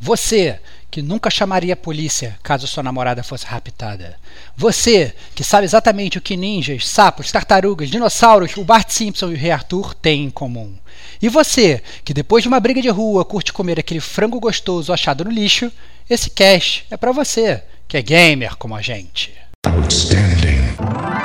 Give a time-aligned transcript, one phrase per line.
[0.00, 0.60] Você
[0.90, 4.16] que nunca chamaria a polícia caso sua namorada fosse raptada.
[4.56, 9.36] Você que sabe exatamente o que ninjas, sapos, tartarugas, dinossauros, o Bart Simpson e o
[9.36, 10.74] Rei Arthur têm em comum.
[11.20, 15.24] E você que depois de uma briga de rua curte comer aquele frango gostoso achado
[15.24, 15.70] no lixo,
[16.08, 19.32] esse cast é para você que é gamer como a gente.
[19.66, 21.15] Outstanding.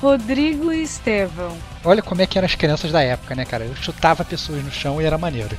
[0.00, 1.56] Rodrigo e Estevão.
[1.84, 3.64] Olha como é que eram as crianças da época, né, cara?
[3.64, 5.56] Eu chutava pessoas no chão e era maneiro.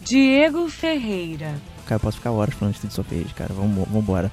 [0.00, 1.54] Diego Ferreira.
[1.86, 3.52] Cara, eu posso ficar horas falando de of cara.
[3.52, 4.30] Vamos, vamos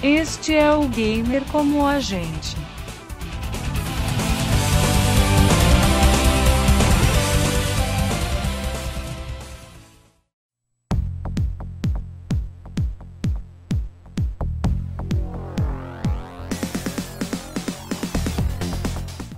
[0.00, 2.56] Este é o gamer como a gente.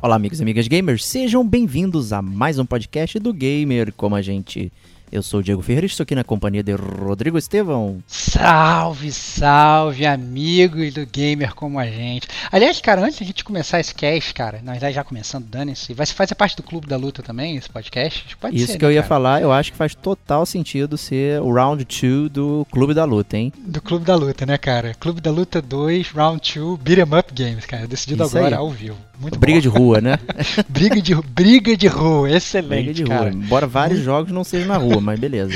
[0.03, 4.21] Olá, amigos e amigas gamers, sejam bem-vindos a mais um podcast do Gamer como a
[4.21, 4.71] gente.
[5.13, 7.99] Eu sou o Diego Ferreira estou aqui na companhia de Rodrigo Estevão.
[8.07, 12.29] Salve, salve, amigos do Gamer como a gente.
[12.53, 16.07] Aliás, cara, antes de a gente começar esse cast, cara, nós já começando, dane-se, vai
[16.07, 18.37] fazer parte do Clube da Luta também, esse podcast?
[18.37, 19.09] Pode Isso ser, que né, eu ia cara?
[19.09, 23.37] falar, eu acho que faz total sentido ser o Round 2 do Clube da Luta,
[23.37, 23.53] hein?
[23.59, 24.95] Do Clube da Luta, né, cara?
[24.95, 28.61] Clube da Luta 2, Round 2, Beat'em Up Games, cara, decidido Isso agora aí.
[28.61, 29.10] ao vivo.
[29.21, 29.63] Muito briga bom.
[29.63, 30.19] de rua, né?
[30.69, 33.31] briga, de, briga de rua, excelente, briga de cara.
[33.31, 35.53] rua, embora vários jogos não sejam na rua, mas beleza.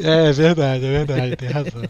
[0.00, 1.82] É, é verdade, é verdade, tem razão.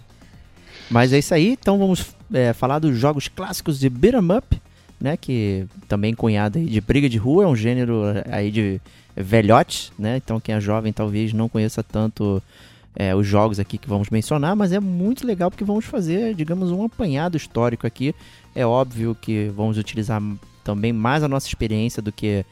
[0.90, 4.60] Mas é isso aí, então vamos é, falar dos jogos clássicos de beat'em up,
[4.98, 8.80] né, que também cunhado de briga de rua, é um gênero aí de
[9.14, 12.42] velhote, né, então quem é jovem talvez não conheça tanto
[12.96, 16.72] é, os jogos aqui que vamos mencionar, mas é muito legal porque vamos fazer, digamos,
[16.72, 18.12] um apanhado histórico aqui.
[18.55, 20.20] É óbvio que vamos utilizar
[20.68, 22.45] também mais a nossa experiência do que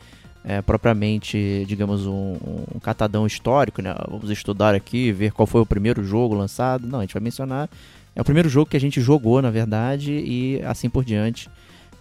[0.42, 2.38] é, propriamente, digamos, um,
[2.74, 3.94] um, catadão histórico, né?
[4.08, 6.86] Vamos estudar aqui, ver qual foi o primeiro jogo lançado.
[6.86, 7.68] Não, a gente vai mencionar.
[8.14, 11.50] É o primeiro jogo que a gente jogou, na verdade, e assim por diante,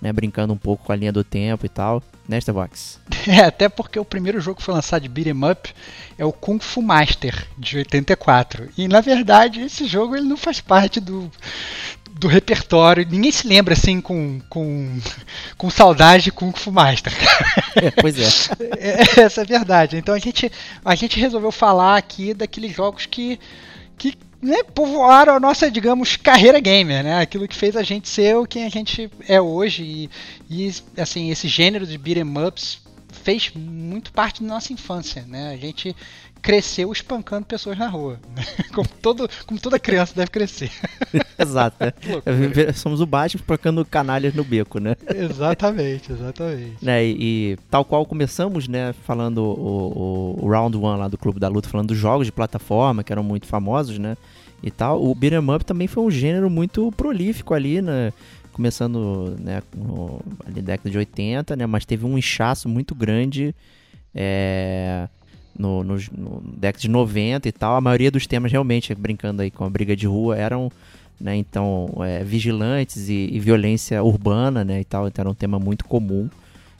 [0.01, 0.13] né?
[0.13, 3.01] Brincando um pouco com a linha do tempo e tal, né, Starbucks?
[3.27, 5.73] É, até porque o primeiro jogo que foi lançado de beat'em up
[6.15, 8.69] é o Kung Fu Master, de 84.
[8.77, 11.31] E, na verdade, esse jogo ele não faz parte do,
[12.19, 13.05] do repertório.
[13.09, 14.99] Ninguém se lembra assim com, com,
[15.57, 17.13] com saudade de Kung Fu Master.
[17.75, 18.55] É, pois é.
[18.77, 19.21] é.
[19.23, 19.97] Essa é a verdade.
[19.97, 20.49] Então a gente,
[20.83, 23.37] a gente resolveu falar aqui daqueles jogos que,
[23.97, 27.19] que né, povoaram a nossa, digamos, carreira gamer, né?
[27.19, 29.83] Aquilo que fez a gente ser o que a gente é hoje.
[29.83, 30.09] E,
[30.49, 32.79] e assim, esse gênero de beat'em ups
[33.23, 35.49] fez muito parte da nossa infância, né?
[35.49, 35.93] A gente
[36.45, 38.19] cresceu espancando pessoas na rua.
[38.35, 38.43] Né?
[38.71, 40.69] Como, todo, como toda criança deve crescer.
[41.39, 41.77] Exato.
[41.83, 42.71] Né?
[42.73, 44.95] Somos o Batman espancando canalhas no beco, né?
[45.09, 46.83] Exatamente, exatamente.
[46.83, 51.17] Né, e, e, tal qual começamos, né, falando o, o, o Round 1 lá do
[51.17, 54.15] Clube da Luta, falando dos jogos de plataforma que eram muito famosos, né?
[54.61, 55.03] E tal.
[55.03, 58.13] O beat'em up também foi um gênero muito prolífico ali, né?
[58.51, 61.65] Começando, né, no, ali na década de 80, né?
[61.65, 63.55] Mas teve um inchaço muito grande
[64.13, 65.07] é,
[65.57, 69.49] no, no, no década de 90 e tal, a maioria dos temas realmente, brincando aí
[69.49, 70.71] com a briga de rua, eram,
[71.19, 75.57] né, então, é, vigilantes e, e, violência urbana, né, e tal, então era um tema
[75.59, 76.29] muito comum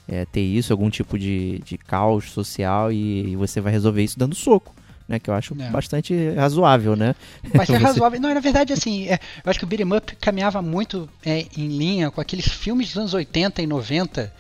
[0.08, 4.18] é, ter isso, algum tipo de, de caos social e, e, você vai resolver isso
[4.18, 4.74] dando soco.
[5.08, 5.70] Né, que eu acho é.
[5.70, 7.14] bastante razoável, né?
[7.54, 8.20] Mas é razoável.
[8.20, 11.68] Não, na verdade, assim, é, eu acho que o beat'em up caminhava muito é, em
[11.68, 14.34] linha com aqueles filmes dos anos 80 e 90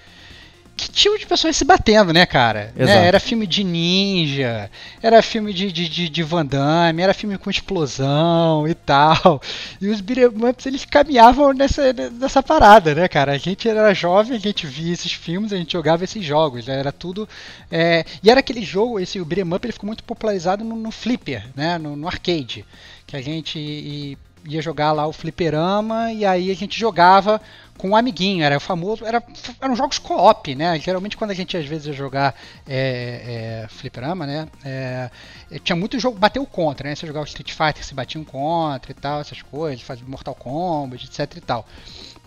[0.75, 2.73] que tipo de pessoas se batendo, né, cara?
[2.75, 3.07] Né?
[3.07, 4.69] Era filme de ninja,
[5.01, 9.41] era filme de, de, de, de Van Damme, era filme com explosão e tal.
[9.79, 13.31] E os beat'em ups, eles caminhavam nessa, nessa parada, né, cara?
[13.31, 16.77] A gente era jovem, a gente via esses filmes, a gente jogava esses jogos, né?
[16.77, 17.27] era tudo...
[17.71, 18.03] É...
[18.21, 21.77] E era aquele jogo, esse o up, ele ficou muito popularizado no, no flipper, né,
[21.77, 22.65] no, no arcade,
[23.07, 24.17] que a gente...
[24.47, 27.41] Ia jogar lá o fliperama e aí a gente jogava
[27.77, 29.21] com um amiguinho, era o famoso, era,
[29.61, 30.79] eram jogos co-op, né?
[30.79, 32.35] Geralmente quando a gente às vezes ia jogar
[32.67, 34.47] é, é, fliperama, né?
[34.63, 35.09] É,
[35.63, 36.95] tinha muito jogo bateu contra, né?
[36.95, 41.37] Você jogava Street Fighter, se batiam contra e tal, essas coisas, fazia Mortal Kombat, etc
[41.37, 41.65] e tal.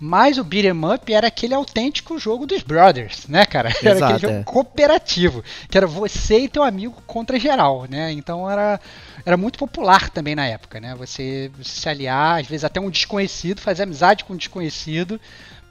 [0.00, 3.70] Mas o beat'em up era aquele autêntico jogo dos brothers, né, cara?
[3.82, 4.44] Era Exato, aquele jogo é.
[4.44, 8.12] cooperativo, que era você e teu amigo contra geral, né?
[8.12, 8.80] Então era,
[9.28, 10.94] era muito popular também na época, né?
[10.94, 15.20] Você, você se aliar, às vezes até um desconhecido, fazer amizade com um desconhecido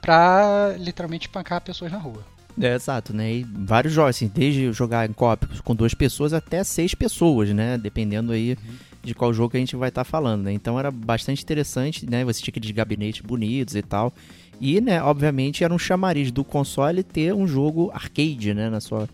[0.00, 2.24] pra literalmente espancar pessoas na rua.
[2.60, 3.32] É, exato, né?
[3.32, 7.76] E vários jogos, assim, desde jogar em co com duas pessoas até seis pessoas, né?
[7.76, 8.56] Dependendo aí
[9.02, 10.52] de qual jogo a gente vai estar falando, né?
[10.52, 12.24] Então era bastante interessante, né?
[12.24, 14.12] Você tinha aqueles gabinetes bonitos e tal.
[14.60, 18.70] E, né, obviamente, era um chamariz do console ter um jogo arcade, né?
[18.70, 19.08] Na sua,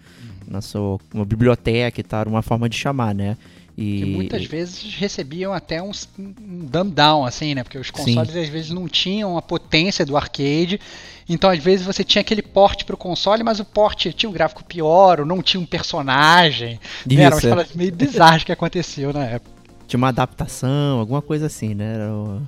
[0.46, 3.38] na sua uma biblioteca e tal, uma forma de chamar, né?
[3.76, 7.64] E, Que muitas vezes recebiam até um, um dumb down, assim, né?
[7.64, 10.80] Porque os consoles às vezes não tinham a potência do arcade.
[11.28, 14.62] Então, às vezes, você tinha aquele porte pro console, mas o porte tinha um gráfico
[14.62, 16.78] pior, ou não tinha um personagem.
[17.16, 17.22] né?
[17.24, 17.76] Eram umas é.
[17.78, 19.50] meio bizarras que aconteceu na época.
[19.88, 21.94] tinha uma adaptação, alguma coisa assim, né?
[21.94, 22.42] Era o-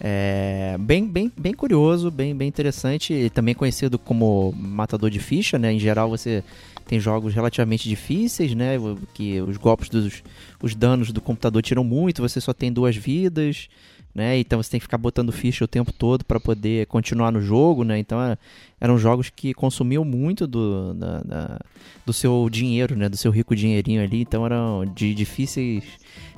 [0.00, 5.58] é, bem, bem, bem curioso, bem, bem interessante, e também conhecido como matador de ficha,
[5.58, 5.72] né?
[5.72, 6.42] Em geral você
[6.82, 8.76] tem jogos relativamente difíceis, né?
[9.14, 10.22] Que os golpes dos
[10.62, 13.68] os danos do computador tiram muito, você só tem duas vidas,
[14.14, 14.38] né?
[14.38, 17.82] Então você tem que ficar botando ficha o tempo todo para poder continuar no jogo,
[17.84, 17.98] né?
[17.98, 18.36] Então é-
[18.80, 21.60] eram jogos que consumiam muito do, da- da-
[22.04, 23.08] do seu dinheiro, né?
[23.08, 25.82] Do seu rico dinheirinho ali, então eram de difíceis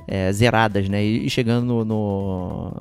[0.07, 1.03] é, zeradas, né?
[1.03, 2.73] E, chegando no-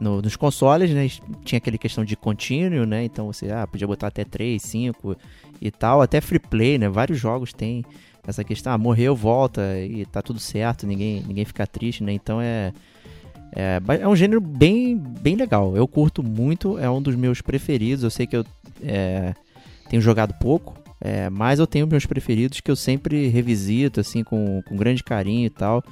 [0.00, 1.08] no- nos consoles, né?
[1.44, 3.04] Tinha aquele questão de contínuo, né?
[3.04, 5.16] Então você ah, podia botar até 3, 5
[5.60, 6.88] e tal, até free play, né?
[6.88, 7.84] Vários jogos têm
[8.26, 12.12] essa questão, ah, morreu, volta e tá tudo certo, ninguém, ninguém fica triste, né?
[12.12, 12.72] Então é,
[13.52, 15.76] é, é um gênero bem, bem legal.
[15.76, 18.04] Eu curto muito, é um dos meus preferidos.
[18.04, 18.44] Eu sei que eu
[18.82, 19.34] é,
[19.88, 24.62] tenho jogado pouco, é, mas eu tenho meus preferidos que eu sempre revisito, assim, com,
[24.62, 25.82] com grande carinho e tal.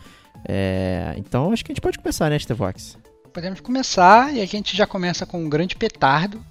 [0.47, 2.99] É, então acho que a gente pode começar, né, Stevox?
[3.37, 6.43] Podemos começar e a gente já começa com um grande petardo,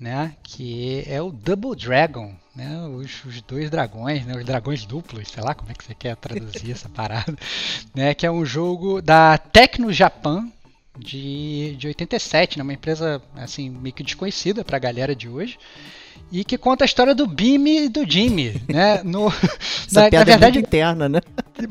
[0.00, 0.34] né?
[0.42, 2.76] Que é o Double Dragon, né?
[2.88, 4.36] Os, os dois dragões, né?
[4.36, 7.38] Os dragões duplos, sei lá como é que você quer traduzir essa parada,
[7.94, 8.14] né?
[8.14, 10.50] Que é um jogo da Tecno Japan
[10.98, 12.64] de, de 87, né?
[12.64, 15.56] Uma empresa assim meio que desconhecida para a galera de hoje.
[16.34, 19.00] E que conta a história do Bim e do Jimmy, né?
[19.06, 21.20] No, Essa na, na piada verdade, é muito interna, né?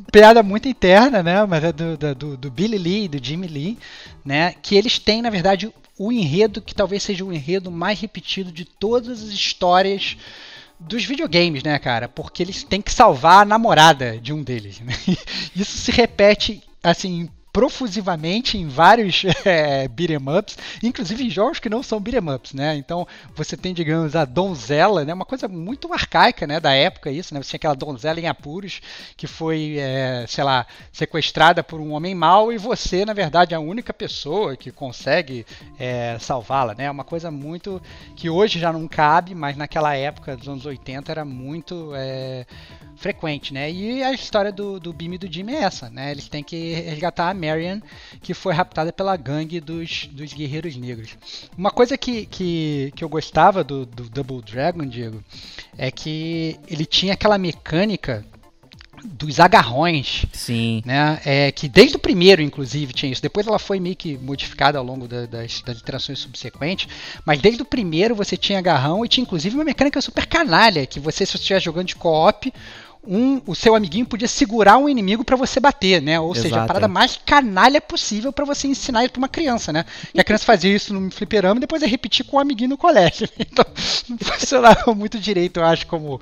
[0.09, 1.45] piada muito interna, né?
[1.45, 3.77] Mas é do, do, do Billy Lee e do Jimmy Lee,
[4.23, 4.55] né?
[4.61, 5.69] Que eles têm, na verdade,
[5.99, 10.15] o enredo que talvez seja o enredo mais repetido de todas as histórias
[10.79, 12.07] dos videogames, né, cara?
[12.07, 14.79] Porque eles têm que salvar a namorada de um deles.
[14.79, 14.93] Né?
[15.53, 21.83] Isso se repete, assim, profusivamente em vários é, beat'em ups, inclusive em jogos que não
[21.83, 22.75] são beat'em ups, né?
[22.75, 25.13] Então você tem, digamos, a donzela, né?
[25.13, 26.59] Uma coisa muito arcaica, né?
[26.59, 27.41] Da época isso, né?
[27.41, 28.81] Você tinha aquela donzela em apuros
[29.15, 33.57] que foi, é, sei lá, sequestrada por um homem mau e você, na verdade, é
[33.57, 35.45] a única pessoa que consegue
[35.77, 36.85] é, salvá-la, né?
[36.85, 37.79] É uma coisa muito
[38.15, 42.47] que hoje já não cabe, mas naquela época dos anos 80 era muito é,
[42.95, 43.71] frequente, né?
[43.71, 46.11] E a história do, do Bim e do Jimmy é essa, né?
[46.11, 47.79] Eles têm que resgatar a Marion,
[48.21, 51.17] que foi raptada pela gangue dos, dos guerreiros negros.
[51.57, 55.23] Uma coisa que, que, que eu gostava do, do Double Dragon, Diego,
[55.77, 58.25] é que ele tinha aquela mecânica
[59.05, 60.81] dos agarrões, Sim.
[60.85, 61.19] né?
[61.25, 63.21] É, que desde o primeiro, inclusive, tinha isso.
[63.21, 66.87] Depois ela foi meio que modificada ao longo da- das, das iterações subsequentes.
[67.25, 71.01] Mas desde o primeiro você tinha agarrão e tinha inclusive uma mecânica super canalha, que
[71.01, 72.53] você, se você estiver jogando de co-op,
[73.05, 76.19] um, o seu amiguinho podia segurar um inimigo pra você bater, né?
[76.19, 76.89] Ou seja, a Exato, parada é.
[76.89, 79.85] mais canalha possível pra você ensinar isso pra uma criança, né?
[80.13, 82.77] E a criança fazia isso no fliperama e depois ia repetir com um amiguinho no
[82.77, 83.27] colégio.
[83.37, 83.65] Então,
[84.09, 86.21] não funcionava muito direito, eu acho, como,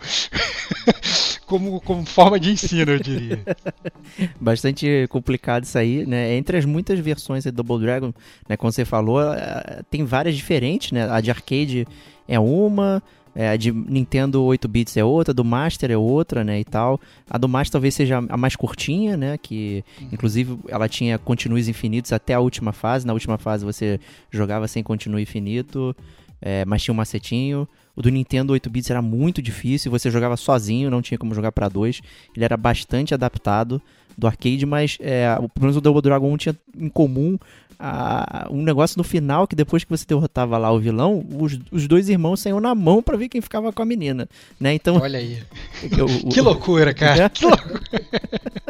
[1.45, 3.43] como, como forma de ensino, eu diria.
[4.41, 6.33] Bastante complicado isso aí, né?
[6.35, 8.11] Entre as muitas versões do Double Dragon,
[8.49, 11.07] né, como você falou, eh, tem várias diferentes, né?
[11.09, 11.87] A de arcade
[12.27, 13.03] é uma,
[13.35, 16.65] é, a de Nintendo 8 bits é outra, a do Master é outra, né, e
[16.65, 16.99] tal.
[17.29, 22.11] A do Master talvez seja a mais curtinha, né, que inclusive ela tinha continues infinitos
[22.11, 23.07] até a última fase.
[23.07, 25.95] Na última fase você jogava sem continue infinito,
[26.41, 27.67] é, mas tinha um macetinho.
[27.95, 31.51] O do Nintendo 8 bits era muito difícil, você jogava sozinho, não tinha como jogar
[31.51, 32.01] pra dois.
[32.35, 33.81] Ele era bastante adaptado
[34.17, 37.37] do arcade, mas é, pelo menos o Double Dragon 1 tinha em comum
[37.79, 41.87] a- um negócio no final que depois que você derrotava lá o vilão, os, os
[41.87, 44.29] dois irmãos saíam na mão pra ver quem ficava com a menina,
[44.59, 44.73] né?
[44.73, 45.41] Então, Olha aí.
[45.83, 47.23] o- o- Que loucura, cara.
[47.25, 47.29] É?
[47.29, 47.81] Que loucura.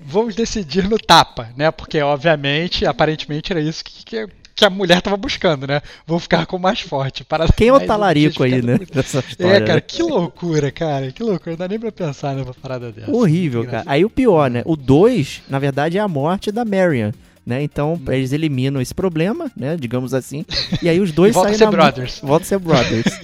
[0.00, 1.70] Vamos decidir no tapa, né?
[1.70, 4.26] Porque, obviamente, aparentemente era isso que, que,
[4.58, 5.80] que a mulher tava buscando, né?
[6.04, 7.22] Vou ficar com o mais forte.
[7.22, 8.78] Parada quem é o talarico aí, né?
[8.92, 9.56] Dessa história.
[9.56, 9.80] É, cara, né?
[9.80, 11.12] que loucura, cara.
[11.12, 11.52] Que loucura.
[11.52, 13.10] Não dá nem pra pensar numa parada dessa.
[13.10, 13.84] Horrível, cara.
[13.86, 14.62] Aí o pior, né?
[14.64, 17.12] O 2, na verdade, é a morte da Marion.
[17.46, 17.62] né?
[17.62, 19.76] Então eles eliminam esse problema, né?
[19.76, 20.44] Digamos assim.
[20.82, 22.18] E aí os dois Volta a saem ser na brothers.
[22.24, 23.20] Volta a ser brothers.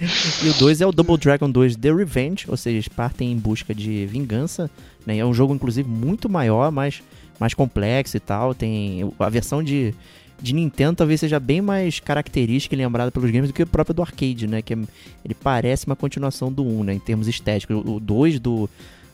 [0.44, 3.36] e o 2 é o Double Dragon 2 The Revenge, ou seja, eles partem em
[3.38, 4.70] busca de vingança.
[5.06, 5.18] Né?
[5.18, 7.02] É um jogo, inclusive, muito maior, mais,
[7.38, 8.54] mais complexo e tal.
[8.54, 9.94] Tem a versão de,
[10.40, 13.94] de Nintendo talvez seja bem mais característica e lembrada pelos games do que o próprio
[13.94, 14.62] do arcade, né?
[14.62, 14.78] Que é-
[15.24, 16.94] ele parece uma continuação do 1, né?
[16.94, 17.76] Em termos estéticos.
[17.84, 18.68] O o 2 do,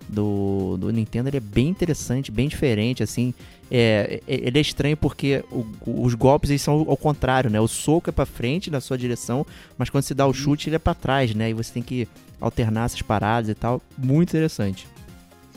[0.09, 3.33] do, do Nintendo ele é bem interessante, bem diferente, assim.
[3.71, 5.65] É, é- ele é estranho porque o-
[6.05, 7.59] os golpes eles são ao contrário, né?
[7.61, 9.47] O soco é pra frente na sua direção,
[9.79, 10.35] mas quando se dá o Uhum.
[10.35, 11.51] chute ele é pra trás, né?
[11.51, 12.07] E você tem que
[12.41, 13.81] alternar essas paradas e tal.
[13.97, 14.87] Muito interessante.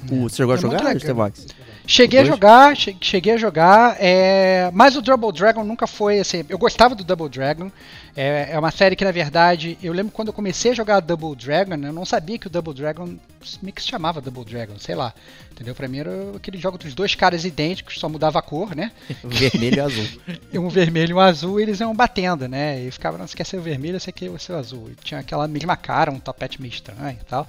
[0.10, 1.00] O, você chegou a É muito jogar.
[1.00, 1.48] Stevox?
[1.90, 6.44] Cheguei a jogar, che- cheguei a jogar, é, mas o Double Dragon nunca foi assim.
[6.50, 7.72] Eu gostava do Double Dragon.
[8.18, 11.36] É, é uma série que, na verdade, eu lembro quando eu comecei a jogar Double
[11.36, 13.16] Dragon, eu não sabia que o Double Dragon
[13.62, 15.14] meio que se chamava Double Dragon, sei lá.
[15.52, 15.74] Entendeu?
[15.74, 18.92] Pra mim era aquele jogo dos dois caras idênticos, só mudava a cor, né?
[19.24, 20.08] Vermelho e azul.
[20.54, 22.82] E um vermelho e um azul, e eles iam batendo, né?
[22.82, 24.90] E ficava, não, você quer ser o vermelho, você quer ser o azul.
[24.90, 27.46] E tinha aquela mesma cara, um topete meio estranho e tal.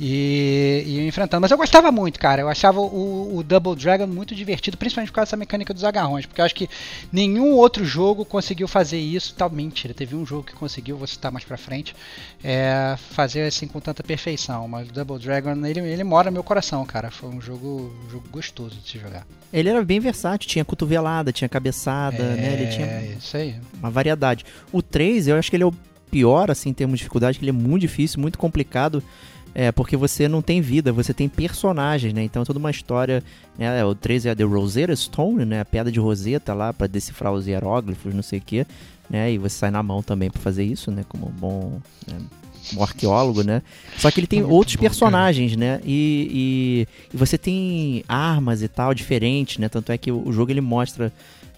[0.00, 1.42] E, e ia enfrentando.
[1.42, 2.40] Mas eu gostava muito, cara.
[2.40, 6.26] Eu achava o, o Double Dragon muito divertido, principalmente por causa dessa mecânica dos agarrões.
[6.26, 6.70] Porque eu acho que
[7.12, 9.34] nenhum outro jogo conseguiu fazer isso.
[9.34, 11.94] Tal, mentira, teve um jogo que conseguiu, vou citar mais pra frente,
[12.42, 14.66] é, fazer assim com tanta perfeição.
[14.68, 17.10] Mas o Double Dragon, ele, ele mora no meu coração, cara.
[17.10, 19.26] Foi um jogo, um jogo gostoso de se jogar.
[19.52, 22.52] Ele era bem versátil, tinha cotovelada, tinha cabeçada, né?
[22.60, 23.56] Ele tinha É, isso aí.
[23.78, 24.44] uma variedade.
[24.72, 25.74] O 3, eu acho que ele é o
[26.10, 29.02] pior, assim, em termos de dificuldade, que ele é muito difícil, muito complicado,
[29.54, 32.22] é, porque você não tem vida, você tem personagens, né?
[32.22, 33.22] Então é toda uma história,
[33.58, 33.84] né?
[33.84, 35.60] O 3 é a The Rosetta Stone, né?
[35.60, 38.66] A pedra de Roseta lá, pra decifrar os hieróglifos, não sei o quê,
[39.08, 39.32] né?
[39.32, 41.04] E você sai na mão também pra fazer isso, né?
[41.08, 41.80] Como um bom...
[42.06, 42.18] né,
[42.76, 43.62] um arqueólogo, né?
[43.96, 44.90] Só que ele tem Muito outros bom, cara.
[44.90, 45.80] personagens, né?
[45.84, 49.68] E, e, e você tem armas e tal diferentes, né?
[49.68, 51.10] Tanto é que o, jogo ele mostra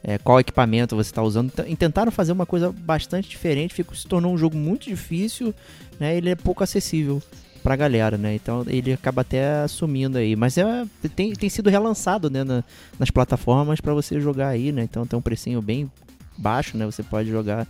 [0.04, 1.48] é, qual equipamento você está usando.
[1.52, 5.52] Então, E tentaram fazer uma coisa bastante diferente, ficou, se tornou um jogo muito difícil,
[5.98, 6.16] né?
[6.16, 7.20] Ele é pouco acessível
[7.62, 8.34] pra galera, né?
[8.36, 10.36] Então ele acaba até sumindo aí.
[10.36, 12.44] Mas é, tem, tem sido relançado, né?
[12.44, 12.62] na-
[13.00, 14.82] nas plataformas pra você jogar aí, né?
[14.84, 15.90] Então tem um precinho bem
[16.40, 16.86] baixo, né?
[16.86, 17.66] Você pode jogar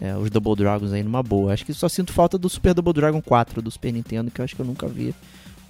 [0.00, 1.52] é, os Double Dragons aí numa boa.
[1.52, 4.44] Acho que só sinto falta do Super Double Dragon 4 do Super Nintendo, que eu
[4.44, 5.14] acho que eu nunca vi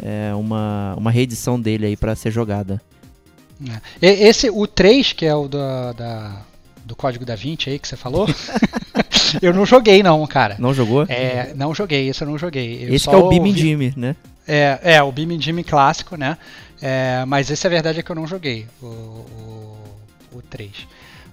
[0.02, 2.80] é, uma, uma reedição dele aí pra ser jogada.
[4.00, 4.06] É.
[4.28, 6.42] Esse, o 3, que é o da, da-
[6.84, 8.26] do Código da Vinci aí que você falou,
[9.42, 10.56] eu não joguei não, cara.
[10.58, 11.04] Não jogou?
[11.08, 12.84] É, não joguei, esse eu não joguei.
[12.84, 14.16] Eu Esse é o Beam ouvi- Jimmy, né?
[14.46, 16.38] É, é, o Beam Jimmy clássico, né?
[16.80, 19.76] É, mas esse a verdade é que eu não joguei, o, o,
[20.36, 20.70] o 3.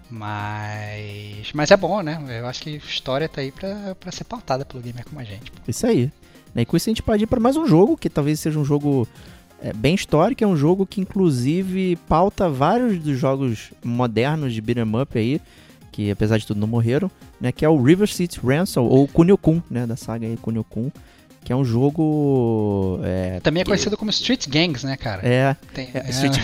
[0.10, 2.20] Mas, mas é bom, né?
[2.40, 5.24] Eu acho que a história tá aí pra, pra ser pautada pelo gamer como a
[5.24, 5.52] gente.
[5.52, 5.58] pô.
[5.68, 6.12] Isso aí.
[6.54, 8.58] Né, E com isso a gente pode ir para mais um jogo, que talvez seja
[8.60, 9.08] um jogo
[9.62, 14.84] é, bem histórico, é um jogo que inclusive pauta vários dos jogos modernos de beat'em
[15.02, 15.42] up aí,
[15.92, 17.10] que apesar de tudo não morreram,
[17.42, 20.92] né, que é o River City Ransom, ou Kunio-kun, né, da saga aí Kunio-kun,
[21.44, 23.00] que é um jogo...
[23.04, 25.28] É, Também é que- conhecido como Street Gangs, né, cara?
[25.28, 26.36] É, Tem- é, é, Street...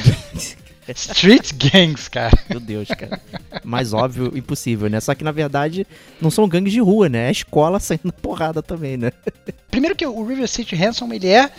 [0.87, 2.37] Street Gangs, cara.
[2.49, 3.19] Meu Deus, cara.
[3.63, 4.99] Mais óbvio, impossível, né?
[4.99, 5.85] Só que na verdade
[6.19, 7.27] não são gangues de rua, né?
[7.27, 9.11] É escola saindo porrada também, né?
[9.69, 11.49] Primeiro que o River City Ransom ele é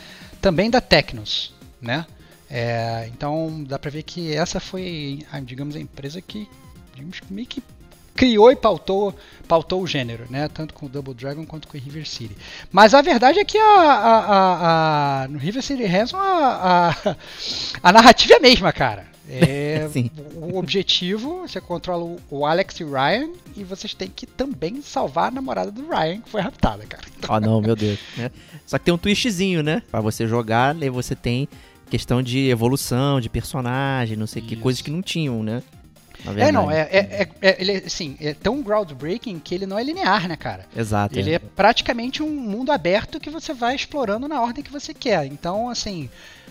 [0.41, 2.05] também da Tecnos, né?
[2.51, 6.47] É, então dá pra ver que essa foi, digamos, a empresa que
[6.95, 7.63] digamos, meio que
[8.15, 9.17] criou e pautou,
[9.49, 10.47] pautou o gênero, né?
[10.53, 12.37] Tanto com o Double Dragon quanto com o River City.
[12.71, 17.17] Mas a verdade é que a, a- a- a- no River City Ransom a, a,
[17.83, 19.07] a narrativa é a mesma, cara.
[19.29, 19.89] É,
[20.35, 24.83] o objetivo, você controla o- o Alex e o Ryan e vocês têm que também
[24.83, 27.05] salvar a namorada do Ryan, que foi raptada, cara.
[27.29, 27.99] Oh, não, meu Deus.
[28.17, 28.31] né?
[28.67, 29.83] Só que tem um twistzinho, né?
[29.91, 31.49] Pra você jogar, aí você tem
[31.89, 34.63] questão de evolução, de personagem, não sei que, Isso.
[34.63, 35.63] coisas que não tinham, né?
[36.37, 39.83] É, não, é, é, é, é- ele, assim, é tão groundbreaking que ele não é
[39.83, 40.67] linear, né, cara?
[40.77, 41.19] Exato.
[41.19, 45.27] Ele é praticamente um mundo aberto que você vai explorando na ordem que você quer.
[45.27, 46.09] Então, assim,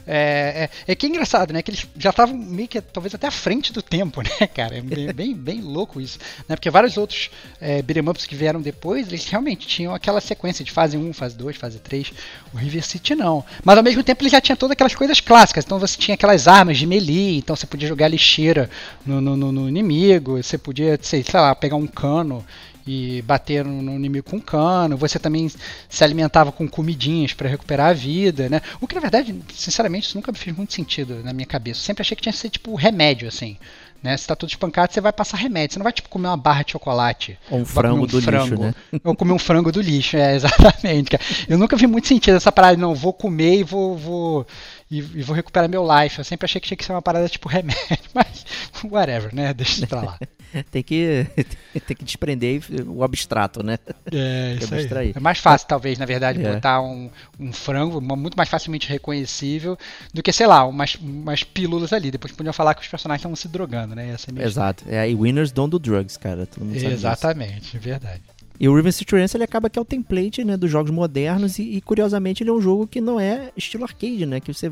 [0.08, 1.62] é, é, é que é engraçado, né?
[1.62, 4.78] Que eles já estavam meio que talvez até à frente do tempo, né, cara?
[4.78, 6.18] É bem, bem, bem louco isso.
[6.48, 6.56] Né?
[6.56, 7.30] Porque vários outros
[7.60, 11.56] é, ups que vieram depois, eles realmente tinham aquela sequência de fase 1, fase 2,
[11.58, 12.12] fase 3.
[12.54, 13.44] O River City não.
[13.64, 15.64] Mas ao mesmo tempo ele já tinha todas aquelas coisas clássicas.
[15.66, 18.70] Então você tinha aquelas armas de melee, então você podia jogar lixeira
[19.06, 22.46] no, no, no- no inimigo, você podia, sei, sei lá, pegar um cano
[22.86, 24.98] e bater no, inimigo com cano.
[24.98, 25.50] Você também
[25.90, 28.62] se alimentava com comidinhas para recuperar a vida, né?
[28.80, 31.80] O que na verdade, sinceramente, isso nunca me fez muito sentido na minha cabeça.
[31.80, 33.58] Eu sempre achei que tinha que ser tipo remédio, assim.
[34.02, 34.18] Né?
[34.18, 35.74] Se tá todo espancado, você vai passar remédio.
[35.74, 37.38] Você não vai tipo comer uma barra de chocolate.
[37.52, 38.50] Ou um frango um do frango.
[38.50, 38.74] lixo, né?
[39.04, 41.12] Ou comer um frango do lixo, é, exatamente.
[41.12, 41.24] Cara.
[41.48, 44.48] Eu nunca vi muito sentido essa parada, não, vou comer e vou, vou,
[44.90, 46.18] e, e, vou recuperar meu life.
[46.18, 47.78] Eu sempre achei que tinha que ser uma parada tipo remédio,
[48.14, 48.44] mas
[48.84, 49.54] whatever, né?
[49.54, 50.20] Deixa isso pra lá.
[50.72, 51.26] tem, que,
[51.88, 53.78] tem que desprender o abstrato, né?
[54.12, 55.14] É, isso aí.
[55.16, 56.54] É mais fácil, talvez, na verdade, é.
[56.54, 59.78] botar um, um frango muito mais facilmente reconhecível
[60.14, 62.12] do que, sei lá, umas, umas pílulas ali.
[62.12, 64.16] Depois podiam falar que os personagens estavam se drogando, né?
[64.40, 64.84] Exato.
[64.88, 66.46] É, e winners don't do drugs, cara.
[66.46, 67.80] Todo mundo sabe Exatamente, disso.
[67.80, 68.22] verdade.
[68.62, 71.58] E o River City Ransom ele acaba que é o template né, dos jogos modernos
[71.58, 74.40] e, e, curiosamente ele é um jogo que não é estilo arcade, né?
[74.40, 74.72] Que você,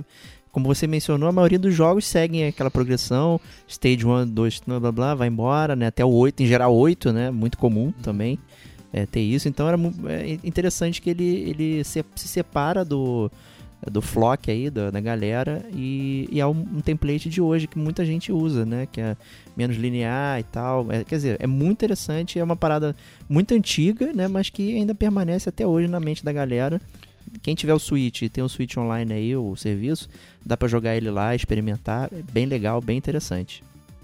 [0.51, 4.91] como você mencionou, a maioria dos jogos seguem aquela progressão, stage 1, 2, blá blá
[4.91, 5.87] blá, vai embora, né?
[5.87, 7.31] Até o 8, em geral 8, né?
[7.31, 8.39] Muito comum também
[8.91, 9.47] é, ter isso.
[9.47, 9.77] Então era
[10.07, 13.31] é interessante que ele, ele se, se separa do,
[13.91, 17.77] do flock aí, da, da galera, e, e é um, um, template de hoje que
[17.77, 18.87] muita gente usa, né?
[18.91, 19.17] Que é
[19.55, 20.91] menos linear e tal.
[20.91, 22.95] É, quer dizer, é muito interessante, é uma parada
[23.27, 24.27] muito antiga, né?
[24.27, 26.81] Mas que ainda permanece até hoje na mente da galera.
[27.41, 30.09] Quem tiver o Switch e tem o Switch online aí, o serviço,
[30.45, 33.63] dá para jogar ele lá, experimentar, é bem legal, bem interessante.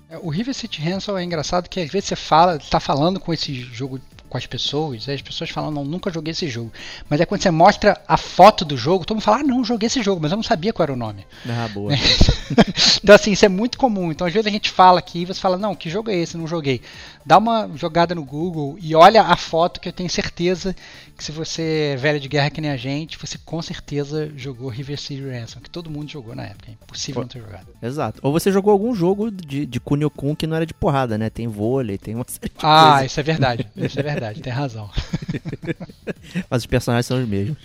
[0.09, 3.33] É, o River City Ransom é engraçado que às vezes você fala, tá falando com
[3.33, 3.99] esse jogo
[4.35, 6.69] com as pessoas, as pessoas falam, não, nunca joguei esse jogo.
[7.09, 9.87] Mas é quando você mostra a foto do jogo, todo mundo fala, ah, não, joguei
[9.87, 11.25] esse jogo, mas eu não sabia qual era o nome.
[11.47, 11.93] Ah, boa.
[13.01, 14.11] então, assim, isso é muito comum.
[14.11, 16.35] Então, às vezes a gente fala aqui e você fala, não, que jogo é esse?
[16.35, 16.81] Não joguei.
[17.25, 20.75] Dá uma jogada no Google e olha a foto que eu tenho certeza
[21.17, 24.67] que se você é velho de guerra que nem a gente, você com certeza jogou
[24.69, 26.69] River City Ransom, que todo mundo jogou na época.
[26.69, 27.67] É impossível Pô, não ter jogado.
[27.81, 28.19] Exato.
[28.21, 31.29] Ou você jogou algum jogo de, de Kunio Kun que não era de porrada, né?
[31.29, 33.05] Tem vôlei, tem uma série de Ah, coisa.
[33.05, 33.67] isso é verdade.
[33.77, 34.89] Isso é verdade, tem razão.
[36.49, 37.57] Mas os personagens são os mesmos.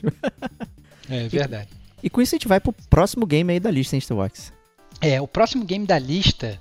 [1.09, 1.69] É verdade.
[2.03, 4.53] E, e com isso a gente vai pro próximo game aí da lista, hein, Starbox?
[5.01, 6.59] É, o próximo game da lista,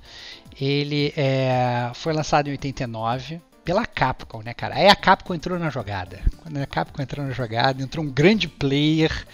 [0.58, 4.76] ele é, foi lançado em 89 pela Capcom, né, cara?
[4.76, 6.20] Aí a Capcom entrou na jogada.
[6.38, 9.26] Quando a Capcom entrou na jogada, entrou um grande player,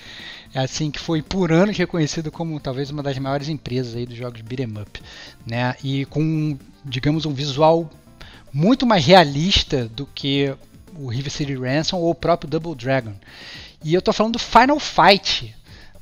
[0.54, 4.40] assim, que foi por anos reconhecido como talvez uma das maiores empresas aí dos jogos
[4.40, 5.02] beat'em up,
[5.46, 5.74] né?
[5.82, 7.88] E com, digamos, um visual
[8.56, 10.54] muito mais realista do que
[10.98, 13.12] o River City Ransom ou o próprio Double Dragon.
[13.84, 15.54] E eu tô falando do Final Fight,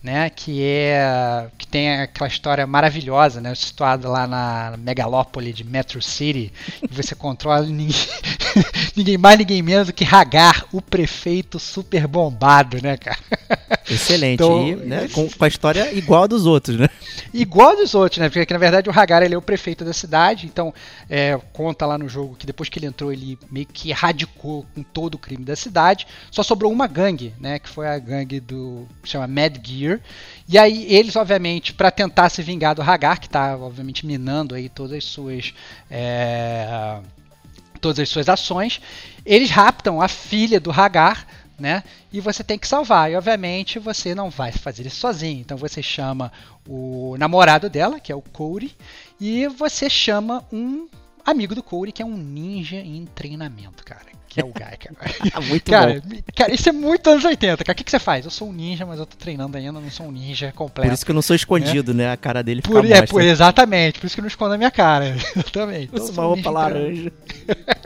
[0.04, 6.02] né, que é que tem aquela história maravilhosa, né, situada lá na megalópole de Metro
[6.02, 6.52] City,
[6.84, 7.96] e você controla ninguém,
[8.94, 13.18] ninguém mais ninguém menos do que Hagar, o prefeito super bombado, né, cara?
[13.90, 16.88] Excelente, então, e, né, com, com, a história igual a dos outros, né?
[17.32, 18.28] Igual a dos outros, né?
[18.28, 20.72] Porque na verdade o Hagar ele é o prefeito da cidade, então
[21.08, 24.82] é, conta lá no jogo que depois que ele entrou ele meio que erradicou com
[24.82, 28.86] todo o crime da cidade, só sobrou uma gangue, né, que foi a gangue do
[29.02, 29.93] que chama Mad Gear
[30.48, 34.68] e aí eles, obviamente, para tentar se vingar do Hagar, que está obviamente minando aí
[34.68, 35.54] todas as suas
[35.90, 36.98] é,
[37.80, 38.80] todas as suas ações,
[39.24, 41.26] eles raptam a filha do Hagar,
[41.58, 41.82] né?
[42.12, 43.10] E você tem que salvar.
[43.10, 45.40] E obviamente você não vai fazer isso sozinho.
[45.40, 46.32] Então você chama
[46.66, 48.74] o namorado dela, que é o Cody,
[49.20, 50.88] e você chama um
[51.24, 55.40] amigo do Cody, que é um ninja em treinamento, cara que é o Guy, cara.
[55.46, 56.16] muito cara, bom.
[56.34, 57.72] Cara, isso é muito anos 80, cara.
[57.72, 58.24] O que, que você faz?
[58.24, 60.88] Eu sou um ninja, mas eu tô treinando ainda, não sou um ninja completo.
[60.88, 62.04] Por isso que eu não sou escondido, né?
[62.04, 62.12] né?
[62.12, 64.58] A cara dele fica por, é, por, Exatamente, por isso que eu não escondo a
[64.58, 65.10] minha cara.
[65.36, 65.90] Exatamente.
[65.92, 67.12] Então, uma roupa laranja.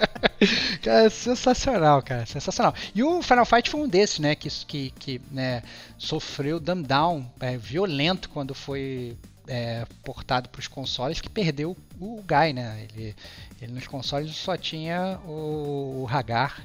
[0.82, 2.24] cara, é sensacional, cara.
[2.24, 2.74] Sensacional.
[2.94, 4.34] E o Final Fight foi um desses, né?
[4.34, 5.62] Que, que, que né,
[5.98, 9.16] sofreu dumb down é, violento quando foi
[9.48, 12.86] é, portado para os consoles que perdeu o Guy, né?
[12.94, 13.14] Ele,
[13.60, 16.64] ele nos consoles só tinha o, o Hagar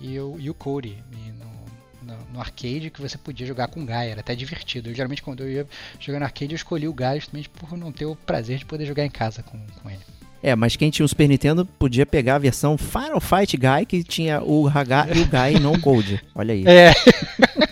[0.00, 0.96] e o, e o Cody.
[1.12, 4.88] E no, no, no, arcade que você podia jogar com o Guy, era até divertido.
[4.88, 5.66] Eu, geralmente quando eu ia
[5.98, 8.86] jogar no arcade eu escolhi o Guy justamente por não ter o prazer de poder
[8.86, 10.00] jogar em casa com, com ele.
[10.42, 14.02] É, mas quem tinha o Super Nintendo podia pegar a versão Final Fight Guy que
[14.02, 16.22] tinha o Hagar e o Guy não Code.
[16.34, 16.64] Olha aí.
[16.66, 16.94] É.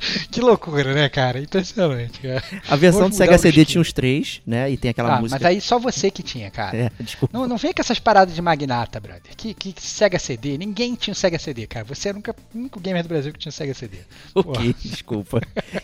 [0.30, 1.40] que loucura, né, cara?
[1.40, 2.42] Impressionante, cara.
[2.68, 4.70] A versão do Sega CD tinha uns três, né?
[4.70, 5.38] E tem aquela ah, música.
[5.40, 6.76] Mas aí só você que tinha, cara.
[6.76, 7.36] É, desculpa.
[7.36, 9.34] Não, não vem com essas paradas de magnata, brother.
[9.36, 10.56] Que, que Sega CD.
[10.58, 11.84] Ninguém tinha um Sega CD, cara.
[11.84, 12.22] Você era o
[12.54, 13.98] único gamer do Brasil que tinha Sega CD.
[14.34, 14.74] Ok, Porra.
[14.82, 15.40] desculpa.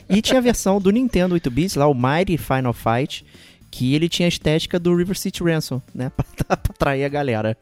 [0.09, 3.25] E tinha a versão do Nintendo 8 bits, lá, o Mighty Final Fight
[3.71, 6.11] que ele tinha a estética do River City Ransom, né?
[6.17, 6.25] Pra,
[6.57, 7.59] pra atrair a galera.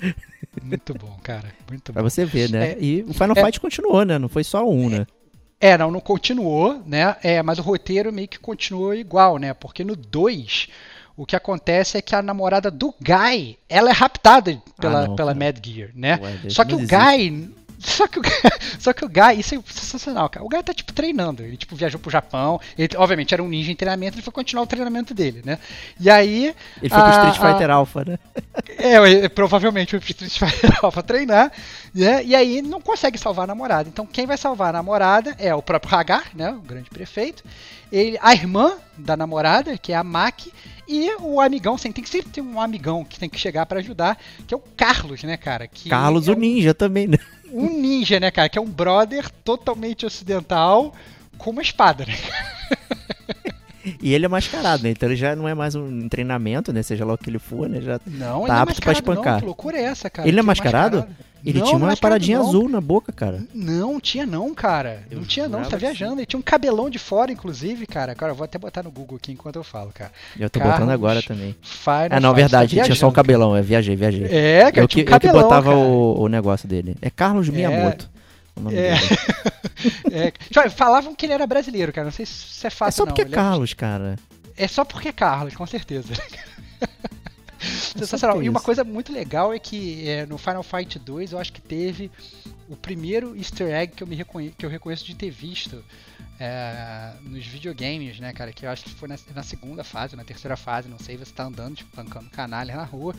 [0.63, 1.49] Muito bom, cara.
[1.69, 1.95] Muito bom.
[1.95, 2.73] Pra você ver, né?
[2.73, 4.17] É, e o Final é, Fight continuou, né?
[4.17, 5.07] Não foi só um, é, né?
[5.65, 7.17] É, não, não continuou, né?
[7.23, 9.55] É, mas o roteiro meio que continuou igual, né?
[9.55, 10.69] Porque no 2,
[11.17, 15.17] o que acontece é que a namorada do Guy, ela é raptada pela, ah, não,
[15.17, 16.21] pela Mad Gear, né?
[16.23, 18.23] Ué, Só que o Guy, Só que, o,
[18.79, 20.45] só que o Guy, isso é sensacional, cara.
[20.45, 21.43] O Guy tá, tipo, treinando.
[21.43, 22.61] Ele, tipo, viajou pro Japão.
[22.77, 25.59] Ele, obviamente, era um ninja em treinamento, ele foi continuar o treinamento dele, né?
[25.99, 26.55] E aí.
[26.81, 28.19] Ele foi pro Street Fighter a, Alpha, né?
[28.79, 31.53] É, provavelmente foi pro Street Fighter Alpha treinar,
[31.95, 32.25] né?
[32.25, 33.89] E aí não consegue salvar a namorada.
[33.89, 36.51] Então, quem vai salvar a namorada é o próprio Hagar, né?
[36.51, 37.45] O grande prefeito.
[37.93, 40.53] Ele, a irmã da namorada, que é a Maki,
[40.87, 43.81] e o amigão, assim, tem que sempre ter um amigão que tem que chegar para
[43.81, 45.67] ajudar, que é o Carlos, né, cara?
[45.67, 47.19] Que Carlos é o ninja também, né?
[47.51, 48.49] Um ninja, né, cara?
[48.49, 50.95] Que é um brother totalmente ocidental
[51.39, 52.15] com uma espada, né?
[54.03, 54.91] E ele é mascarado, né?
[54.91, 56.83] Então ele já não é mais um treinamento, né?
[56.83, 57.81] Seja lá o que ele for, né?
[57.81, 59.35] Já não, tá apto pra espancar.
[59.35, 60.29] Não, que loucura é essa, cara?
[60.29, 60.99] Ele é mascarado?
[60.99, 61.35] mascarado?
[61.45, 62.49] Ele não, tinha uma paradinha não.
[62.49, 63.45] azul na boca, cara.
[63.53, 65.03] Não, tinha não, cara.
[65.11, 66.15] Eu não tinha não, você tá viajando.
[66.15, 68.15] Ele tinha um cabelão de fora, inclusive, cara.
[68.15, 70.11] Cara, eu vou até botar no Google aqui enquanto eu falo, cara.
[70.41, 71.55] Eu tô Carlos botando agora também.
[71.61, 73.55] Final ah, não, verdade, tá tinha só o cabelão.
[73.55, 74.25] Eu viajei, viajei.
[74.25, 76.97] É, cara, eu, que, um cabelão, eu que botava o, o, negócio dele.
[77.03, 78.09] É Carlos Miyamoto.
[78.11, 78.15] É.
[78.73, 80.33] É.
[80.65, 80.71] é.
[80.71, 82.07] Falavam que ele era brasileiro, cara.
[82.07, 83.03] Não sei se é fácil.
[83.03, 83.31] É só porque não.
[83.31, 84.19] é Carlos, cara.
[84.57, 86.15] É só porque é Carlos, com certeza.
[87.97, 88.43] Sensacional.
[88.43, 91.61] E uma coisa muito legal é que é, no Final Fight 2 eu acho que
[91.61, 92.11] teve
[92.69, 95.83] o primeiro easter egg que eu, me reconhe que eu reconheço de ter visto
[96.39, 98.53] é, nos videogames, né, cara?
[98.53, 101.17] Que eu acho que foi na, na, segunda fase, na terceira fase, não sei.
[101.17, 103.15] Você tá andando, tipo, pancando canalha na rua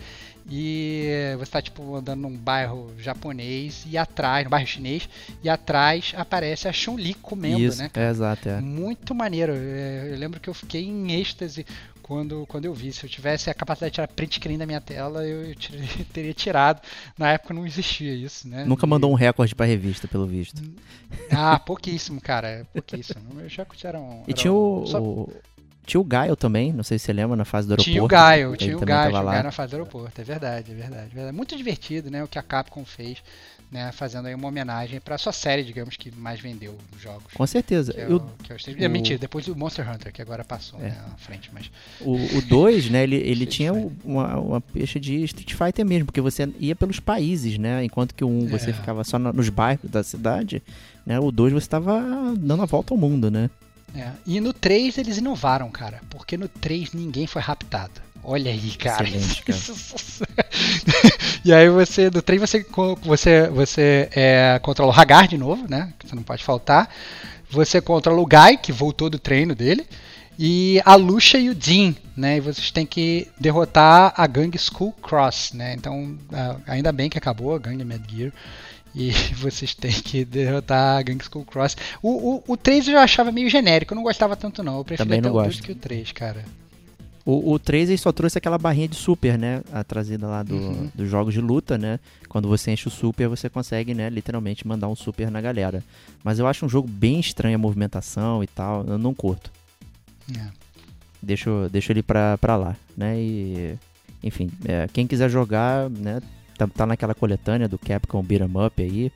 [0.50, 5.10] e você tá, tipo, andando num bairro japonês e atrás, no bairro chinês,
[5.44, 7.90] e atrás aparece a Chun-Li comendo, Isso, né?
[7.94, 8.60] É, exato, é.
[8.60, 9.54] Muito maneiro.
[9.56, 11.66] É, eu lembro que eu fiquei em êxtase
[12.06, 12.94] quando, quando eu vi.
[12.94, 15.88] Se eu tivesse a capacidade de tirar print screen da minha tela, eu, eu tirei,
[16.14, 16.80] teria tirado.
[17.18, 18.64] Na época não existia isso, né?
[18.64, 20.62] Nunca mandou um recorde pra revista, pelo visto.
[21.32, 22.68] Ah, pouquíssimo, cara.
[22.72, 23.50] Pouquíssimo.
[23.50, 24.24] Já eram.
[24.28, 25.02] E tinha o, só...
[25.02, 25.34] o.
[25.86, 27.92] Tinha o Gaio também, não sei se você lembra, na fase do aeroporto.
[27.92, 30.72] Tinha o Gaio, tinha o Gaio, tinha o Gaio na fase do aeroporto, é verdade,
[30.72, 31.36] é verdade, é verdade.
[31.36, 33.22] Muito divertido, né, o que a Capcom fez
[33.72, 37.34] né, fazendo aí uma homenagem para sua série, digamos, que mais vendeu jogos.
[37.34, 37.94] Com certeza.
[37.94, 40.80] Que é, o, que é, o, é mentira, depois o Monster Hunter, que agora passou
[40.80, 40.84] é.
[40.84, 41.50] né, à frente.
[41.54, 41.70] Mas...
[42.00, 46.48] O 2, né, ele, ele tinha uma, uma peixe de Street Fighter mesmo, porque você
[46.60, 48.74] ia pelos países, né, enquanto que o 1 um, você é.
[48.74, 50.62] ficava só no, nos bairros da cidade,
[51.06, 52.02] né, o 2 você estava
[52.38, 53.50] dando a volta ao mundo, né.
[53.94, 54.12] É.
[54.26, 58.02] E no 3 eles inovaram, cara, porque no 3 ninguém foi raptado.
[58.24, 59.06] Olha aí, cara.
[61.46, 62.66] E aí você, do trem, você,
[63.04, 65.94] você, você é, controla o Hagar de novo, né?
[66.00, 66.90] Que você não pode faltar.
[67.52, 69.86] Você controla o Guy, que voltou do treino dele.
[70.40, 72.38] E a Lucia e o Dean, né?
[72.38, 75.76] E vocês têm que derrotar a gangue Skull Cross, né?
[75.76, 76.18] Então,
[76.66, 78.34] ainda bem que acabou a gangue Mad Gear.
[78.96, 81.76] E vocês têm que derrotar a gangue Skull Cross.
[82.02, 84.78] O, o, o 3 eu já achava meio genérico, eu não gostava tanto não.
[84.78, 86.46] Eu preferia até o 2 que o 3, cara.
[87.26, 89.62] O, o 3 ele só trouxe aquela barrinha de super, né?
[89.74, 90.92] A trazida lá do, uhum.
[90.94, 92.00] dos jogos de luta, né?
[92.30, 94.10] Quando você enche o super, você consegue, né?
[94.12, 95.84] Literalmente mandar um super na galera.
[96.24, 98.86] Mas eu acho um jogo bem estranho a movimentação e tal.
[98.86, 99.52] Eu não curto.
[100.38, 100.48] É.
[101.20, 103.20] Deixo, deixo ele pra, pra lá, né?
[103.20, 103.76] E,
[104.24, 106.22] enfim, é, quem quiser jogar, né?
[106.58, 109.12] Tá, tá naquela coletânea do Capcom Beat'em Up aí.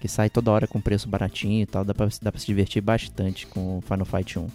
[0.00, 1.84] Que sai toda hora com preço baratinho e tal.
[1.84, 4.48] Dá pra, dá pra se divertir bastante com Final Fight 1.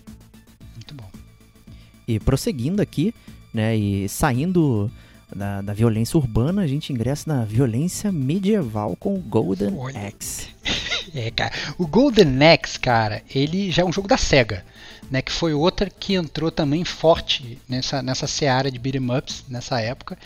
[2.10, 3.14] E prosseguindo aqui,
[3.54, 4.92] né, e saindo
[5.36, 10.08] da, da, violência urbana, a gente ingressa na violência medieval com o Golden Olha.
[10.08, 10.48] Axe.
[11.14, 11.54] é, cara.
[11.78, 14.66] O Golden Axe, cara, ele já é um jogo da SEGA,
[15.12, 19.80] né, que foi outra que entrou também forte nessa, nessa seara de beat'em ups nessa
[19.80, 20.18] época.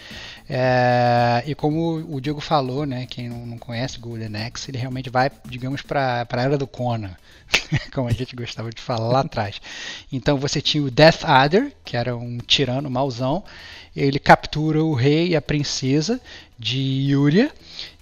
[0.50, 5.10] É, e como o Diego falou, né, quem não, conhece o Golden Axe, ele realmente
[5.10, 7.16] vai, digamos, para a era do Conan.
[7.94, 9.62] como a gente gostava de falar lá atrás.
[10.12, 13.44] Então você tinha o Death Adder, que era um tirano mauzão,
[13.96, 16.20] ele captura o rei e a princesa
[16.58, 17.52] de Yuria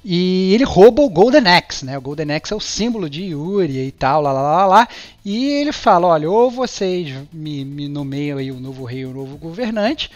[0.03, 1.97] e ele rouba o Golden Axe, né?
[1.97, 4.87] O Golden Axe é o símbolo de Yuria e tal, lá, lá, lá, lá.
[5.23, 9.37] E ele fala, olha, ou vocês me, me nomeiam aí o novo rei, o novo
[9.37, 10.09] governante,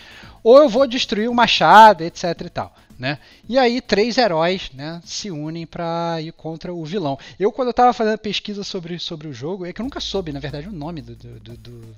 [0.46, 2.76] ou eu vou destruir o machado, etc e tal.
[3.00, 3.18] Né?
[3.50, 7.18] E aí três heróis né, se unem para ir contra o vilão.
[7.40, 10.32] Eu quando eu estava fazendo pesquisa sobre, sobre o jogo, é que eu nunca soube,
[10.32, 11.96] na verdade, o nome do, do, do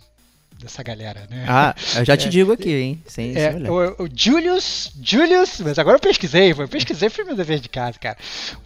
[0.58, 1.46] dessa galera, né?
[1.48, 3.04] Ah, eu já te é, digo aqui, hein?
[3.06, 7.36] Sem, é, sem o, o, Julius, Julius, mas agora eu pesquisei, eu pesquisei foi meu
[7.36, 8.18] dever de casa, cara.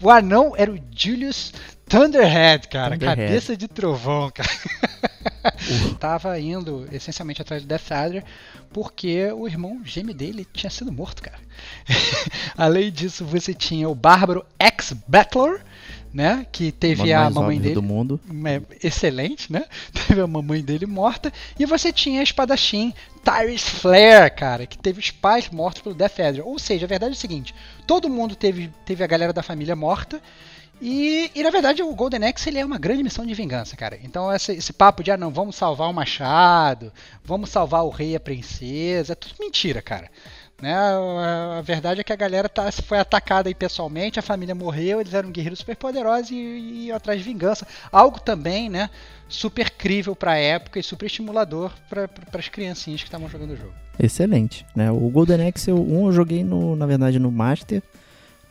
[0.01, 1.53] O anão era o Julius
[1.91, 3.27] Thunderhead, cara, Thunderhead.
[3.27, 4.49] cabeça de trovão, cara.
[5.45, 5.95] Uh.
[5.95, 8.23] Tava indo essencialmente atrás do Death Adder
[8.71, 11.37] porque o irmão gêmeo dele tinha sido morto, cara.
[12.55, 15.65] Além disso, você tinha o bárbaro ex-Battler,
[16.13, 16.45] né?
[16.49, 17.75] Que teve a mamãe dele.
[17.75, 18.19] Do mundo.
[18.45, 19.65] É, excelente, né?
[20.07, 21.31] Teve a mamãe dele morta.
[21.59, 26.19] E você tinha a espadachim Tyrese Flare, cara, que teve os pais mortos pelo Death
[26.19, 26.47] Adder.
[26.47, 27.53] Ou seja, a verdade é o seguinte:
[27.85, 30.21] todo mundo teve, teve a galera da família morta
[30.81, 33.99] E, e, na verdade o Golden Axe ele é uma grande missão de vingança, cara.
[34.03, 36.91] Então esse, esse, papo de ah não, vamos salvar o machado,
[37.23, 40.09] vamos salvar o rei e a princesa, é tudo mentira, cara.
[40.59, 40.73] Né?
[40.73, 44.99] A, a, verdade é que a galera tá, foi atacada aí pessoalmente, a família morreu,
[44.99, 47.67] eles eram guerreiros super poderosos e, e atrás de vingança.
[47.91, 48.89] Algo também, né?
[49.27, 53.57] Super crível para a época e super estimulador para as criancinhas que estavam jogando o
[53.57, 53.73] jogo.
[53.99, 54.91] Excelente, né?
[54.91, 57.81] O Golden Axe, um eu joguei no, na verdade no Master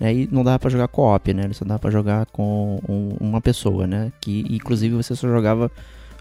[0.01, 0.15] né?
[0.15, 1.53] E não dava para jogar co-op, né?
[1.53, 4.11] Só dava para jogar com um, uma pessoa, né?
[4.21, 5.71] Que inclusive você só jogava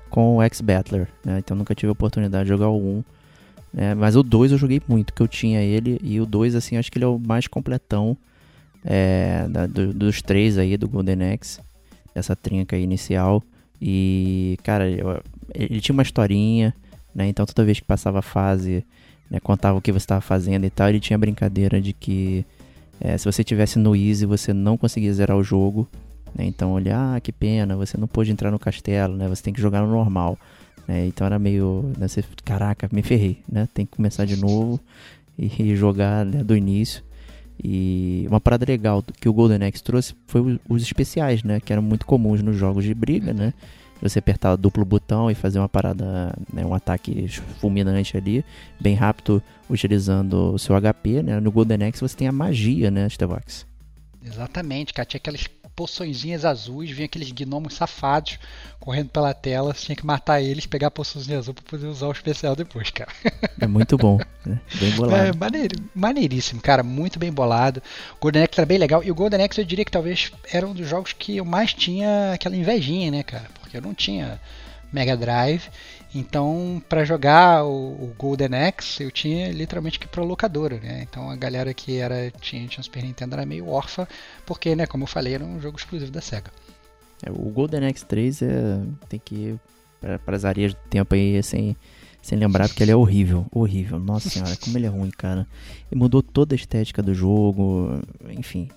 [0.09, 1.39] com o X-Battler, né?
[1.39, 3.03] Então nunca tive a oportunidade de jogar o 1.
[3.71, 3.95] Né?
[3.95, 5.99] Mas o 2 eu joguei muito, que eu tinha ele.
[6.03, 8.17] E o 2, assim, acho que ele é o mais completão
[8.83, 11.61] é, da, do, dos três aí, do Golden Axe.
[12.13, 13.41] Essa trinca inicial.
[13.81, 15.21] E, cara, eu,
[15.53, 16.73] ele tinha uma historinha,
[17.15, 17.27] né?
[17.27, 18.83] Então toda vez que passava a fase,
[19.29, 22.45] né, contava o que você estava fazendo e tal, ele tinha a brincadeira de que
[22.99, 25.87] é, se você tivesse no Easy, você não conseguia zerar o jogo.
[26.35, 26.45] Né?
[26.45, 29.27] Então, olha, ah, que pena, você não pôde entrar no castelo, né?
[29.27, 30.37] Você tem que jogar no normal.
[30.87, 31.05] Né?
[31.07, 31.91] Então era meio.
[31.97, 32.07] Né?
[32.07, 33.67] Você, caraca, me ferrei, né?
[33.73, 34.79] Tem que começar de novo
[35.37, 37.03] e, e jogar né, do início.
[37.61, 41.59] E uma parada legal que o Golden Axe trouxe foi os especiais, né?
[41.59, 43.53] Que eram muito comuns nos jogos de briga, né?
[44.01, 47.27] Você apertar duplo botão e fazer uma parada, né, um ataque
[47.59, 48.45] fulminante ali,
[48.79, 51.39] bem rápido, utilizando o seu HP, né?
[51.39, 53.65] No Golden Axe você tem a magia, né, Stevox?
[54.23, 55.05] Exatamente, cara.
[55.05, 55.47] Tinha aquelas
[55.79, 58.37] poçõezinhas azuis, vinha aqueles gnomos safados
[58.81, 62.07] correndo pela tela, você tinha que matar eles, pegar a poçãozinha azul pra poder usar
[62.07, 63.09] o especial depois, cara.
[63.61, 64.59] É muito bom, né?
[64.75, 65.23] Bem bolado.
[65.23, 67.81] É, maneiro, maneiríssimo, cara, muito bem bolado.
[68.17, 70.67] O Golden Axe era bem legal, e o Golden Axe eu diria que talvez era
[70.67, 73.49] um dos jogos que eu mais tinha aquela invejinha, né, cara?
[73.69, 74.41] Porque eu não tinha
[74.91, 75.69] Mega Drive,
[76.13, 81.05] então, para jogar o, o, Golden Axe, eu tinha literalmente que ir pra locadora, né?
[81.07, 84.07] Então a galera que era tinha, tinha Super Nintendo era meio órfã,
[84.43, 86.51] porque, né, como eu falei, era um jogo exclusivo da SEGA.
[87.23, 89.59] É, o Golden Axe 3 é, tem que ir
[90.25, 91.77] para as areias do tempo aí sem,
[92.23, 93.99] sem lembrar, porque ele é horrível, horrível.
[93.99, 95.45] Nossa senhora, como ele é ruim, cara.
[95.91, 98.01] E mudou toda a estética do jogo,
[98.31, 98.67] enfim,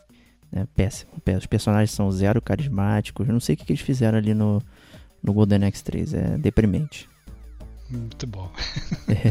[0.50, 1.40] né, péssimo, péssimo.
[1.40, 4.62] Os personagens são zero carismáticos, eu não sei o que, que eles fizeram ali no,
[5.22, 7.08] no Golden Axe 3, é deprimente.
[7.88, 8.50] Muito bom.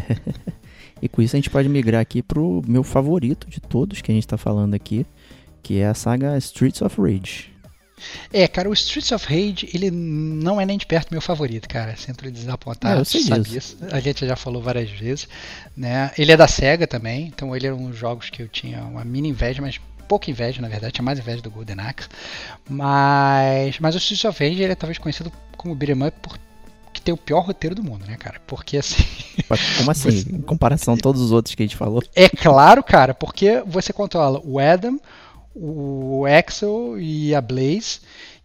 [1.02, 4.14] e com isso a gente pode migrar aqui pro meu favorito de todos que a
[4.14, 5.06] gente está falando aqui,
[5.64, 7.52] que é a saga Streets of Rage.
[8.34, 11.96] É, cara, o Streets of Rage, ele não é nem de perto meu favorito, cara.
[11.96, 13.44] Sempre desapontado, é, eu sei sabia.
[13.44, 13.78] Disso.
[13.92, 15.28] A gente já falou várias vezes,
[15.76, 16.12] né?
[16.18, 19.04] Ele é da SEGA também, então ele era um dos jogos que eu tinha uma
[19.04, 19.80] mini inveja, mas
[20.12, 22.10] pouca inveja, na verdade, tinha mais inveja do Golden Axe.
[22.70, 26.38] Mas, mas o Streets of Rage, ele é talvez conhecido como beat'em up por
[26.92, 28.42] que tem o pior roteiro do mundo, né, cara?
[28.46, 29.06] Porque assim.
[29.78, 30.12] Como assim?
[30.12, 30.36] Você...
[30.36, 32.04] Em comparação a todos os outros que a gente falou?
[32.14, 35.00] É claro, cara, porque você controla o Adam,
[35.56, 38.02] o Axel e a Blaze.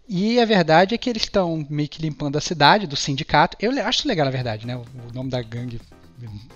[0.09, 3.57] E a verdade é que eles estão meio que limpando a cidade do sindicato.
[3.61, 4.77] Eu acho legal, na verdade, né?
[4.77, 5.81] O nome da gangue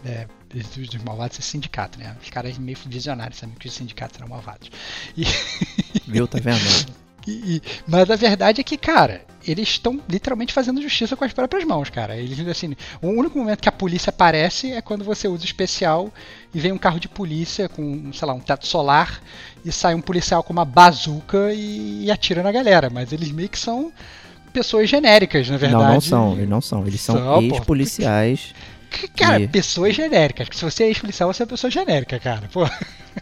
[0.05, 2.17] é, dos malvados é sindicato, né?
[2.23, 4.71] Os caras meio visionários sabem que os sindicatos eram malvados.
[5.17, 5.25] E...
[6.07, 6.61] Viu, tá vendo?
[7.29, 11.65] E, mas a verdade é que, cara, eles estão literalmente fazendo justiça com as próprias
[11.65, 12.17] mãos, cara.
[12.17, 16.11] Eles, assim, o único momento que a polícia aparece é quando você usa o especial
[16.55, 19.21] e vem um carro de polícia com, sei lá, um teto solar
[19.65, 22.91] e sai um policial com uma bazuca e, e atira na galera.
[22.91, 23.93] Mas eles meio que são
[24.53, 25.85] pessoas genéricas, na verdade.
[25.85, 26.87] Não, não são, eles não são.
[26.87, 28.55] Eles são, ex-policiais.
[29.17, 29.49] Cara, e...
[29.49, 30.49] pessoas genéricas.
[30.53, 32.49] Se você é ex-policial, você é pessoa genérica, cara.
[32.53, 32.69] Pô.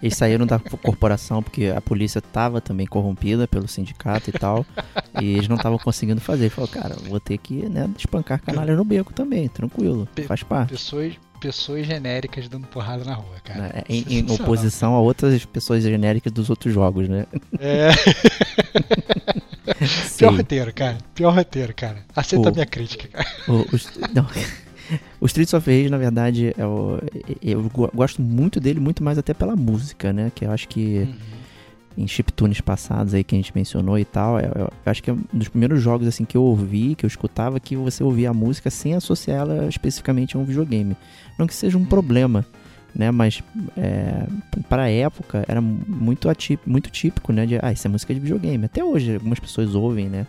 [0.02, 4.64] Eles saíram da corporação porque a polícia estava também corrompida pelo sindicato e tal.
[5.20, 6.50] e eles não estavam conseguindo fazer.
[6.50, 10.08] Falou, cara, vou ter que né, espancar canalha no beco também, tranquilo.
[10.26, 10.70] faz parte.
[10.70, 13.70] Pessoas, pessoas genéricas dando porrada na rua, cara.
[13.74, 17.26] É, em, em oposição a outras pessoas genéricas dos outros jogos, né?
[17.58, 17.88] É.
[20.16, 20.98] Pior roteiro, cara.
[21.14, 21.98] Pior roteiro, cara.
[22.14, 23.28] Aceita o, a minha crítica, cara.
[23.46, 24.26] O, os, não.
[25.20, 27.00] O Streets of Rage, na verdade, eu,
[27.42, 30.30] eu, gosto muito dele, muito mais até pela música, né?
[30.34, 32.04] Que eu acho que uhum.
[32.04, 35.12] em chiptunes passados aí que a gente mencionou e tal, eu, eu, acho que é
[35.12, 38.34] um dos primeiros jogos assim que eu ouvi, que eu escutava, que você ouvia a
[38.34, 40.96] música sem associar ela especificamente a um videogame.
[41.38, 41.86] Não que seja um uhum.
[41.86, 42.46] problema,
[42.94, 43.10] né?
[43.10, 43.42] Mas
[43.76, 44.26] é,
[44.68, 47.46] para época era muito, atípico, muito típico, né?
[47.46, 48.64] De, ah, isso é música de videogame.
[48.64, 50.26] Até hoje algumas pessoas ouvem, né?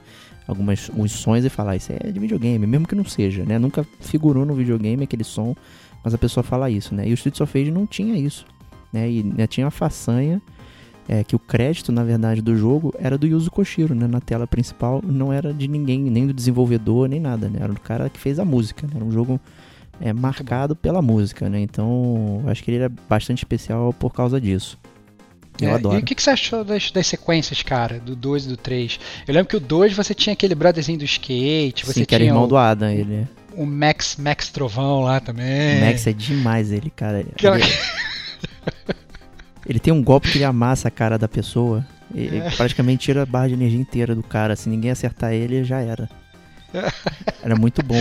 [0.50, 3.60] Algumas uns sons e falar isso é de videogame, mesmo que não seja, né?
[3.60, 5.56] Nunca figurou no videogame aquele som,
[6.04, 7.08] mas a pessoa fala isso, né?
[7.08, 8.46] E o Streets of Rage não tinha isso,
[8.92, 9.10] né?
[9.10, 10.42] E né, tinha a façanha
[11.08, 14.08] é, que o crédito, na verdade, do jogo era do Yuzo Koshiro, né?
[14.08, 17.60] Na tela principal não era de ninguém, nem do desenvolvedor, nem nada, né?
[17.62, 18.94] Era do cara que fez a música, né?
[18.96, 19.40] Era um jogo
[20.02, 21.62] é, marcado pela música, né?
[21.62, 24.80] Então, acho que ele era bastante especial por causa disso.
[25.62, 25.95] Eu É, adoro.
[25.98, 29.00] E o que, que você achou das, das sequências, cara, do 2 e do 3?
[29.28, 32.24] Eu lembro que o 2 você tinha aquele brotherzinho do skate, você Sim, que era
[32.24, 33.28] irmão o, do Adam, ele.
[33.56, 35.82] o Max, Max Trovão lá também.
[35.82, 37.19] Max é demais ele, cara.
[37.22, 37.65] Aquela- Ele,
[39.65, 41.86] ele tem um golpe que ele amassa a cara da pessoa.
[42.13, 42.50] E É.
[42.58, 44.56] praticamente tira a barra de energia inteira do cara.
[44.56, 46.10] Se ninguém acertar ele, já era.
[47.44, 47.96] Era muito bom.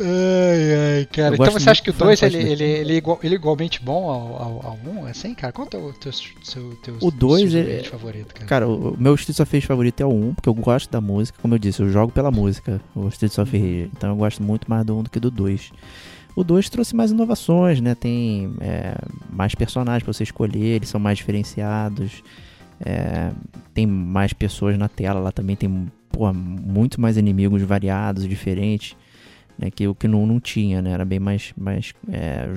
[0.00, 1.34] Ai, ai, cara.
[1.36, 3.34] Eu Então você acha que o muito 2 do ele, ele, ele, é igual- ele
[3.34, 5.52] é igualmente bom ao 1, ao, um, assim, cara?
[5.52, 8.46] Qual é o teu, seu, teu O dois, ele- favorito, cara?
[8.46, 11.38] Cara, o meu Streets of Rage favorito é o 1, porque eu gosto da música.
[11.40, 13.90] Como eu disse, eu jogo pela música, o Streets of Rage.
[13.96, 15.70] Então eu gosto muito mais do 1 do que do 2.
[16.34, 17.94] O 2 trouxe mais inovações, né?
[17.94, 18.94] Tem é,
[19.30, 22.22] mais personagens pra você escolher, eles são mais diferenciados.
[22.84, 23.30] É,
[23.72, 28.96] tem mais pessoas na tela, lá também tem pô, muito mais inimigos variados, diferentes.
[29.58, 30.92] Né, que o que não, não tinha, né?
[30.92, 32.48] Era bem mais, mais, é,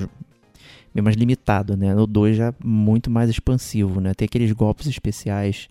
[0.94, 1.94] bem mais limitado, né?
[1.94, 4.14] No 2 já muito mais expansivo, né?
[4.14, 5.68] Tem aqueles golpes especiais.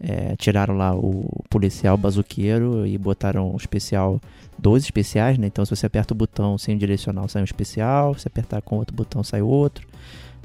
[0.00, 4.20] é, tiraram lá o policial bazuqueiro e botaram o especial,
[4.58, 5.46] dois especiais, né?
[5.48, 8.76] Então se você aperta o botão sem o direcional sai um especial, se apertar com
[8.76, 9.86] outro botão sai outro.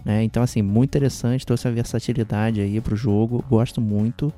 [0.03, 0.23] Né?
[0.23, 4.33] Então assim, muito interessante, trouxe a versatilidade aí pro jogo, gosto muito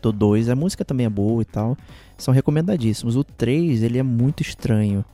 [0.00, 1.76] do 2, a música também é boa e tal,
[2.18, 3.16] são recomendadíssimos.
[3.16, 5.04] O 3, ele é muito estranho.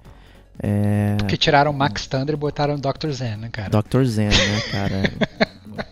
[0.61, 3.11] É, Porque tiraram o Max Thunder e botaram o Dr.
[3.11, 3.71] Zen, né, cara?
[3.71, 4.03] Dr.
[4.05, 5.03] Zen, né, cara?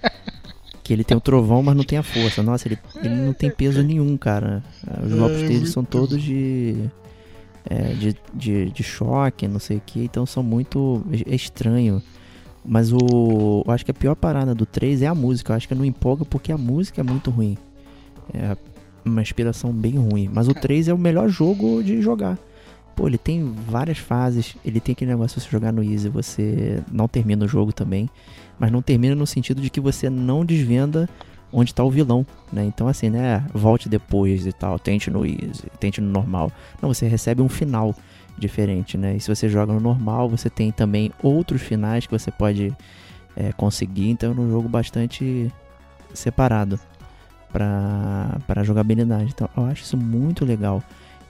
[0.83, 2.43] que ele tem o trovão, mas não tem a força.
[2.43, 4.63] Nossa, ele, ele não tem peso nenhum, cara.
[5.05, 6.89] Os golpes É, dele são todos de,
[7.69, 11.05] é, de, de, de choque, não sei o que, então são muito.
[11.27, 12.03] É estranho.
[12.67, 13.63] Mas o.
[13.67, 15.53] Eu acho que a pior parada do 3 é a música.
[15.53, 17.57] Eu acho que não empolga porque a música é muito ruim.
[18.35, 18.57] É
[19.05, 20.29] uma inspiração bem ruim.
[20.33, 22.39] Mas o 3 é o melhor jogo de jogar.
[22.97, 24.57] Pô, ele tem várias fases.
[24.65, 28.11] Ele tem aquele negócio de você jogar no Easy, você não termina o jogo também.
[28.59, 31.09] Mas não termina no sentido de que você não desvenda
[31.53, 32.65] onde tá o vilão, né?
[32.65, 33.47] Então assim, né?
[33.55, 36.51] Volte depois e tal, tente no Easy, tente no normal.
[36.83, 37.95] Não, você recebe um final
[38.39, 39.17] diferente, né?
[39.17, 42.73] E se você joga no normal, você tem também outros finais que você pode
[43.37, 44.11] é, conseguir.
[44.11, 45.53] Então é um jogo bastante
[46.15, 46.79] separado
[47.53, 49.33] para para jogabilidade.
[49.35, 50.83] Então eu acho isso muito legal.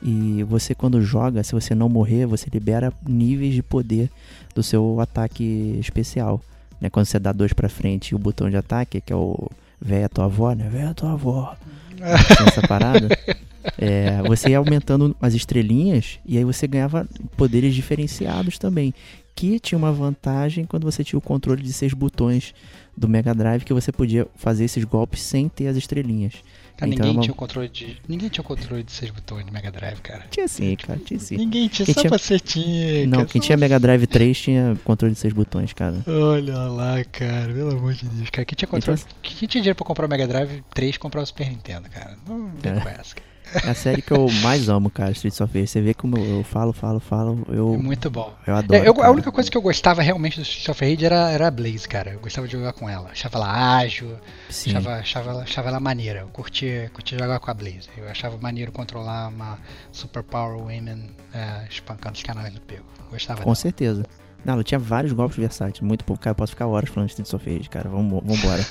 [0.02, 4.10] E você quando joga, se você não morrer, você libera níveis de poder
[4.54, 6.40] do seu ataque especial.
[6.80, 6.90] Né?
[6.90, 10.08] Quando você dá dois pra frente e o botão de ataque, que é o véia
[10.08, 10.68] tua avó, né?
[10.68, 11.56] Véia tua avó.
[12.46, 13.08] Essa parada.
[13.78, 17.04] É, você ia aumentando as estrelinhas e aí você ganhava
[17.36, 18.94] poderes diferenciados também.
[19.34, 22.54] Que tinha uma vantagem quando você tinha o controle de seis botões
[22.96, 26.34] do Mega Drive que você podia fazer esses golpes sem ter as estrelinhas.
[26.76, 27.96] Cara, Então ninguém uma- tinha o controle de.
[28.06, 30.26] Ninguém tinha o controle de seis botões do Mega Drive, cara.
[30.30, 31.36] Tinha sim, cara, tinha sim.
[31.38, 33.06] Ninguém tinha, Quem só tinha- você tinha.
[33.06, 36.04] Não, cara, quem só tinha Mega Drive 3 tinha controle de seis botões, cara.
[36.06, 38.44] Olha lá, cara, pelo amor de Deus, cara.
[38.44, 39.00] Quem tinha controle.
[39.00, 42.16] Então- Quem tinha dinheiro pra comprar o Mega Drive 3 comprar o Super Nintendo, cara.
[42.28, 42.80] Não vem É.
[42.80, 43.25] com essa, cara.
[43.64, 45.68] É a série que eu mais amo, cara, Streets of Rage.
[45.68, 48.34] Você vê como eu falo, falo, falo, É eu, muito bom.
[48.46, 48.82] eu adoro.
[48.84, 51.46] É, eu- a única coisa que eu gostava realmente do Street of Rage era, era
[51.46, 52.10] a Blaze, cara.
[52.12, 53.10] Eu gostava de jogar com ela.
[53.10, 54.16] Achava ela ágil,
[54.50, 54.70] Sim.
[54.70, 56.20] achava, achava, ela, achava ela maneira.
[56.20, 57.88] Eu curtia, curtia jogar com a Blaze.
[57.96, 59.58] Eu achava maneiro controlar uma
[59.92, 62.84] Super Power Women é, espancando os canais do pego.
[63.10, 63.54] Gostava Com dela.
[63.54, 64.04] certeza.
[64.46, 66.16] Não, ela tinha vários golpes versáteis, muito bom.
[66.16, 67.88] Cara, eu posso ficar horas falando de Streets of Rage, cara.
[67.88, 68.64] Vamos, vambora.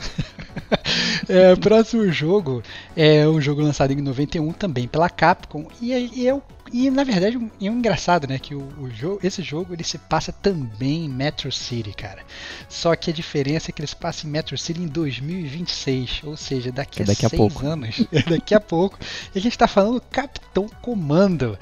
[1.27, 2.61] É, o próximo jogo
[2.95, 6.39] é um jogo lançado em 91 também pela Capcom e, é- e, é
[6.71, 9.97] e, na verdade é um engraçado, né, que o, o jogo, esse jogo ele se
[9.97, 12.21] passa também em Metro City, cara.
[12.69, 16.37] Só que a diferença é que ele se passa em Metro City em 2026, ou
[16.37, 17.65] seja, daqui, É daqui a seis pouco.
[17.65, 18.97] anos, é daqui a pouco.
[19.33, 21.57] E a gente está falando Capitão Comando.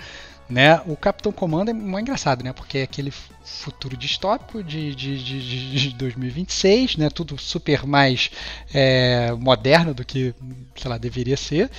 [0.49, 0.79] Né?
[0.85, 2.51] O Capitão Comando é muito engraçado, né?
[2.53, 7.09] Porque é aquele futuro distópico de, de, de, de- de 2026, né?
[7.09, 8.29] Tudo super mais
[8.73, 10.35] é, moderno do que,
[10.75, 11.71] sei lá, deveria ser.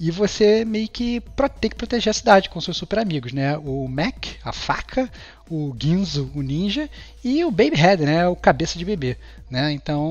[0.00, 1.22] E você meio que
[1.60, 3.56] tem que proteger a cidade com seus super amigos, né?
[3.58, 5.10] O Mac, a faca,
[5.48, 6.88] o Ginzo, o ninja,
[7.24, 8.26] e o Babyhead, né?
[8.28, 9.16] O cabeça de bebê,
[9.50, 9.72] né?
[9.72, 10.02] Então,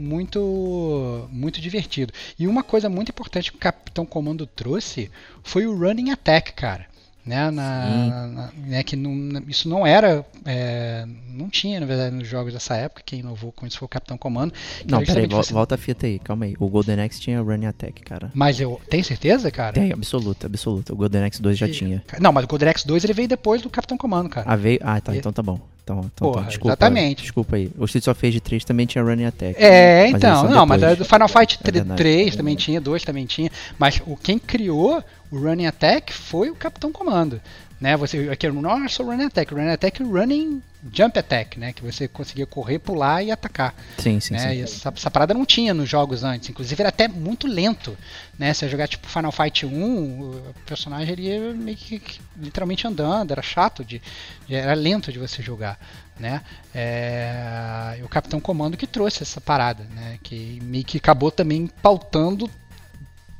[0.00, 2.12] muito muito divertido.
[2.38, 5.10] E uma coisa muito importante que o Capitão Comando trouxe
[5.42, 6.86] foi o Running Attack, cara.
[7.26, 12.28] Né, na, na- né, que não, isso não era, é, não tinha na verdade nos
[12.28, 13.02] jogos dessa época.
[13.04, 14.54] Quem inovou com isso foi o Capitão Comando.
[14.88, 16.54] Não, era peraí, vol- você- volta a fita aí, calma aí.
[16.60, 18.30] O Golden Axe tinha Running Attack, cara.
[18.32, 19.72] Mas eu tem certeza, cara?
[19.72, 20.92] Tem, absoluta, absoluta.
[20.92, 22.04] O Golden Axe 2 já E- tinha.
[22.20, 24.46] Não, mas o Golden Axe 2 ele veio depois do Capitão Comando, cara.
[24.48, 24.78] Ah, veio?
[24.82, 25.58] Ah, tá, E- então tá bom.
[25.82, 26.68] Então, então, Porra, tá, desculpa.
[26.70, 27.22] exatamente.
[27.22, 27.70] Desculpa aí.
[27.78, 29.54] O Streets of Rage 3 também tinha Running Attack.
[29.56, 30.96] É, Mas então, não, mas depois.
[30.98, 32.64] é do Final Fight É verdade, 3 é também verdade.
[32.64, 37.40] tinha, 2 também tinha, mas o quem criou o Running Attack foi o Capitão Comando.
[37.78, 40.62] Né, você aqui, nossa, o Running Attack, o Running Attack Running
[40.92, 41.72] jump attack, né?
[41.72, 43.74] Que você conseguia correr, pular e atacar.
[43.98, 44.40] Sim, sim, né?
[44.40, 44.62] sim.
[44.62, 46.48] Essa, essa, parada não tinha nos jogos antes.
[46.48, 47.96] Inclusive era até muito lento.
[48.38, 48.52] Né?
[48.52, 52.00] Se você jogar tipo Final Fight 1, o personagem ele ia meio que,
[52.36, 54.00] literalmente andando, era chato de,
[54.48, 55.78] era lento de você jogar.
[56.18, 56.42] Né?
[56.74, 60.18] É, e o Capitão Comando que trouxe essa parada, né?
[60.22, 62.50] Que meio que acabou também pautando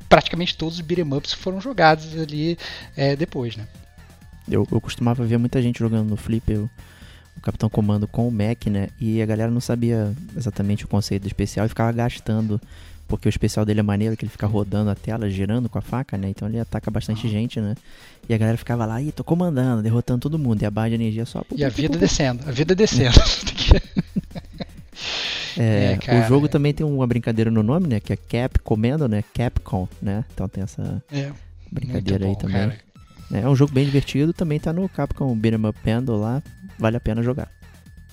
[0.09, 2.59] praticamente todos os beat'em ups foram jogados ali
[2.97, 3.67] é, depois, né?
[4.49, 6.71] Eu, eu costumava ver muita gente jogando no Flipper o,
[7.37, 8.89] o Capitão Comando com o Mac, né?
[9.01, 12.61] E a galera não sabia exatamente o conceito do especial e ficava gastando,
[13.09, 15.83] porque o especial dele é maneiro, que ele fica rodando a tela, girando com a
[15.83, 16.29] faca, né?
[16.29, 17.75] Então ele ataca bastante gente, né?
[18.29, 20.95] E a galera ficava lá, ih, tô comandando, derrotando todo mundo, e a barra de
[20.95, 21.45] energia só...
[21.55, 23.19] E a vida descendo, a vida descendo.
[25.59, 28.01] É, é, o jogo também tem uma brincadeira no nome, né?
[28.01, 29.25] Que é Cap Comando, né?
[29.35, 30.25] Capcom, né?
[30.33, 31.31] Então tem essa é,
[31.71, 32.69] brincadeira bom, aí também.
[32.69, 32.87] Cara.
[33.33, 36.43] É um jogo bem divertido, também tá no Capcom Beat'em Up Pendle lá,
[36.79, 37.51] vale a pena jogar.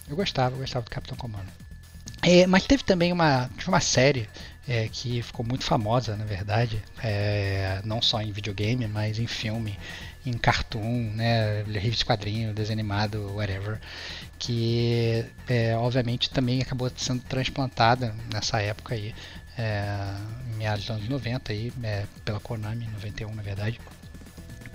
[0.09, 1.47] Eu gostava, eu gostava do Capitão Comando.
[2.21, 4.27] É, mas teve também uma, uma série
[4.67, 9.77] é, que ficou muito famosa, na verdade, é, não só em videogame, mas em filme,
[10.25, 13.79] em cartoon, né, revista quadrinho, desenho animado, whatever,
[14.45, 19.15] que é, obviamente também acabou sendo transplantada nessa época aí,
[19.57, 20.13] é,
[20.57, 23.79] meados dos anos 90 aí, é, pela Konami, 91 na verdade,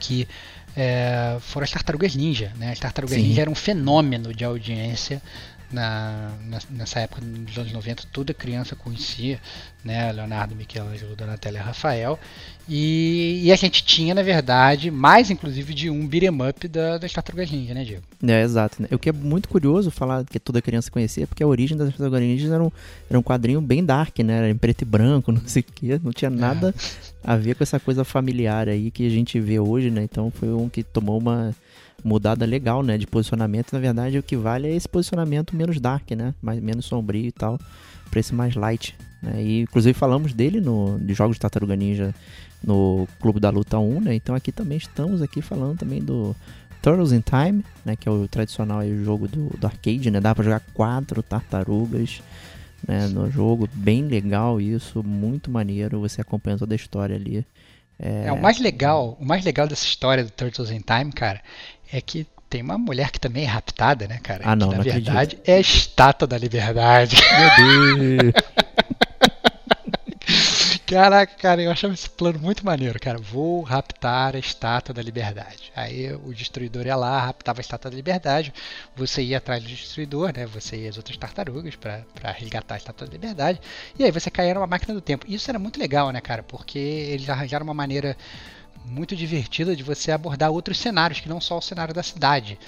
[0.01, 0.27] que
[0.75, 2.73] é, foram as Tartarugas Ninja, né?
[2.73, 3.25] As Tartarugas Sim.
[3.25, 5.21] Ninja eram um fenômeno de audiência
[5.71, 6.31] na,
[6.71, 9.39] nessa época dos anos 90 toda criança conhecia,
[9.85, 12.19] né, Leonardo, Michelangelo, Donatello e Rafael,
[12.69, 17.13] e, e, a gente tinha, na verdade, mais inclusive de um beat'em up da, das
[17.13, 18.03] Tartarugas Ninja, né, Diego?
[18.23, 18.83] É, exato.
[18.83, 18.89] Né?
[18.93, 22.21] O que é muito curioso falar que toda criança conhecia, porque a origem das Tartarugas
[22.21, 22.71] Ninja era um,
[23.09, 26.01] era um quadrinho bem dark, né, era em preto e branco, não sei o que,
[26.03, 27.09] não tinha nada é.
[27.25, 30.49] a ver com essa coisa familiar aí que a gente vê hoje, né, então foi
[30.49, 31.55] um que tomou uma
[32.05, 33.73] mudada legal, né, de posicionamento.
[33.73, 37.33] Na verdade, o que vale é esse posicionamento menos dark, né, mais menos sombrio e
[37.33, 37.59] tal,
[38.11, 38.97] para esse mais light.
[39.23, 39.43] Né?
[39.43, 42.15] E inclusive falamos dele no de jogos de Tartaruga Ninja
[42.63, 44.15] no Clube da Luta 1, né?
[44.15, 46.35] Então aqui também estamos aqui falando também do
[46.83, 50.21] Turtles in Time, né, que é o tradicional aí, jogo do, do arcade, né?
[50.21, 52.23] Dá para jogar quatro tartarugas.
[52.87, 57.45] Né, no jogo, bem legal isso, muito maneiro, você acompanhando toda a história ali.
[58.01, 58.27] É...
[58.27, 61.41] é, o mais legal, o mais legal dessa história do Turtles in Time, cara,
[61.93, 64.43] é que tem uma mulher que também é raptada, né, cara?
[64.45, 65.49] Ah, não, que, na não verdade acredito.
[65.49, 67.17] é a estátua da liberdade.
[67.39, 68.33] Meu Deus!
[70.89, 73.19] Caraca, cara, eu achava esse plano muito maneiro, cara.
[73.19, 75.71] Vou raptar a estátua da liberdade.
[75.77, 78.55] Aí o destruidor ia lá, raptava a estátua da liberdade.
[78.97, 80.47] Você ia atrás do destruidor, né?
[80.47, 83.61] Você e as outras tartarugas para resgatar a estátua da liberdade.
[83.99, 85.27] E aí você caía numa máquina do tempo.
[85.29, 86.43] Isso era muito legal, né, cara?
[86.43, 88.17] Porque eles arranjaram uma maneira
[88.87, 92.59] muito divertida de você abordar outros cenários que não só o cenário da cidade.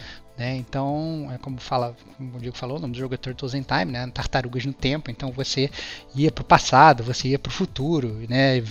[0.41, 0.57] Né?
[0.57, 3.61] Então, é como fala, como o Diego falou, o nome do jogo é Turtles in
[3.61, 4.11] Time, né?
[4.11, 5.11] Tartarugas no tempo.
[5.11, 5.70] Então você
[6.14, 8.64] ia para o passado, você ia para o futuro, né?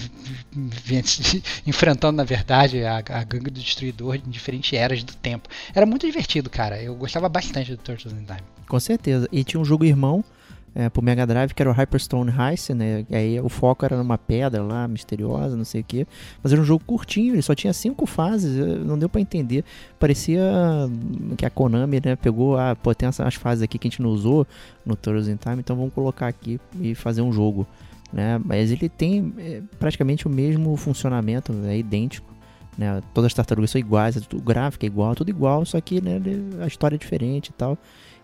[1.68, 5.48] enfrentando na verdade a, a gangue do destruidor em diferentes eras do tempo.
[5.72, 6.82] Era muito divertido, cara.
[6.82, 8.42] Eu gostava bastante do Turtles in Time.
[8.68, 9.30] Com certeza.
[9.32, 10.26] E tinha um jogo irmão
[10.76, 13.06] é, pro Mega Drive, que era o Hyperstone Heist, né?
[13.12, 16.08] Aí o foco era numa pedra lá, misteriosa, não sei o que.
[16.42, 18.56] Mas era um jogo curtinho, ele só tinha cinco fases,
[18.86, 19.64] não deu para entender.
[20.00, 20.42] Parecia
[21.38, 24.10] que a Konami, né, pegou, ah, pô, tem essas fases aqui que a gente não
[24.10, 24.46] usou
[24.86, 27.68] no Turtles in Time, então vamos colocar aqui e fazer um jogo.
[28.12, 28.40] Né?
[28.44, 32.30] Mas ele tem é, praticamente o mesmo funcionamento, é idêntico.
[32.78, 33.02] Né?
[33.14, 36.22] Todas as tartarugas são iguais, o gráfico é igual, tudo igual, só que né,
[36.62, 37.78] a história é diferente e tal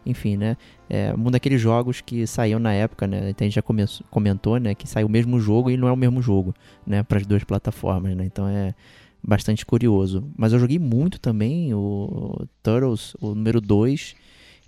[0.05, 0.55] enfim, né?
[0.89, 3.29] É um daqueles jogos que saíam na época, né?
[3.29, 4.75] Então a gente já começou, comentou, né?
[4.75, 6.53] Que saiu o mesmo jogo e não é o mesmo jogo,
[6.85, 7.03] né?
[7.03, 8.25] Para as duas plataformas, né?
[8.25, 8.75] Então é
[9.23, 10.23] bastante curioso.
[10.37, 14.15] Mas eu joguei muito também o Turtles, o número 2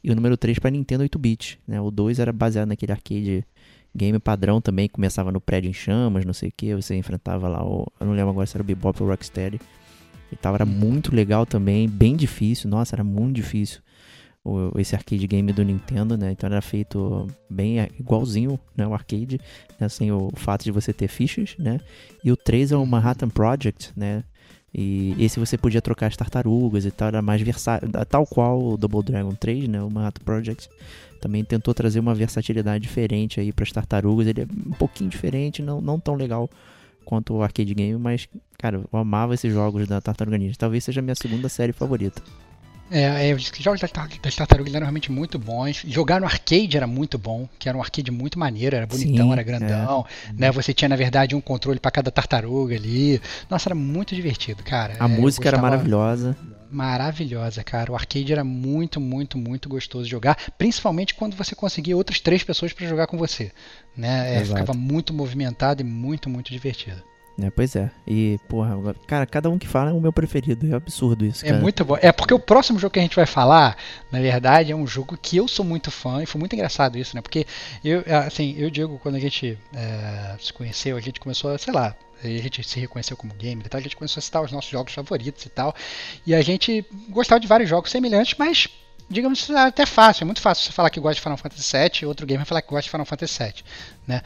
[0.04, 1.80] e o número 3 para Nintendo 8-bit, né?
[1.80, 3.46] O 2 era baseado naquele arcade
[3.96, 7.66] game padrão também, começava no prédio em chamas, não sei o que, você enfrentava lá
[7.66, 7.88] o...
[8.00, 9.60] Eu não lembro agora se era o Bebop ou o Rocksteady.
[10.32, 13.82] E tal, era muito legal também, bem difícil, nossa, era muito difícil
[14.48, 16.32] o, esse arcade game do Nintendo, né?
[16.32, 18.88] Então era feito bem igualzinho, né?
[18.88, 19.40] O arcade,
[19.80, 19.90] né?
[19.90, 21.80] sem o fato de você ter fichas, né?
[22.24, 24.24] E o 3 é o Manhattan Project, né?
[24.74, 28.78] E esse você podia trocar as tartarugas e tal, era mais versátil, tal qual o
[28.78, 29.82] Double Dragon 3, né?
[29.82, 30.70] O Manhattan Project
[31.20, 34.28] também tentou trazer uma versatilidade diferente aí para as tartarugas.
[34.28, 36.50] Ele é um pouquinho diferente, não, não tão legal
[37.04, 38.28] quanto o arcade game, mas
[38.58, 40.56] cara, eu amava esses jogos da Tartaruga Ninja.
[40.58, 42.22] Talvez seja a minha segunda série favorita.
[42.90, 45.84] É, é, os jogos das tartarugas eram realmente muito bons.
[45.86, 49.32] Jogar no arcade era muito bom, que era um arcade muito maneiro, era bonitão, Sim,
[49.34, 50.06] era grandão.
[50.30, 50.34] é.
[50.34, 50.52] Né?
[50.52, 53.22] Você tinha, na verdade, um controle para cada tartaruga ali.
[53.50, 54.96] Nossa, era muito divertido, cara.
[55.00, 56.36] A É, música era maravilhosa.
[56.72, 57.92] maravilhosa, cara.
[57.92, 62.44] O arcade era muito, muito, muito gostoso de jogar, principalmente quando você conseguia outras três
[62.44, 63.52] pessoas para jogar com você,
[63.96, 64.38] né?
[64.38, 67.02] É, ficava muito movimentado e muito, muito divertido.
[67.40, 67.92] É, pois é.
[68.08, 70.72] E, porra, cara, cada um que fala é o meu preferido.
[70.72, 71.46] É absurdo isso.
[71.46, 71.60] É cara.
[71.60, 71.98] É muito bom.
[72.02, 73.78] É porque o próximo jogo que a gente vai falar,
[74.12, 77.16] na verdade, é um jogo que eu sou muito fã e foi muito engraçado isso,
[77.16, 77.22] né?
[77.22, 77.46] Porque
[77.84, 81.96] eu, assim, eu digo, quando a gente é, se conheceu, a gente começou, sei lá,
[82.24, 84.72] a gente se reconheceu como gamer e tal, a gente começou a citar os nossos
[84.72, 85.76] jogos favoritos e tal.
[86.26, 88.68] E a gente gostava de vários jogos semelhantes, mas
[89.10, 92.08] digamos, é até fácil, é muito fácil você falar que gosta de Final Fantasy VII,
[92.08, 93.54] outro gamer falar que gosta de Final Fantasy VII,
[94.06, 94.22] né?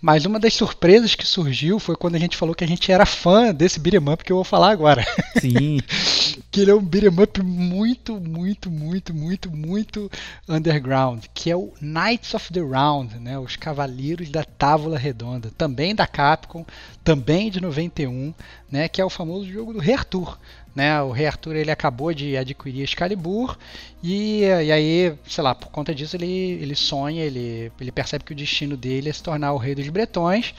[0.00, 3.04] Mas uma das surpresas que surgiu foi quando a gente falou que a gente era
[3.04, 5.04] fã desse beat'em up que eu vou falar agora.
[5.40, 5.80] Sim.
[6.50, 10.10] que ele é um beat'em up muito, muito, muito, muito, muito
[10.48, 13.38] underground, que é o Knights of the Round, né?
[13.38, 16.64] Os Cavaleiros da Távola Redonda, também da Capcom,
[17.04, 18.32] também de 91,
[18.70, 18.88] né?
[18.88, 20.38] Que é o famoso jogo do Rei Arthur.
[20.74, 23.58] Né, o Rei Arthur ele acabou de adquirir Excalibur
[24.02, 28.32] e, e aí, sei lá, por conta disso ele, ele sonha, ele, ele percebe que
[28.32, 30.54] o destino dele é se tornar o rei dos bretões.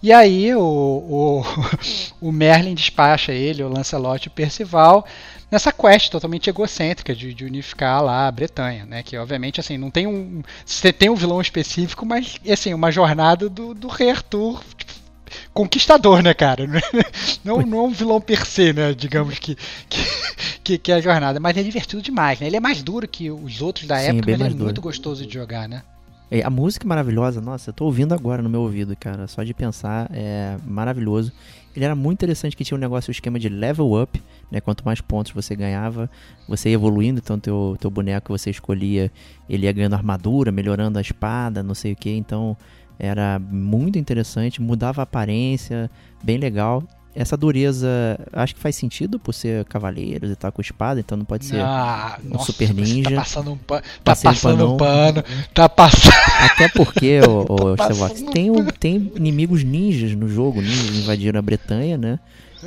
[0.00, 1.42] E aí o, o,
[2.28, 5.04] o Merlin despacha ele, o Lancelot e o Percival
[5.50, 9.02] nessa quest totalmente egocêntrica de, de, unificar lá a Bretanha, né?
[9.02, 13.48] Que obviamente assim não tem um você tem um vilão específico, mas assim uma jornada
[13.48, 14.92] do, do rei Arthur tipo,
[15.52, 16.66] conquistador, né, cara?
[17.44, 18.92] Não, não é um vilão per se, né?
[18.92, 19.56] Digamos que,
[20.64, 21.38] que, que, é a jornada.
[21.38, 22.46] Mas é divertido demais, né?
[22.48, 24.64] Ele é mais duro que os outros da Sim, época, mas ele é duro.
[24.64, 25.82] muito gostoso de jogar, né?
[26.28, 29.28] É, a música é maravilhosa, nossa, eu tô ouvindo agora no meu ouvido, cara.
[29.28, 31.32] Só de pensar, é maravilhoso.
[31.74, 34.20] Ele era muito interessante que tinha um negócio, o um esquema de level up,
[34.50, 34.60] né?
[34.60, 36.10] Quanto mais pontos você ganhava,
[36.48, 39.12] você ia evoluindo, então teu, teu boneco que você escolhia,
[39.48, 42.56] ele ia ganhando armadura, melhorando a espada, não sei o que, então
[42.98, 45.90] era muito interessante, mudava a aparência,
[46.22, 46.82] bem legal.
[47.14, 47.88] Essa dureza,
[48.30, 51.60] acho que faz sentido por ser cavaleiros e tal com espada, então não pode ser
[51.60, 53.08] ah, um nossa, super ninja.
[53.08, 55.24] Tá passando um, pa tá passando um pano,
[55.54, 56.12] tá passando.
[56.44, 57.88] Até porque, o, o tá
[58.30, 62.18] tem, um, tem inimigos ninjas no jogo, ninjas invadiram a Bretanha, né?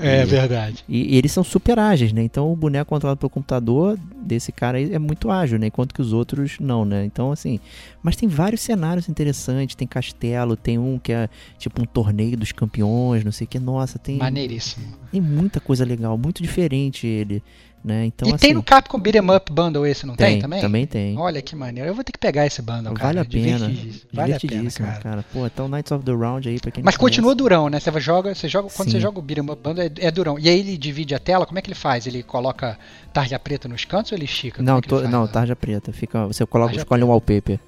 [0.02, 0.84] É e, verdade.
[0.88, 2.24] E, e, eles são super ágeis, né?
[2.24, 5.68] Então o boneco controlado pelo computador desse cara aí é muito ágil, né?
[5.68, 7.06] Enquanto que os outros não, né?
[7.06, 7.60] Então, assim.
[8.02, 9.76] Mas tem vários cenários interessantes.
[9.76, 13.60] Tem castelo, tem um que é tipo um torneio dos campeões, não sei o que.
[13.60, 14.18] Nossa, tem.
[14.18, 14.86] Maneiríssimo.
[15.12, 17.44] Tem muita coisa legal, muito diferente ele.
[17.84, 18.08] Né?
[18.08, 20.62] Então, e assim, tem no Capcom Beat'em Up Bundle esse, não tem, tem, também?
[20.62, 21.18] Também tem.
[21.18, 21.90] Olha que maneiro.
[21.90, 23.08] Eu vou ter que pegar esse bundle, cara.
[23.08, 23.72] Vale a pena.
[24.12, 25.00] Vale a pena, cara.
[25.00, 25.26] cara.
[25.32, 27.80] Pô, então Knights of the Round aí pra quem Mas continua durão, né?
[27.80, 28.98] Você joga, você joga quando Sim.
[28.98, 30.38] você joga o Beat'em Up Bundle é, é, durão.
[30.38, 32.06] E aí ele divide a tela, como é que ele faz?
[32.06, 32.78] Ele coloca
[33.14, 34.62] tarja preta nos cantos ou ele estica?
[34.62, 35.94] Não, é to, não, tarja preta.
[35.94, 37.60] Fica, você coloca, escolhe um wallpaper.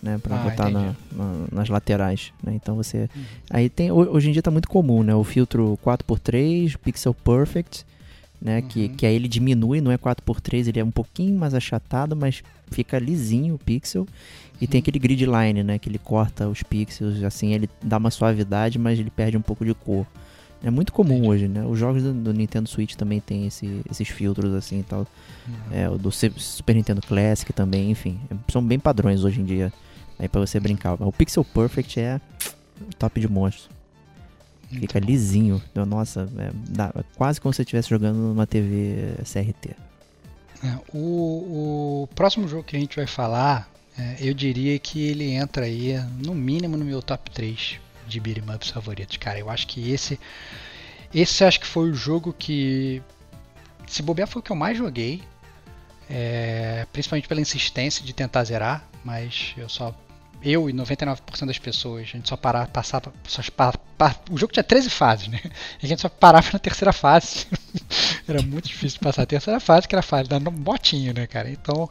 [0.00, 2.52] Né, para ah, botar na, na, nas laterais, né?
[2.54, 3.24] Então você uhum.
[3.50, 5.12] aí tem hoje em dia tá muito comum, né?
[5.12, 7.84] O filtro 4x3, pixel perfect,
[8.40, 8.60] né?
[8.60, 8.68] Uhum.
[8.68, 12.42] Que, que aí ele diminui, não é 4x3, ele é um pouquinho mais achatado, mas
[12.70, 14.06] fica lisinho o pixel.
[14.60, 14.70] E uhum.
[14.70, 15.78] tem aquele grid line, né?
[15.78, 19.64] Que ele corta os pixels, assim, ele dá uma suavidade, mas ele perde um pouco
[19.64, 20.06] de cor.
[20.62, 21.28] É muito comum Entendi.
[21.28, 21.64] hoje, né?
[21.64, 25.06] Os jogos do, do, Nintendo Switch também tem esse, esses filtros assim e tal.
[25.46, 25.54] Uhum.
[25.72, 28.18] É, o do Super Nintendo Classic também, enfim.
[28.48, 29.72] São bem padrões hoje em dia
[30.18, 30.94] aí para você brincar.
[31.00, 32.20] O Pixel Perfect é
[32.98, 33.70] top de monstro.
[34.68, 35.62] Fica lisinho.
[35.86, 39.70] Nossa, é, dá, quase como se você estivesse jogando numa TV CRT.
[40.64, 45.30] É, o, o, próximo jogo que a gente vai falar, é, eu diria que ele
[45.30, 45.94] entra aí,
[46.24, 49.16] no mínimo, no meu top 3 de beat'em ups favoritos.
[49.16, 50.18] Cara, eu acho que esse.
[51.14, 53.02] Esse acho que foi o jogo que.
[53.86, 55.22] Se bobear foi o que eu mais joguei.
[56.10, 59.94] É, principalmente pela insistência de tentar zerar, mas eu só
[60.42, 64.52] eu e 99% das pessoas, a gente só parava, passava, só, pa, pa, o jogo
[64.52, 65.40] tinha 13 fases, né?
[65.82, 67.46] A gente só parava na terceira fase.
[68.26, 71.50] era muito difícil passar a terceira fase, que era a fase da botinho, né, cara?
[71.50, 71.88] Então,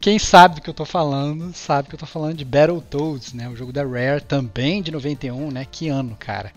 [0.00, 3.48] quem sabe do que eu tô falando, sabe que eu tô falando de Battletoads, né?
[3.48, 5.66] O jogo da Rare, também de 91, né?
[5.70, 6.52] Que ano, cara?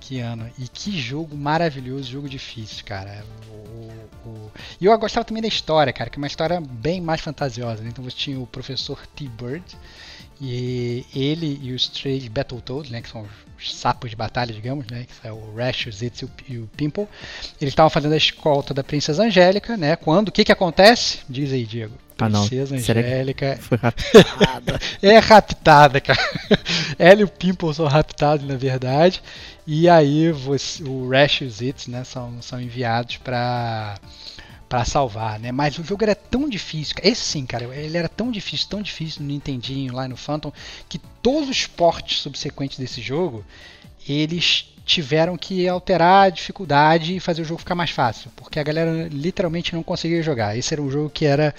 [0.00, 0.50] Que ano.
[0.58, 3.24] E que jogo maravilhoso, jogo difícil, cara.
[3.48, 4.50] O, o...
[4.80, 7.82] E eu gostava também da história, cara, que é uma história bem mais fantasiosa.
[7.82, 7.90] Né?
[7.90, 9.64] Então você tinha o professor T-Bird,
[10.40, 13.26] e ele e os três Battletoads, né, que são
[13.58, 17.06] os sapos de batalha, digamos, né, que é o Rash, o Zitz e o Pimple,
[17.60, 19.96] eles estavam fazendo a escolta da Princesa Angélica, né?
[19.96, 21.18] Quando o que que acontece?
[21.28, 21.94] Diz aí, Diego.
[22.16, 24.80] Princesa ah, Angélica foi raptada.
[25.02, 26.18] é raptada, cara.
[26.98, 29.22] Ela e o Pimple são raptados, na verdade.
[29.66, 33.98] E aí você, o Rash e o Zitz, né, são, são enviados para
[34.70, 35.50] para salvar, né?
[35.50, 39.20] Mas o jogo era tão difícil, esse sim, cara, ele era tão difícil, tão difícil
[39.20, 40.52] no Nintendinho lá no Phantom,
[40.88, 43.44] que todos os portes subsequentes desse jogo
[44.08, 48.62] eles tiveram que alterar a dificuldade e fazer o jogo ficar mais fácil, porque a
[48.62, 50.56] galera literalmente não conseguia jogar.
[50.56, 51.52] Esse era um jogo que era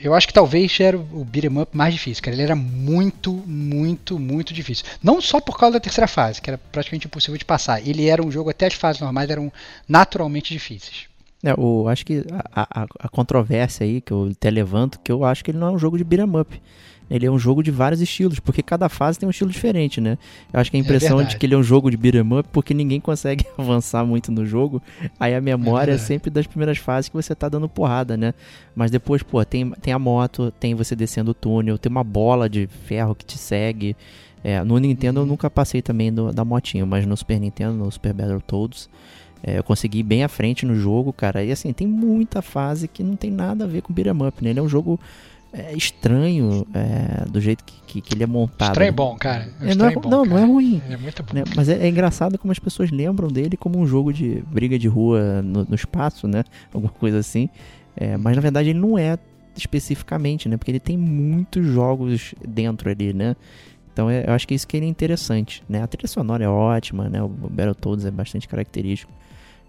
[0.00, 2.34] eu acho que talvez era o beat'em up mais difícil, cara.
[2.34, 4.84] Ele era muito, muito, muito difícil.
[5.00, 7.86] Não só por causa da terceira fase, que era praticamente impossível de passar.
[7.86, 9.52] Ele era um jogo, até as fases normais eram
[9.86, 11.11] naturalmente difíceis.
[11.42, 12.24] É, o, acho que
[12.54, 15.68] a, a, a, controvérsia aí que eu até levanto, que eu acho que ele não
[15.68, 16.60] é um jogo de beat'em up.
[17.10, 20.16] Ele é um jogo de vários estilos, porque cada fase tem um estilo diferente, né?
[20.50, 22.38] Eu acho que a é impressão é de que ele é um jogo de beat'em
[22.38, 24.80] up porque ninguém consegue avançar muito no jogo.
[25.18, 28.32] Aí a memória é, é, sempre das primeiras fases que você tá dando porrada, né?
[28.74, 32.48] Mas depois, pô, tem, tem a moto, tem você descendo o túnel, tem uma bola
[32.48, 33.96] de ferro que te segue.
[34.44, 35.28] É, no Nintendo eu uhum.
[35.28, 38.88] nunca passei também do, da motinha, mas no Super Nintendo, no Super Battletoads,
[39.42, 41.42] é, eu consegui ir bem à frente no jogo, cara.
[41.44, 44.50] E assim, tem muita fase que não tem nada a ver com beat'em up, né?
[44.50, 45.00] Ele é um jogo
[45.52, 48.70] é, estranho é, do jeito que, que, que, ele é montado.
[48.70, 49.48] Estranho é bom, cara.
[49.60, 50.30] É, não, é, bom, não, cara.
[50.30, 50.80] não é ruim.
[50.88, 51.34] É muito bom.
[51.34, 51.44] Né?
[51.56, 54.86] Mas é, é, engraçado como as pessoas lembram dele como um jogo de briga de
[54.86, 56.44] rua no, no espaço, né?
[56.72, 57.48] Alguma coisa assim.
[57.96, 59.18] É, mas na verdade ele não é
[59.56, 60.56] especificamente, né?
[60.56, 63.34] Porque ele tem muitos jogos dentro ali, né?
[63.92, 65.82] Então é, eu acho que isso que ele é interessante, né?
[65.82, 67.20] A trilha sonora é ótima, né?
[67.20, 69.12] O Battletoads é bastante característico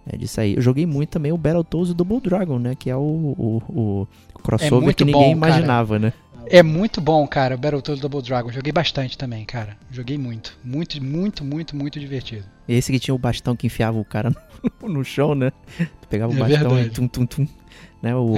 [0.08, 0.56] é disso aí.
[0.56, 2.76] Eu joguei muito também o Battletoads e Double Dragon, né?
[2.76, 4.08] Que é o, o, o
[4.42, 6.14] crossover é que ninguém bom, imaginava, né?
[6.48, 8.52] É muito bom, cara, o Battletoads Double Dragon.
[8.52, 9.78] Joguei bastante também, cara.
[9.90, 10.58] Joguei muito.
[10.64, 12.46] Muito, muito, muito, muito divertido.
[12.68, 14.30] Esse que tinha o bastão que enfiava o cara
[14.82, 15.52] no, no chão, né?
[15.78, 16.88] Tu pegava o é bastão verdade.
[16.88, 17.48] e tum, tum, tum.
[18.02, 18.14] Né?
[18.14, 18.38] O, o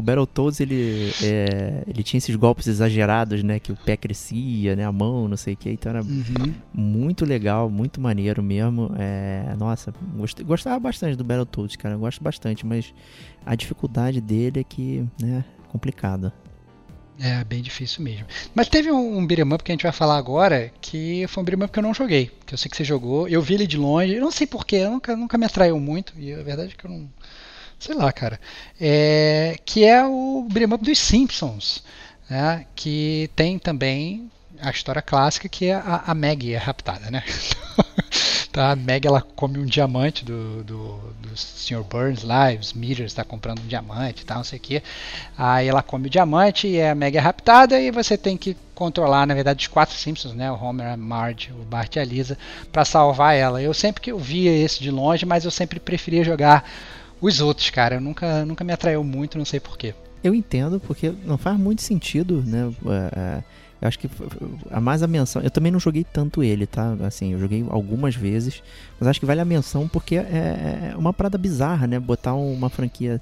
[0.00, 3.58] Battletoads, ele, é, ele tinha esses golpes exagerados, né?
[3.58, 4.86] Que o pé crescia, né?
[4.86, 5.70] A mão, não sei o que.
[5.70, 6.54] Então era uhum.
[6.72, 8.90] muito legal, muito maneiro mesmo.
[8.98, 9.92] É, nossa,
[10.46, 11.94] gostava bastante do Battletoads, cara.
[11.94, 12.94] Eu gosto bastante, mas
[13.44, 15.44] a dificuldade dele é que, né?
[15.68, 16.32] Complicada.
[17.20, 18.26] É, bem difícil mesmo.
[18.54, 21.44] Mas teve um, um beat'em up que a gente vai falar agora, que foi um
[21.44, 22.30] beat'em up que eu não joguei.
[22.46, 23.28] Que eu sei que você jogou.
[23.28, 24.14] Eu vi ele de longe.
[24.14, 26.14] Eu não sei porquê, nunca, nunca me atraiu muito.
[26.18, 27.10] E a verdade é que eu não
[27.82, 28.38] sei lá, cara,
[28.80, 31.82] é, que é o beat'em up dos Simpsons,
[32.30, 34.30] né, que tem também
[34.60, 37.24] a história clássica que é a, a Maggie é raptada, né?
[38.52, 41.82] tá, a Maggie ela come um diamante do, do, do Sr.
[41.82, 44.80] Burns lá, os Meters está comprando um diamante e tal, não sei o que.
[45.36, 49.26] Aí ela come o diamante e a Maggie é raptada e você tem que controlar,
[49.26, 50.48] na verdade, os quatro Simpsons, né?
[50.52, 52.38] O Homer, a Marge, o Bart e a Lisa,
[52.70, 53.60] para salvar ela.
[53.60, 56.64] Eu sempre que eu via esse de longe, mas eu sempre preferia jogar
[57.22, 59.94] os outros, cara, nunca, nunca me atraiu muito, não sei porquê.
[60.24, 62.72] Eu entendo, porque não faz muito sentido, né?
[62.86, 63.44] É, é,
[63.80, 64.10] eu acho que
[64.70, 65.40] a mais a menção.
[65.40, 66.96] Eu também não joguei tanto ele, tá?
[67.04, 68.62] Assim, eu joguei algumas vezes,
[68.98, 71.98] mas acho que vale a menção porque é, é uma parada bizarra, né?
[71.98, 73.20] Botar uma franquia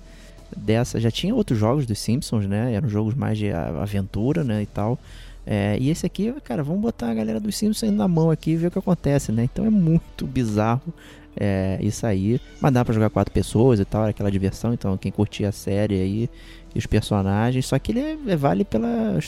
[0.56, 0.98] dessa.
[0.98, 2.74] Já tinha outros jogos dos Simpsons, né?
[2.74, 4.62] Eram jogos mais de aventura, né?
[4.62, 4.98] E tal.
[5.46, 8.56] É, e esse aqui, cara, vamos botar a galera dos Simpsons na mão aqui e
[8.56, 9.44] ver o que acontece, né?
[9.44, 10.92] Então é muito bizarro
[11.40, 12.38] é, isso aí.
[12.60, 14.74] Mas dá pra jogar quatro pessoas e tal, era aquela diversão.
[14.74, 16.30] Então, quem curtia a série aí
[16.74, 17.64] e os personagens.
[17.66, 19.18] Só que ele é, é, vale pela,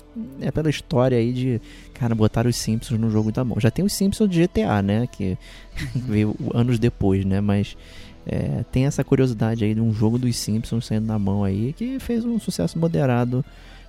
[0.40, 1.60] é pela história aí de,
[1.94, 3.58] cara, botar os Simpsons no jogo da mão.
[3.58, 5.08] Já tem os Simpsons de GTA, né?
[5.10, 5.38] Que
[5.96, 7.40] veio anos depois, né?
[7.40, 7.76] Mas.
[8.24, 11.98] É, tem essa curiosidade aí de um jogo dos Simpsons saindo na mão aí que
[11.98, 13.44] fez um sucesso moderado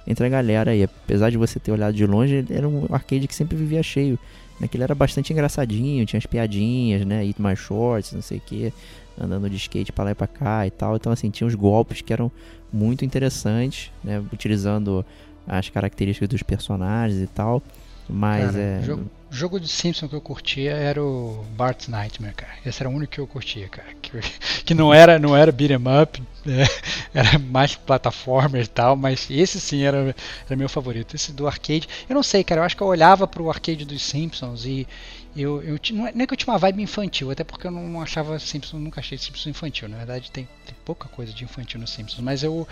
[0.07, 0.81] entre a galera aí.
[0.81, 4.17] Apesar de você ter olhado de longe, era um arcade que sempre vivia cheio
[4.63, 7.25] né, que ele era bastante engraçadinho, tinha as piadinhas, né?
[7.25, 8.73] Eat My Shorts, não sei o que,
[9.19, 10.95] andando de skate para lá e pra cá e tal.
[10.95, 12.31] Então, assim, tinha uns golpes que eram
[12.71, 14.23] muito interessantes, né?
[14.31, 15.05] Utilizando
[15.45, 17.61] as características dos personagens e tal.
[18.09, 18.81] Mas Cara, é.
[18.83, 22.53] Jogo, jogo de Simpson que eu curtia era o Bart's Nightmare, cara.
[22.65, 23.87] Esse era o único que eu curtia, cara.
[24.01, 24.11] Que,
[24.63, 26.63] que não era, não era beat'em up, né?
[27.13, 30.15] era mais plataforma e tal, mas esse sim era,
[30.45, 31.15] era meu favorito.
[31.15, 32.61] Esse do arcade, eu não sei, cara.
[32.61, 34.87] Eu acho que eu olhava pro arcade dos Simpsons e
[35.35, 37.71] eu, eu não, é, não é que eu tinha uma vibe infantil, até porque eu
[37.71, 39.89] não achava Simpsons, nunca achei Simpsons infantil.
[39.89, 42.67] Na verdade, tem, tem pouca coisa de infantil nos Simpsons, mas eu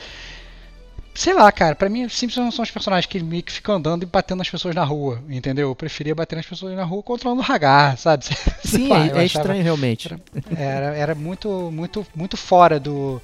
[1.14, 4.04] Sei lá, cara, pra mim Simpsons não são os personagens que meio que ficam andando
[4.04, 5.70] e batendo nas pessoas na rua, entendeu?
[5.70, 8.26] Eu preferia bater nas pessoas na rua controlando o Hagar, sabe?
[8.64, 10.08] Sim, lá, é, é estranho realmente.
[10.56, 13.22] Era, era, era, muito, muito, muito fora do,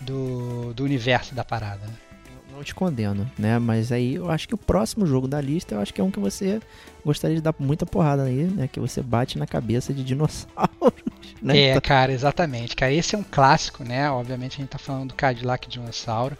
[0.00, 1.80] do, do universo da parada.
[1.86, 1.94] Né?
[2.52, 3.58] Não te condeno, né?
[3.58, 6.10] Mas aí eu acho que o próximo jogo da lista eu acho que é um
[6.10, 6.60] que você
[7.02, 8.68] gostaria de dar muita porrada aí, né?
[8.70, 10.68] Que você bate na cabeça de dinossauros.
[11.40, 11.56] Né?
[11.56, 12.76] É, então cara, exatamente.
[12.76, 14.10] Cara, esse é um clássico, né?
[14.10, 16.36] Obviamente a gente tá falando do Cadillac Dinossauro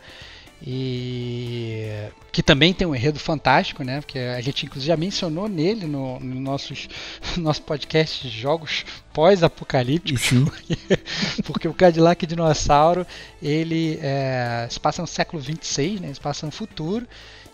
[0.63, 1.89] e
[2.31, 4.01] que também tem um enredo fantástico, né?
[4.01, 6.89] Porque a gente inclusive já mencionou nele no, no nossos,
[7.37, 10.77] nosso podcast de jogos pós-apocalípticos, porque,
[11.45, 13.07] porque, o Cadillac Dinossauro
[13.43, 16.13] ele é, se passa no século 26, né?
[16.13, 17.07] Se passa no futuro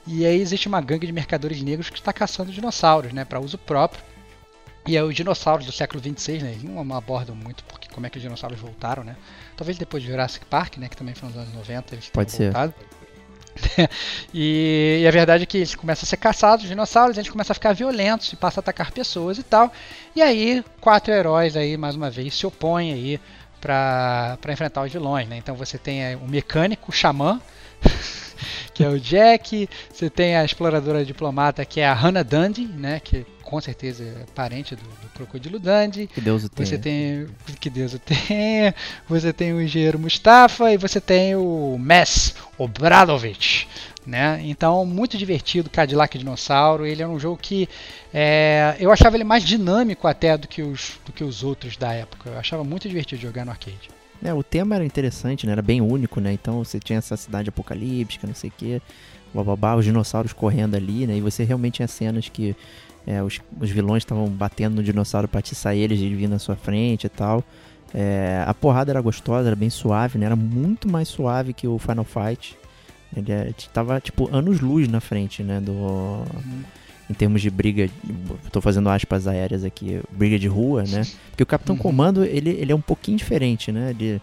[0.06, 3.24] e aí existe uma gangue de mercadores negros que está caçando dinossauros, né?
[3.24, 4.02] Para uso próprio
[4.86, 6.50] E é os dinossauros do século 26, né?
[6.50, 9.16] Eles não abordam muito porque como é que os dinossauros voltaram, né?
[9.56, 10.88] Talvez depois de Jurassic Park, né?
[10.88, 12.52] Que também foi nos anos 90, eles Pode ser.
[12.52, 12.74] voltado.
[14.32, 17.52] e, e, a verdade é que eles começam a ser caçados, os dinossauros, eles começam
[17.52, 19.72] a ficar violentos e passam a atacar pessoas e tal.
[20.14, 23.20] E aí, quatro heróis aí, mais uma vez, se opõem aí
[23.60, 25.36] para enfrentar os vilões, né?
[25.36, 27.40] Então você tem o mecânico, o xamã,
[28.72, 33.00] que é o Jack, você tem a exploradora diplomata, que é a Hannah Dundee, né?
[33.00, 36.08] Que com certeza é parente do, do Crocodilo Dundee.
[36.08, 36.66] Que Deus o tenha.
[36.66, 37.26] Você tem.
[37.60, 38.74] Que Deus o tenha.
[39.08, 43.66] Você tem o engenheiro Mustafa e você tem o Mess Obradovic.
[44.04, 44.40] Né?
[44.44, 46.84] Então, muito divertido Cadillac Dinossauro.
[46.86, 47.68] Ele é um jogo que
[48.12, 51.92] é, eu achava ele mais dinâmico até do que, os, do que os outros da
[51.92, 52.30] época.
[52.30, 53.88] Eu achava muito divertido jogar no arcade.
[54.22, 55.52] É, o tema era interessante, né?
[55.52, 56.32] Era bem único, né?
[56.32, 58.82] Então você tinha essa cidade apocalíptica, não sei o quê,
[59.34, 61.16] bababá, os dinossauros correndo ali, né?
[61.16, 62.56] E você realmente tinha cenas que
[63.06, 66.38] é, os, os, vilões estavam batendo no dinossauro para atiçar eles e ele vir na
[66.38, 67.44] sua frente e tal.
[67.94, 70.26] É, a porrada era gostosa, era bem suave, né?
[70.26, 72.58] Era muito mais suave que o Final Fight.
[73.16, 75.60] Ele estava é, tipo anos-luz na frente, né?
[75.60, 76.62] Do, uhum.
[77.08, 77.88] Em termos de briga,
[78.44, 81.02] estou fazendo aspas aéreas aqui, briga de rua, né?
[81.30, 81.80] Porque o Capitão uhum.
[81.80, 83.90] Comando, ele, ele é um pouquinho diferente, né?
[83.90, 84.20] Ele,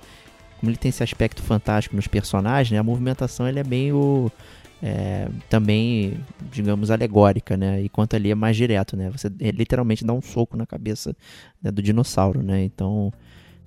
[0.60, 2.80] como ele tem esse aspecto fantástico nos personagens, né?
[2.80, 4.30] A movimentação ele é meio
[4.86, 6.20] é, também,
[6.52, 7.82] digamos, alegórica, né?
[7.82, 9.10] Enquanto ali é mais direto, né?
[9.10, 11.16] Você literalmente dá um soco na cabeça
[11.62, 12.66] né, do dinossauro, né?
[12.66, 13.14] Então,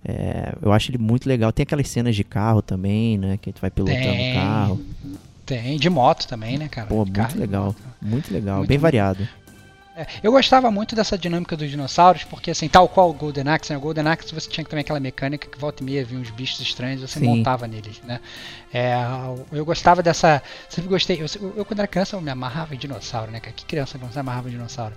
[0.04, 1.50] é, eu acho ele muito legal.
[1.52, 3.38] Tem aquelas cenas de carro também, né?
[3.38, 4.80] Que tu vai pilotando o carro.
[5.46, 6.88] Tem, de moto também, né, cara?
[6.88, 7.74] Pô, muito legal.
[8.02, 9.26] Muito legal, muito bem variado.
[9.96, 13.72] É, eu gostava muito dessa dinâmica dos dinossauros, porque assim, tal qual o Golden Axe,
[13.72, 13.78] né?
[13.78, 16.60] O Golden Axe você tinha também aquela mecânica que volta e meia vinha uns bichos
[16.60, 17.24] estranhos você Sim.
[17.24, 18.20] montava neles, né?
[18.74, 18.94] É,
[19.50, 20.42] eu gostava dessa.
[20.68, 21.22] Sempre gostei.
[21.22, 23.40] Eu, eu, quando era criança eu me amarrava em dinossauro, né?
[23.40, 24.94] Que criança não se amarrava em dinossauro?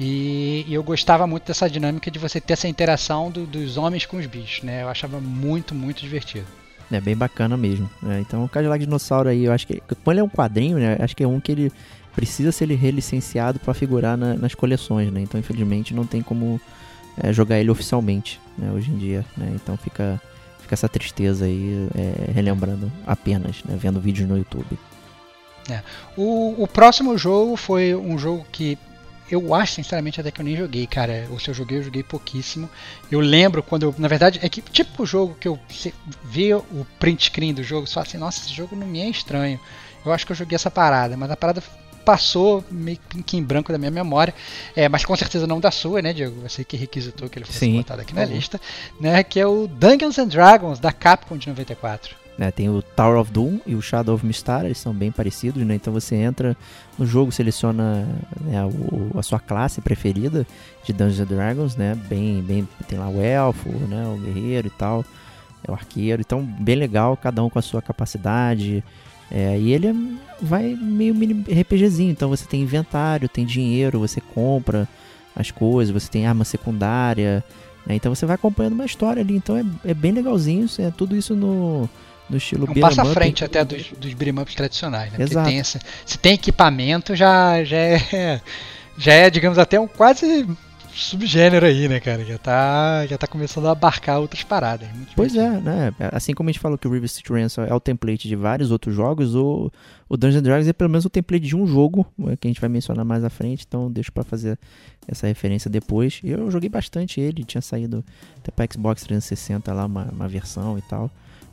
[0.00, 4.04] E, e, eu gostava muito dessa dinâmica de você ter essa interação do, dos homens
[4.04, 4.82] com os bichos, né?
[4.82, 6.46] Eu achava muito, muito divertido.
[6.90, 7.88] É bem bacana mesmo.
[8.02, 8.18] Né?
[8.20, 9.80] Então o Cadillac Dinossauro aí, eu acho que.
[9.80, 10.96] Como ele é um quadrinho, né?
[10.98, 11.72] Acho que é um que ele
[12.14, 15.20] precisa ser relicenciado para figurar na, nas coleções, né?
[15.20, 16.60] Então, infelizmente, não tem como
[17.16, 18.70] é, jogar ele oficialmente, né?
[18.72, 19.52] Hoje em dia, né?
[19.54, 20.20] Então fica,
[20.60, 23.76] fica essa tristeza aí, é, relembrando apenas, né?
[23.78, 24.78] Vendo vídeos no YouTube.
[25.68, 25.82] É.
[26.16, 28.78] O, o próximo jogo foi um jogo que
[29.30, 31.26] eu acho, sinceramente, até que eu nem joguei, cara.
[31.30, 32.68] Ou se eu joguei, eu joguei pouquíssimo.
[33.10, 33.94] Eu lembro quando eu.
[33.96, 35.58] Na verdade, é que tipo jogo que eu
[36.24, 39.60] vi o print screen do jogo, só assim, nossa, esse jogo não me é estranho.
[40.04, 41.62] Eu acho que eu joguei essa parada, mas a parada
[42.04, 44.34] passou meio que em branco da minha memória,
[44.74, 46.40] é, mas com certeza não da sua, né, Diego?
[46.42, 47.76] Você que requisitou que ele fosse Sim.
[47.78, 48.28] botado aqui na uhum.
[48.28, 48.60] lista,
[49.00, 49.22] né?
[49.22, 52.20] Que é o Dungeons and Dragons da Capcom de 94.
[52.38, 55.62] É, tem o Tower of Doom e o Shadow of Mistar, eles são bem parecidos,
[55.62, 55.74] né?
[55.74, 56.56] Então você entra
[56.96, 58.08] no jogo, seleciona
[58.40, 60.46] né, o, a sua classe preferida
[60.82, 61.94] de Dungeons and Dragons, né?
[62.08, 64.06] Bem, bem, tem lá o elfo, né?
[64.06, 65.04] O guerreiro e tal,
[65.68, 66.22] é o arqueiro.
[66.22, 68.82] Então bem legal, cada um com a sua capacidade,
[69.30, 69.94] é, e ele é,
[70.42, 74.88] vai meio mini RPGzinho, então você tem inventário, tem dinheiro, você compra
[75.36, 77.44] as coisas, você tem arma secundária,
[77.86, 77.94] né?
[77.94, 81.36] então você vai acompanhando uma história ali, então é, é bem legalzinho, é tudo isso
[81.36, 81.88] no,
[82.28, 85.24] no estilo é um passa à frente até dos, dos beat'em tradicionais, né?
[85.24, 85.48] Exato.
[85.48, 88.40] Tem se tem equipamento, já, já é,
[88.98, 90.46] já é, digamos, até um quase
[90.94, 92.24] subgênero aí, né, cara?
[92.24, 94.88] Já tá, já tá começando a abarcar outras paradas.
[95.16, 95.92] pois é, né?
[96.12, 98.70] Assim como a gente falou que o River City Ransom é o template de vários
[98.70, 99.70] outros jogos, o,
[100.08, 102.60] o Dungeons Dragons é pelo menos o template de um jogo, é, que a gente
[102.60, 104.58] vai mencionar mais à frente, então deixo para fazer
[105.06, 106.20] essa referência depois.
[106.22, 108.04] Eu joguei bastante ele, tinha saído
[108.38, 111.10] até pra Xbox 360 lá, uma, uma versão e tal.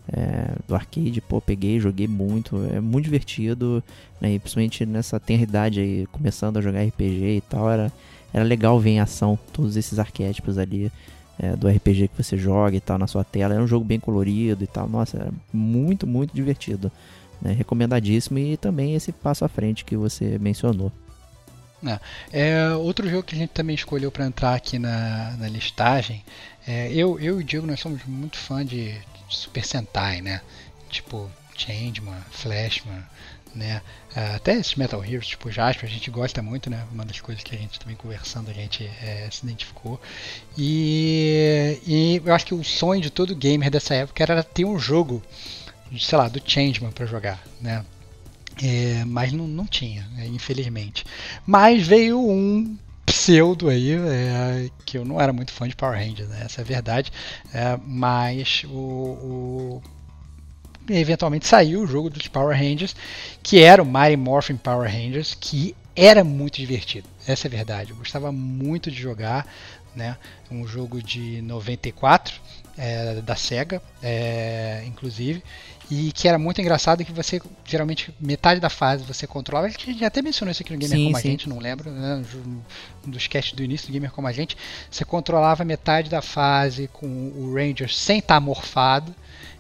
[0.10, 3.84] É, do arcade, pô, peguei, joguei muito, é muito divertido,
[4.22, 7.92] né, e principalmente nessa tenridade aí, começando a jogar RPG e tal, era,
[8.34, 10.92] era legal ver em ação todos esses arquétipos ali
[11.40, 13.54] é, do RPG que você joga e tal na sua tela.
[13.54, 14.88] Era um jogo bem colorido e tal.
[14.88, 16.92] Nossa, era muito, muito divertido.
[17.42, 17.52] Né?
[17.54, 20.92] Recomendadíssimo e também esse passo à frente que você mencionou.
[21.86, 22.00] É,
[22.32, 26.24] é outro jogo que a gente também escolheu para entrar aqui na, na listagem.
[26.68, 29.00] É, eu, eu e o Diego nós somos muito fã de, de
[29.30, 30.42] Super Sentai, né?
[30.90, 33.04] Tipo Changeman, Flashman,
[33.56, 33.82] né?
[34.18, 36.88] É, até esses Metal Heroes, tipo Jasper, a gente gosta muito, né?
[36.92, 40.02] Uma das coisas que a gente também conversando, a gente é, se identificou.
[40.58, 44.80] E, e eu acho que o sonho de todo gamer dessa época era ter um
[44.80, 45.22] jogo,
[46.00, 47.86] sei lá, do Changeman para jogar, né?
[48.64, 50.26] É, mas não, não tinha, né?
[50.26, 51.06] infelizmente.
[51.46, 56.28] Mas veio um pseudo aí, é, que eu não era muito fã de Power Rangers,
[56.28, 56.42] né?
[56.44, 57.12] essa é a verdade.
[57.54, 59.82] É, mas o, o
[60.90, 62.96] eventualmente saiu o jogo dos Power Rangers,
[63.44, 67.08] que era o Mighty Morphin Power Rangers, que era muito divertido.
[67.26, 67.92] essa é a verdade.
[67.92, 69.48] Eu gostava muito de jogar,
[69.96, 70.16] né?
[70.52, 72.36] Um jogo de 94
[72.78, 75.44] é, da Sega, é, inclusive,
[75.90, 79.68] e que era muito engraçado que você geralmente metade da fase você controlava.
[79.68, 81.28] A gente até mencionou isso aqui no Gamer sim, Como sim.
[81.28, 82.24] a Gente, não lembro, né?
[83.06, 84.56] um dos casts do início do Gamer Como a Gente.
[84.92, 89.16] Você controlava metade da fase com o Ranger sem estar morfado.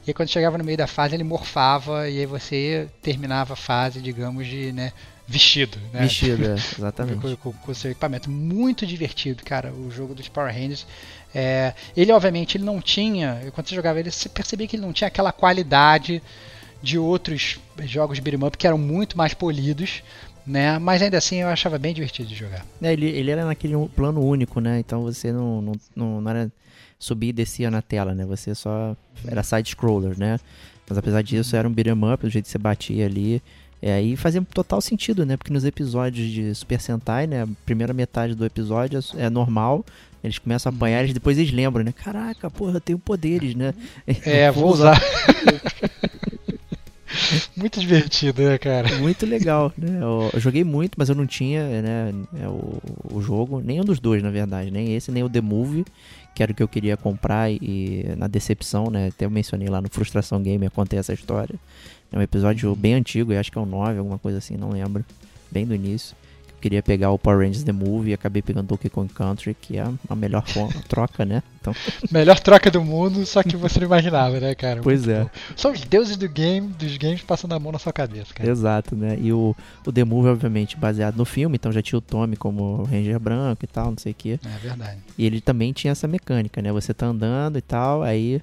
[0.07, 4.01] E quando chegava no meio da fase ele morfava e aí você terminava a fase,
[4.01, 4.93] digamos, de né,
[5.27, 6.03] vestido, né?
[6.03, 7.37] Vestido, é, exatamente.
[7.37, 8.31] com, com, o seu equipamento.
[8.31, 10.87] Muito divertido, cara, o jogo dos Power Rangers.
[11.35, 14.93] É, ele, obviamente, ele não tinha, quando você jogava ele, você percebia que ele não
[14.93, 16.23] tinha aquela qualidade
[16.81, 20.03] de outros jogos de beat'em up que eram muito mais polidos,
[20.45, 20.79] né?
[20.79, 22.65] Mas ainda assim eu achava bem divertido de jogar.
[22.81, 24.79] É, ele, ele era naquele plano único, né?
[24.79, 26.51] Então você não, não, não, não era
[26.99, 28.25] subir e descia na tela, né?
[28.25, 28.95] Você só
[29.25, 30.39] era side-scroller, né?
[30.87, 33.41] Mas apesar disso, era um beat'em up, do jeito que você batia ali.
[33.81, 35.37] É, e fazia total sentido, né?
[35.37, 37.43] Porque nos episódios de Super Sentai, né?
[37.43, 39.85] A primeira metade do episódio é, é normal.
[40.23, 41.91] Eles começam a apanhar, eles, depois eles lembram, né?
[41.91, 43.73] Caraca, porra, eu tenho poderes, né?
[44.25, 44.99] É, vou usar.
[47.55, 48.97] muito divertido, né, cara?
[48.97, 49.99] Muito legal, né?
[50.01, 52.81] Eu, eu, joguei muito, mas eu não tinha, né, é, o,
[53.13, 55.85] o jogo, nenhum dos dois, na verdade, nem esse, nem o The Movie,
[56.37, 59.07] que era o que eu queria comprar e na decepção, né?
[59.07, 61.55] Até eu mencionei lá no Frustração Game, eu contei essa história.
[62.11, 65.03] É um episódio bem antigo, acho que é o 9, alguma coisa assim, não lembro.
[65.49, 66.15] Bem do início.
[66.59, 69.87] Queria pegar o Power Rangers The Movie e acabei pegando Donkey Kong Country, que é
[70.09, 70.43] a melhor
[70.87, 71.43] troca, né?
[71.61, 71.73] Então...
[72.11, 74.81] melhor troca do mundo, só que você não imaginava, né, cara?
[74.81, 75.23] Pois Muito é.
[75.23, 75.29] Bom.
[75.55, 78.49] São os deuses do game, dos games passando a mão na sua cabeça, cara.
[78.49, 79.17] Exato, né?
[79.21, 79.55] E o,
[79.85, 83.63] o The Movie, obviamente, baseado no filme, então já tinha o Tommy como Ranger branco
[83.63, 84.39] e tal, não sei o quê.
[84.43, 84.97] É verdade.
[85.17, 86.71] E ele também tinha essa mecânica, né?
[86.71, 88.41] Você tá andando e tal, aí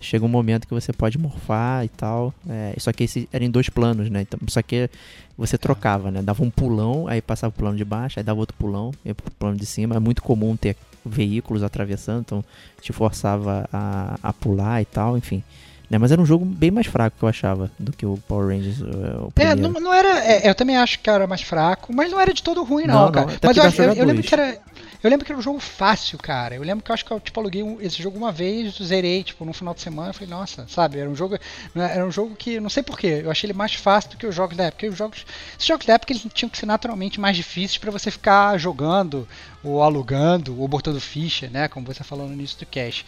[0.00, 2.32] chega um momento que você pode morfar e tal.
[2.48, 4.22] É, só que esse era em dois planos, né?
[4.22, 4.90] Então, só que
[5.36, 6.22] você trocava, né?
[6.22, 9.30] Dava um pulão, aí passava o plano de baixo, aí dava outro pulão, ia pro
[9.32, 9.96] plano de cima.
[9.96, 12.44] É muito comum ter veículos atravessando, então
[12.80, 15.42] te forçava a, a pular e tal, enfim.
[15.88, 18.48] Né, mas era um jogo bem mais fraco que eu achava do que o Power
[18.48, 18.80] Rangers.
[18.80, 20.18] O é, não, não era.
[20.24, 23.04] É, eu também acho que era mais fraco, mas não era de todo ruim, não,
[23.04, 23.26] não cara.
[23.26, 24.58] Não, mas eu, eu, eu, lembro que era.
[25.02, 26.54] Eu lembro que era um jogo fácil, cara.
[26.54, 29.44] Eu lembro que eu acho que eu tipo, aluguei esse jogo uma vez, zerei, tipo,
[29.44, 30.12] no final de semana.
[30.12, 30.98] Falei, nossa, sabe?
[30.98, 31.38] Era um jogo.
[31.74, 34.34] Era um jogo que, não sei porquê, eu achei ele mais fácil do que os
[34.34, 34.76] jogos da época.
[34.76, 35.24] Porque os jogos.
[35.56, 39.28] Esses jogos da época eles tinham que ser naturalmente mais difíceis para você ficar jogando,
[39.62, 41.68] ou alugando, ou botando ficha, né?
[41.68, 43.04] Como você falou no início do cache.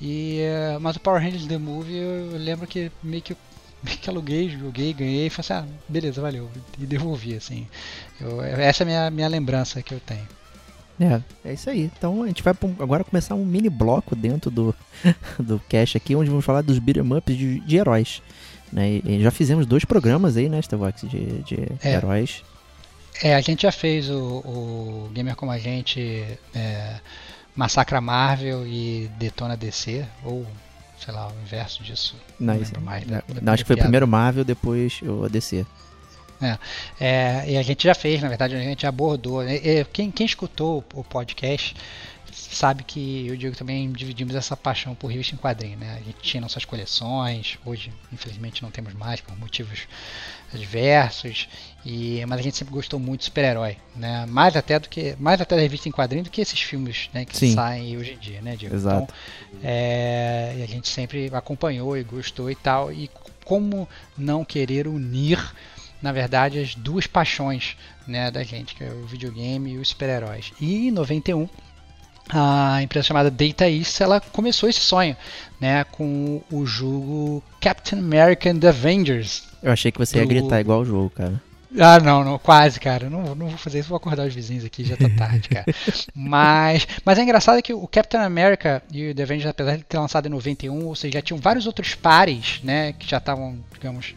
[0.00, 0.42] E,
[0.76, 3.34] uh, mas o Power Rangers The Movie eu lembro que meio que
[4.00, 6.50] que aluguei, joguei, ganhei e falei assim, ah, beleza, valeu.
[6.78, 7.66] E devolvi, assim.
[8.20, 10.26] Eu, essa é a minha, minha lembrança que eu tenho.
[10.98, 11.90] É, é isso aí.
[11.96, 14.74] Então a gente vai agora começar um mini bloco dentro do,
[15.38, 18.22] do cache aqui, onde vamos falar dos beat'em ups de, de heróis.
[18.72, 19.00] Né?
[19.04, 21.94] E já fizemos dois programas aí, né, Starvox, de, de é.
[21.94, 22.42] heróis.
[23.22, 26.24] É, a gente já fez o, o Gamer Como a Gente
[26.54, 26.96] é,
[27.54, 30.46] Massacra Marvel e Detona DC, ou
[30.98, 32.16] sei lá, o inverso disso.
[32.38, 33.06] Não, não lembro mais.
[33.06, 33.22] Né?
[33.40, 35.64] Não, acho que foi primeiro Marvel, depois o DC.
[36.40, 36.58] É,
[37.00, 39.42] é, e a gente já fez, na verdade, a gente já abordou.
[39.42, 39.84] Né?
[39.92, 41.74] Quem, quem escutou o podcast
[42.32, 45.98] sabe que eu e o Diego também dividimos essa paixão por revista em quadrinho, né?
[46.00, 49.86] A gente tinha nossas coleções, hoje infelizmente não temos mais por motivos
[50.52, 51.48] diversos,
[51.84, 54.26] e mas a gente sempre gostou muito de super-herói, né?
[54.26, 57.24] Mais até do que mais até da revista em quadrinho do que esses filmes, né,
[57.24, 57.54] que Sim.
[57.54, 58.74] saem hoje em dia, né, Diego?
[58.74, 59.12] Exato.
[59.48, 63.10] Então, é, a gente sempre acompanhou e gostou e tal, e
[63.44, 65.38] como não querer unir
[66.02, 67.76] na verdade, as duas paixões
[68.06, 70.52] né, da gente, que é o videogame e os super-heróis.
[70.60, 71.48] E em 91,
[72.28, 75.16] a empresa chamada Data East ela começou esse sonho
[75.60, 79.44] né, com o jogo Captain America and the Avengers.
[79.62, 80.20] Eu achei que você do...
[80.20, 81.40] ia gritar igual o jogo, cara.
[81.78, 83.10] Ah, não, não, quase, cara.
[83.10, 85.66] Não, não vou fazer isso, vou acordar os vizinhos aqui, já tá tarde, cara.
[86.14, 89.98] mas, mas é engraçado que o Captain America e o The Avengers, apesar de ter
[89.98, 94.14] lançado em 91, ou seja, já tinham vários outros pares, né, que já estavam, digamos,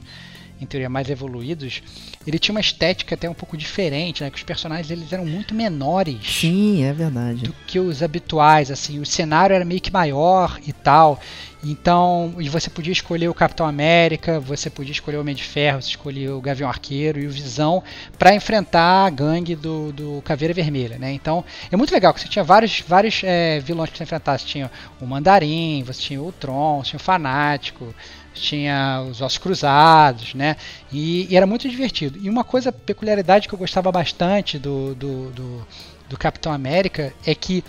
[0.61, 1.81] em teoria mais evoluídos,
[2.25, 4.29] ele tinha uma estética até um pouco diferente, né?
[4.29, 6.17] Que os personagens eles eram muito menores.
[6.23, 7.43] Sim, é verdade.
[7.43, 11.19] Do que os habituais, assim, o cenário era meio que maior e tal.
[11.61, 15.81] Então, e você podia escolher o Capitão América, você podia escolher o Homem de Ferro,
[15.81, 17.83] você escolhia o Gavião Arqueiro e o Visão
[18.17, 21.11] para enfrentar a gangue do, do Caveira Vermelha, né?
[21.11, 24.45] Então, é muito legal que você tinha vários, vários é, vilões que você enfrentasse.
[24.45, 27.93] Você tinha o Mandarim, você tinha o Tron, você tinha o Fanático,
[28.39, 30.55] tinha os ossos cruzados, né?
[30.91, 32.19] E, e, era muito divertido.
[32.21, 35.67] E uma coisa, peculiaridade que eu gostava bastante do, do, do,
[36.09, 37.63] do Capitão América é que,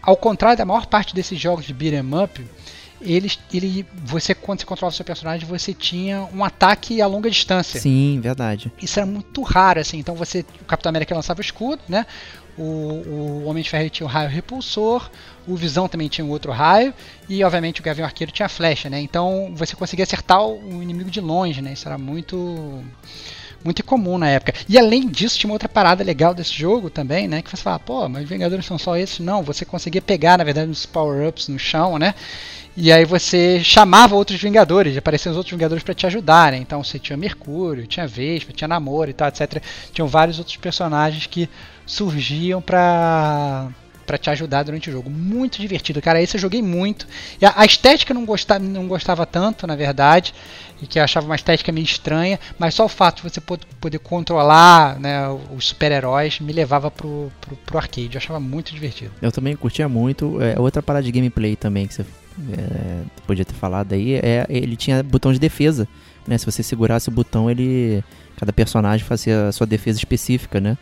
[0.00, 2.44] ao contrário da maior parte desses jogos de beat'em up,
[3.00, 7.30] eles, ele, você quando você controlava o seu personagem, você tinha um ataque a longa
[7.30, 7.78] distância.
[7.78, 8.72] Sim, verdade.
[8.80, 9.98] Isso era muito raro, assim.
[9.98, 12.06] Então você, o Capitão América lançava o escudo, né?
[12.58, 15.10] O, o Homem de Ferro tinha o raio repulsor,
[15.46, 16.92] o Visão também tinha um outro raio,
[17.28, 19.00] e obviamente o Gavião Arqueiro tinha flecha, né?
[19.00, 21.72] Então você conseguia acertar o inimigo de longe, né?
[21.72, 22.82] Isso era muito
[23.64, 24.54] muito comum na época.
[24.68, 27.42] E além disso, tinha uma outra parada legal desse jogo também, né?
[27.42, 29.18] Que você fala, pô, mas Vingadores são só esses?
[29.18, 32.14] Não, você conseguia pegar, na verdade, os power-ups no chão, né?
[32.76, 36.60] E aí você chamava outros Vingadores, apareciam os outros Vingadores para te ajudarem.
[36.60, 39.62] Então você tinha Mercúrio, tinha Vespa, tinha Namor e tal, etc.
[39.92, 41.48] Tinham vários outros personagens que
[41.86, 43.68] surgiam para
[44.06, 45.10] para te ajudar durante o jogo.
[45.10, 46.22] Muito divertido, cara.
[46.22, 47.08] Esse eu joguei muito.
[47.42, 50.32] A, a estética não gostava, não gostava tanto, na verdade,
[50.80, 53.98] e que eu achava uma estética meio estranha, mas só o fato de você poder
[53.98, 58.10] controlar né, os super-heróis me levava pro, pro, pro, arcade.
[58.14, 59.10] Eu achava muito divertido.
[59.20, 60.40] Eu também curtia muito.
[60.40, 62.06] É, outra parada de gameplay também que você
[62.52, 65.88] é, podia ter falado aí, é ele tinha botão de defesa.
[66.26, 66.36] Né?
[66.38, 68.02] Se você segurasse o botão, ele.
[68.36, 70.76] Cada personagem fazia a sua defesa específica, né?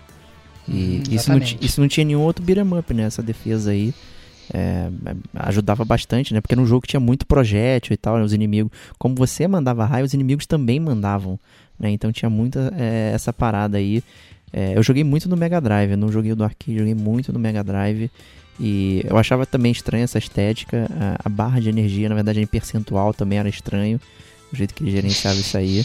[0.66, 3.04] E hum, isso, não, isso não tinha nenhum outro beat'em up, né?
[3.04, 3.94] Essa defesa aí.
[4.52, 4.90] É,
[5.34, 6.40] ajudava bastante, né?
[6.40, 8.24] Porque no jogo tinha muito projétil e tal, né?
[8.24, 8.70] os inimigos.
[8.98, 11.38] Como você mandava raio, os inimigos também mandavam,
[11.78, 11.90] né?
[11.90, 14.02] Então tinha muita é, essa parada aí.
[14.52, 17.32] É, eu joguei muito no Mega Drive, eu não joguei o do arcade, joguei muito
[17.32, 18.10] no Mega Drive.
[18.58, 20.88] E eu achava também estranha essa estética.
[20.98, 24.00] A, a, barra de energia, na verdade, em percentual também era estranho.
[24.52, 25.84] O jeito que ele gerenciava isso aí.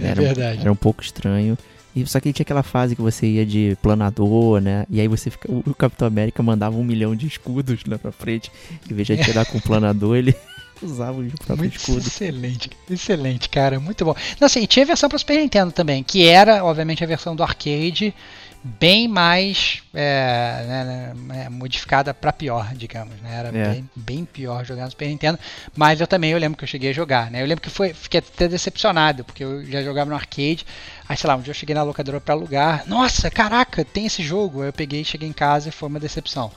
[0.00, 0.60] É era, verdade.
[0.60, 1.58] Era um pouco estranho.
[1.94, 4.84] E só que tinha aquela fase que você ia de planador, né?
[4.90, 8.52] E aí você fica, o Capitão América mandava um milhão de escudos lá pra frente.
[8.88, 10.36] Em vez de atirar com o planador, ele
[10.82, 12.06] usava o próprio muito escudo.
[12.06, 13.80] Excelente, excelente, cara.
[13.80, 14.14] Muito bom.
[14.38, 17.42] Não, assim, tinha a versão para Super Nintendo também, que era, obviamente, a versão do
[17.42, 18.14] arcade
[18.62, 23.14] bem mais é, né, né é, modificada para pior, digamos.
[23.20, 23.34] Né?
[23.34, 23.68] Era é.
[23.72, 25.38] bem, bem, pior jogar no Super Nintendo.
[25.74, 27.30] Mas eu também eu lembro que eu cheguei a jogar.
[27.30, 27.42] Né?
[27.42, 30.66] Eu lembro que foi, fiquei até decepcionado, porque eu já jogava no arcade.
[31.08, 32.84] Aí, sei lá, um dia eu cheguei na locadora para alugar.
[32.86, 34.62] Nossa, caraca, tem esse jogo.
[34.62, 36.50] Aí eu peguei, cheguei em casa e foi uma decepção.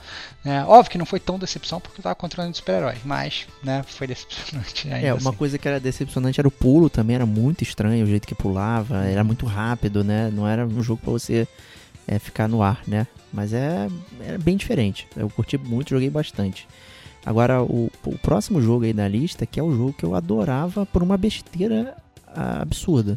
[0.44, 0.64] Né?
[0.66, 4.88] Óbvio que não foi tão decepção porque eu tava controlando super-heróis, mas né, foi decepcionante.
[5.00, 5.38] É, uma assim.
[5.38, 9.04] coisa que era decepcionante era o pulo também, era muito estranho o jeito que pulava,
[9.06, 10.30] era muito rápido, né?
[10.32, 11.46] Não era um jogo para você
[12.10, 13.06] é, ficar no ar, né?
[13.32, 13.88] Mas é,
[14.26, 15.06] é bem diferente.
[15.16, 16.66] Eu curti muito, joguei bastante.
[17.24, 20.84] Agora, o, o próximo jogo aí da lista, que é o jogo que eu adorava
[20.84, 21.94] por uma besteira
[22.34, 23.16] absurda.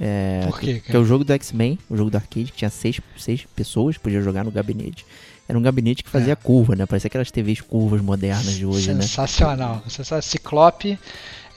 [0.00, 2.70] É, por quê, Que é o jogo do X-Men, o jogo do arcade, que tinha
[2.70, 5.04] seis, seis pessoas, podia jogar no gabinete.
[5.48, 6.36] Era um gabinete que fazia é.
[6.36, 6.86] curva, né?
[6.86, 9.76] Parecia aquelas TVs curvas modernas de hoje, Sensacional.
[9.76, 9.82] né?
[9.88, 10.22] Sensacional.
[10.22, 10.98] Ciclope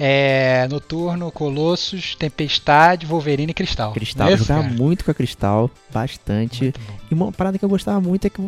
[0.04, 3.94] é, Noturno, Colossus, Tempestade, Wolverine e Cristal.
[3.94, 6.74] Cristal, é eu jogava muito com a Cristal, bastante.
[7.10, 8.42] E uma parada que eu gostava muito é que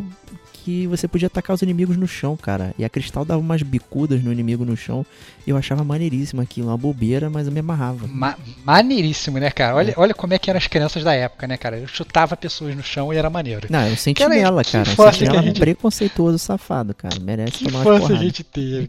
[0.64, 2.74] que você podia atacar os inimigos no chão, cara.
[2.78, 5.04] E a Cristal dava umas bicudas no inimigo no chão.
[5.46, 8.06] E eu achava maneiríssimo aquilo, uma bobeira, mas eu me amarrava.
[8.06, 8.34] Ma
[8.64, 9.76] maneiríssimo, né, cara?
[9.76, 9.94] Olha, é.
[9.98, 11.78] olha como é que eram as crianças da época, né, cara?
[11.78, 13.68] Eu chutava pessoas no chão e era maneiro.
[13.68, 14.88] Não, eu senti nela, cara.
[14.88, 15.60] Eu senti nela gente...
[15.60, 17.20] preconceituoso, safado, cara.
[17.20, 18.88] Merece que tomar uma a gente teve.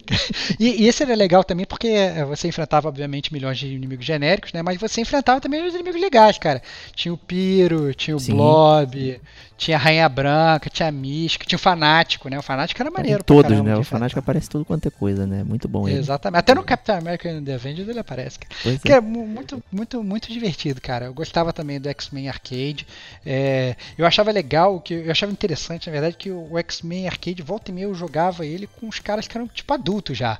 [0.58, 4.50] e, e esse era legal também porque é, você enfrentava, obviamente, milhões de inimigos genéricos,
[4.54, 4.62] né?
[4.62, 6.62] Mas você enfrentava também os inimigos legais, cara.
[6.94, 8.32] Tinha o Piro, tinha o Sim.
[8.32, 9.20] Blob,
[9.56, 12.38] tinha a Rainha Branca, tinha a Mística, tinha o Fanático, né?
[12.38, 13.24] O Fanático era maneiro.
[13.24, 13.76] Todos, caramba, né?
[13.76, 15.42] O Fanático aparece tudo quanto é coisa, né?
[15.42, 15.98] Muito bom ele.
[15.98, 16.38] Exatamente.
[16.38, 18.38] Até no Capitão America and the Avengers ele aparece.
[18.38, 18.78] Cara.
[18.78, 18.96] Que é.
[18.96, 21.06] é muito, muito, muito divertido, cara.
[21.06, 22.86] Eu gostava também do X-Men Arcade.
[23.24, 27.70] É, eu achava legal, que eu achava interessante, na verdade, que o X-Men Arcade, volta
[27.70, 30.38] e meia, eu jogava ele com os caras que eram tipo adultos já.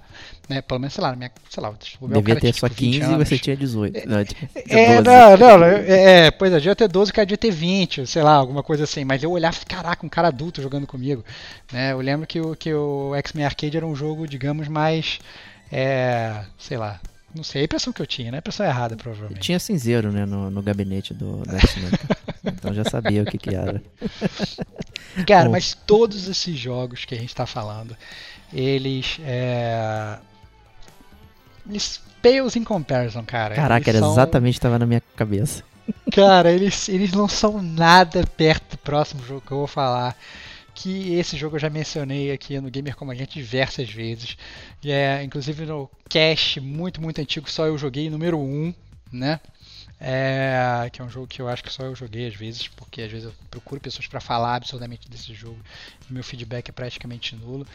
[0.49, 0.63] Né?
[0.63, 3.57] Pelo menos, sei lá, minha, sei lá, Devia ter tipo, só 15 e você tinha
[3.57, 3.97] 18.
[3.97, 4.19] É, não,
[5.13, 8.23] é, não, não, é, pois é, devia ter 12 o cara devia ter 20, sei
[8.23, 9.05] lá, alguma coisa assim.
[9.05, 11.25] Mas eu olhava, caraca, um cara adulto jogando comigo.
[11.73, 11.93] Né?
[11.93, 15.19] Eu lembro que o, que o X-Men Arcade era um jogo, digamos, mais.
[15.73, 17.01] É, sei lá,
[17.37, 18.39] não sei, a impressão que eu tinha, né?
[18.39, 19.41] A impressão errada, provavelmente.
[19.41, 21.91] Tinha cinzeiro, né, no, no gabinete do, do X-Men.
[22.45, 23.83] então já sabia o que que era.
[25.27, 25.53] Cara, Bom.
[25.53, 27.97] mas todos esses jogos que a gente está falando,
[28.53, 30.19] eles é,
[31.69, 33.55] eles pales in comparison, cara.
[33.55, 34.13] Caraca, eles era são...
[34.13, 35.63] exatamente estava na minha cabeça.
[36.13, 40.17] Cara, eles, eles não são nada perto do próximo jogo que eu vou falar.
[40.75, 44.37] Que esse jogo eu já mencionei aqui no Gamer Como a gente diversas vezes.
[44.83, 48.75] E é, inclusive no cache muito, muito antigo, só eu joguei número 1,
[49.13, 49.41] né?
[49.99, 53.01] É, que é um jogo que eu acho que só eu joguei às vezes, porque
[53.01, 55.59] às vezes eu procuro pessoas para falar absurdamente desse jogo
[56.09, 57.67] e meu feedback é praticamente nulo.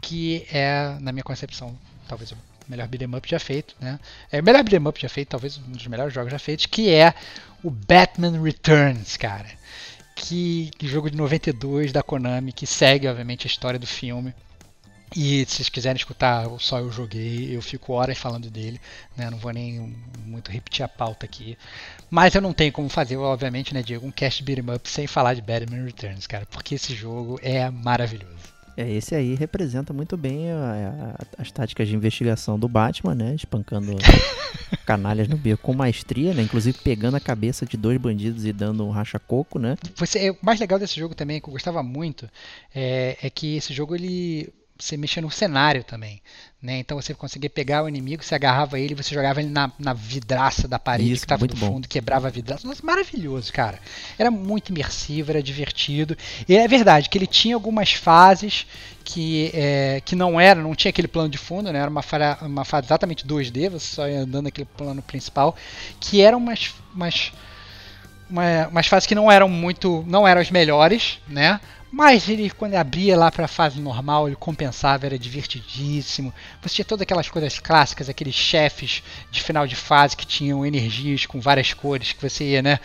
[0.00, 2.36] Que é, na minha concepção, talvez o
[2.70, 3.98] melhor beat'em up já feito, né?
[4.30, 6.88] É o melhor beat'em up já feito, talvez um dos melhores jogos já feitos, que
[6.90, 7.12] é
[7.62, 9.48] o Batman Returns, cara.
[10.14, 14.34] Que, que jogo de 92 da Konami, que segue, obviamente, a história do filme.
[15.16, 18.80] E se vocês quiserem escutar Só Eu Joguei, eu fico horas falando dele,
[19.16, 19.28] né?
[19.28, 21.58] Não vou nem muito repetir a pauta aqui.
[22.08, 25.34] Mas eu não tenho como fazer, obviamente, né, Diego, um cast beat'em up sem falar
[25.34, 28.59] de Batman Returns, cara, porque esse jogo é maravilhoso.
[28.80, 33.34] É, esse aí representa muito bem a, a, as táticas de investigação do Batman, né?
[33.34, 33.94] Espancando
[34.86, 36.42] canalhas no beco com maestria, né?
[36.42, 39.76] Inclusive pegando a cabeça de dois bandidos e dando um racha-coco, né?
[39.96, 42.26] Você, é, o mais legal desse jogo também, que eu gostava muito,
[42.74, 44.50] é, é que esse jogo ele
[44.80, 46.20] você mexia no cenário também.
[46.62, 46.78] Né?
[46.78, 50.68] Então você conseguia pegar o inimigo, você agarrava ele, você jogava ele na, na vidraça
[50.68, 51.88] da parede Isso, que estava no fundo, bom.
[51.88, 52.68] quebrava a vidraça.
[52.68, 53.78] Nossa, maravilhoso, cara.
[54.18, 56.16] Era muito imersivo, era divertido.
[56.46, 58.66] E é verdade que ele tinha algumas fases
[59.02, 61.78] que, é, que não era, não tinha aquele plano de fundo, né?
[61.78, 62.02] era uma,
[62.42, 65.56] uma fase exatamente 2D, você só ia andando naquele plano principal,
[65.98, 67.32] que eram umas, umas,
[68.28, 71.58] uma, umas fases que não eram muito, não eram as melhores, né?
[71.92, 76.32] Mas ele, quando abria lá para a fase normal, ele compensava, era divertidíssimo.
[76.62, 81.26] Você tinha todas aquelas coisas clássicas, aqueles chefes de final de fase que tinham energias
[81.26, 82.78] com várias cores, que você ia, né,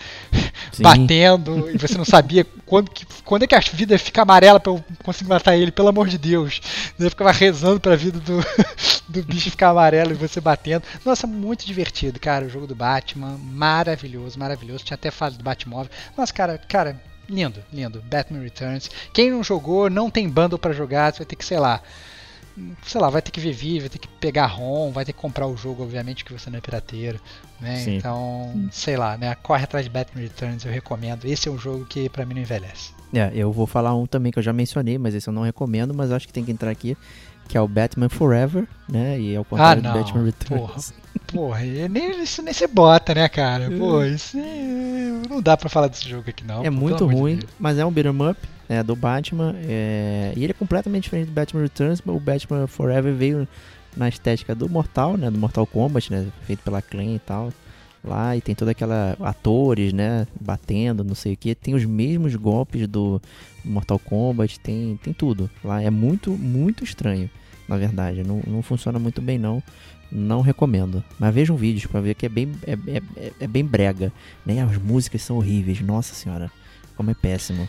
[0.71, 0.81] Sim.
[0.81, 4.71] batendo e você não sabia quando, que, quando é que a vida fica amarela para
[4.71, 6.59] eu conseguir matar ele, pelo amor de Deus.
[6.97, 8.43] Eu ficava rezando para a vida do,
[9.07, 10.83] do bicho ficar amarelo e você batendo.
[11.05, 14.83] Nossa, muito divertido, cara, o jogo do Batman, maravilhoso, maravilhoso.
[14.83, 15.91] Tinha até fase do Batmóvel.
[16.17, 16.99] Nossa, cara, cara,
[17.29, 18.01] lindo, lindo.
[18.01, 18.89] Batman Returns.
[19.13, 21.81] Quem não jogou, não tem bundle para jogar, você vai ter que, sei lá,
[22.83, 25.47] sei lá, vai ter que viver, vai ter que pegar ROM, vai ter que comprar
[25.47, 27.19] o jogo, obviamente, que você não é pirateiro,
[27.59, 27.77] né?
[27.79, 27.97] Sim.
[27.97, 29.35] Então, sei lá, né?
[29.35, 31.25] Corre atrás de Batman Returns, eu recomendo.
[31.25, 32.93] Esse é um jogo que para mim não envelhece.
[33.13, 35.93] É, eu vou falar um também que eu já mencionei, mas esse eu não recomendo,
[35.93, 36.97] mas acho que tem que entrar aqui,
[37.47, 39.19] que é o Batman Forever, né?
[39.19, 40.61] E é o contrário ah, do Batman Returns.
[40.61, 41.04] Porra.
[41.27, 43.69] Porra, nem, isso nem se bota, né, cara?
[43.71, 44.09] Pô, é.
[44.09, 46.63] isso é, não dá pra falar desse jogo aqui, não.
[46.63, 48.39] É muito ruim, de mas é um beat'em up,
[48.69, 49.55] é do Batman.
[49.57, 50.33] É...
[50.35, 53.47] E ele é completamente diferente do Batman Returns, mas o Batman Forever veio
[53.95, 55.29] na estética do Mortal, né?
[55.31, 56.27] Do Mortal Kombat, né?
[56.45, 57.51] Feito pela Clan e tal.
[58.03, 59.17] Lá, e tem toda aquela.
[59.19, 60.27] atores, né?
[60.39, 61.55] Batendo, não sei o que.
[61.55, 63.21] Tem os mesmos golpes do
[63.63, 65.49] Mortal Kombat, tem, tem tudo.
[65.63, 67.29] Lá é muito, muito estranho,
[67.67, 68.23] na verdade.
[68.23, 69.63] Não, não funciona muito bem, não
[70.15, 71.03] não recomendo.
[71.19, 74.11] Mas vejam vídeos para ver que é bem, é, é, é, bem brega.
[74.45, 74.61] Né?
[74.61, 75.81] As músicas são horríveis.
[75.81, 76.51] Nossa senhora,
[76.95, 77.67] como é péssimo.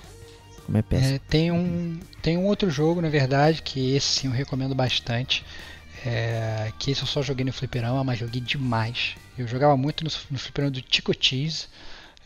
[0.64, 1.16] Como é péssimo.
[1.16, 5.44] É, tem, um, tem um outro jogo, na verdade, que esse sim eu recomendo bastante.
[6.04, 9.16] É, que esse eu só joguei no fliperama, mas joguei demais.
[9.36, 11.66] Eu jogava muito no, no fliperama do Tico Cheese.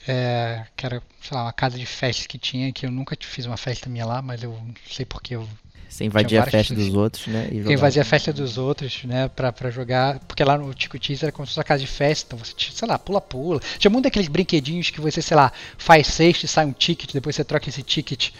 [0.09, 3.45] É, que era, sei lá, uma casa de festas que tinha, que eu nunca fiz
[3.45, 5.47] uma festa minha lá, mas eu não sei porque eu
[5.91, 7.49] você invadia a festa dos outros, né?
[7.51, 9.29] E invadia a festa dos outros, né?
[9.29, 10.21] Pra, pra jogar.
[10.21, 12.27] Porque lá no Tico Tease era como se fosse uma casa de festa.
[12.29, 13.61] Então você, sei lá, pula-pula.
[13.77, 17.13] Tinha muito daqueles brinquedinhos que você, sei lá, faz sexta e sai um ticket.
[17.13, 18.31] Depois você troca esse ticket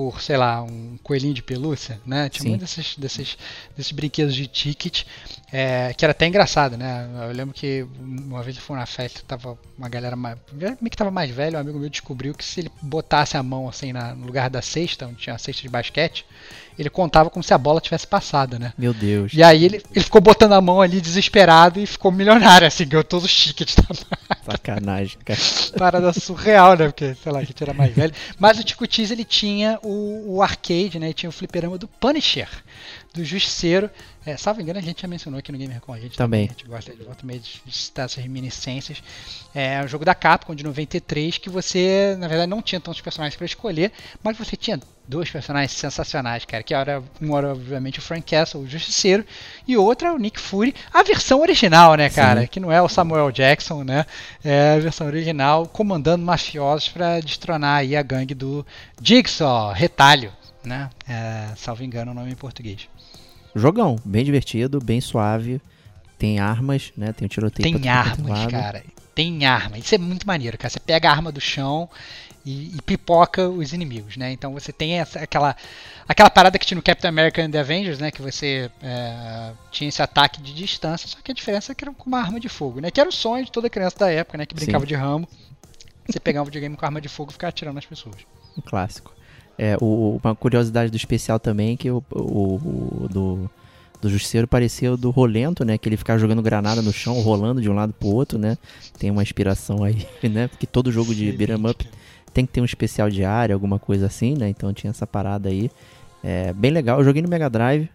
[0.00, 2.28] por, sei lá, um coelhinho de pelúcia, né?
[2.28, 2.48] Tinha Sim.
[2.50, 3.38] muitos desses, desses,
[3.76, 5.04] desses brinquedos de ticket,
[5.52, 7.06] é, que era até engraçado, né?
[7.28, 10.96] Eu lembro que uma vez eu fui na festa, tava uma galera mais, meio que
[10.96, 14.14] tava mais velho, um amigo meu descobriu que se ele botasse a mão assim na,
[14.14, 16.24] no lugar da cesta, onde tinha a cesta de basquete,
[16.78, 18.72] ele contava como se a bola tivesse passado, né?
[18.76, 19.32] Meu Deus.
[19.34, 23.04] E aí ele, ele ficou botando a mão ali desesperado e ficou milionário, assim, ganhou
[23.04, 23.94] todos os tickets da
[24.50, 25.40] Sacanagem, cara.
[25.76, 26.86] Parada surreal, né?
[26.86, 28.12] Porque, sei lá, a gente era mais velho.
[28.38, 31.12] Mas o Tico Tease, ele tinha o, o arcade, né?
[31.12, 32.48] Tinha o fliperama do Punisher,
[33.12, 33.90] do Justiceiro.
[34.24, 36.46] É, salvo engano, a gente já mencionou aqui no Gamer com a gente também.
[36.46, 36.56] também.
[36.56, 39.02] A gente gosta de volta meio de citar essas reminiscências.
[39.54, 43.36] É um jogo da Capcom de 93 que você, na verdade, não tinha tantos personagens
[43.36, 43.92] para escolher,
[44.22, 46.62] mas você tinha dois personagens sensacionais, cara.
[46.62, 49.24] Que era um era obviamente o Frank Castle, o Justiceiro,
[49.66, 52.42] e outro é o Nick Fury, a versão original, né, cara?
[52.42, 52.46] Sim.
[52.46, 54.04] Que não é o Samuel Jackson, né?
[54.44, 58.64] É a versão original, comandando mafiosos para destronar aí a gangue do
[59.02, 60.30] Jigsaw, Retalho,
[60.62, 60.90] né?
[61.08, 62.86] É, salvo engano o nome em português.
[63.54, 65.60] Jogão, bem divertido, bem suave.
[66.18, 67.12] Tem armas, né?
[67.12, 67.80] Tem o tiroteio.
[67.80, 68.84] Tem armas, cara.
[69.14, 69.78] Tem arma.
[69.78, 70.70] Isso é muito maneiro, cara.
[70.70, 71.88] Você pega a arma do chão
[72.44, 74.32] e, e, pipoca os inimigos, né?
[74.32, 75.56] Então você tem essa, aquela,
[76.08, 78.10] aquela parada que tinha no Captain America and the Avengers, né?
[78.10, 81.92] Que você é, tinha esse ataque de distância, só que a diferença é que era
[81.92, 82.90] com uma arma de fogo, né?
[82.90, 84.46] Que era o sonho de toda criança da época, né?
[84.46, 84.88] Que brincava Sim.
[84.88, 85.28] de ramo.
[86.06, 88.16] Você pegar um videogame com arma de fogo e ficar atirando nas pessoas.
[88.56, 89.14] Um clássico.
[89.62, 93.50] É, o, uma curiosidade do especial também que o, o, o do
[94.00, 95.76] do Justiceiro parecia do Rolento, né?
[95.76, 98.56] Que ele ficava jogando granada no chão, rolando de um lado pro outro, né?
[98.98, 100.48] Tem uma inspiração aí, né?
[100.48, 101.86] Porque todo jogo de beat'em up
[102.32, 104.48] tem que ter um especial de área, alguma coisa assim, né?
[104.48, 105.70] Então tinha essa parada aí.
[106.24, 106.98] É, bem legal.
[106.98, 107.90] Eu joguei no Mega Drive.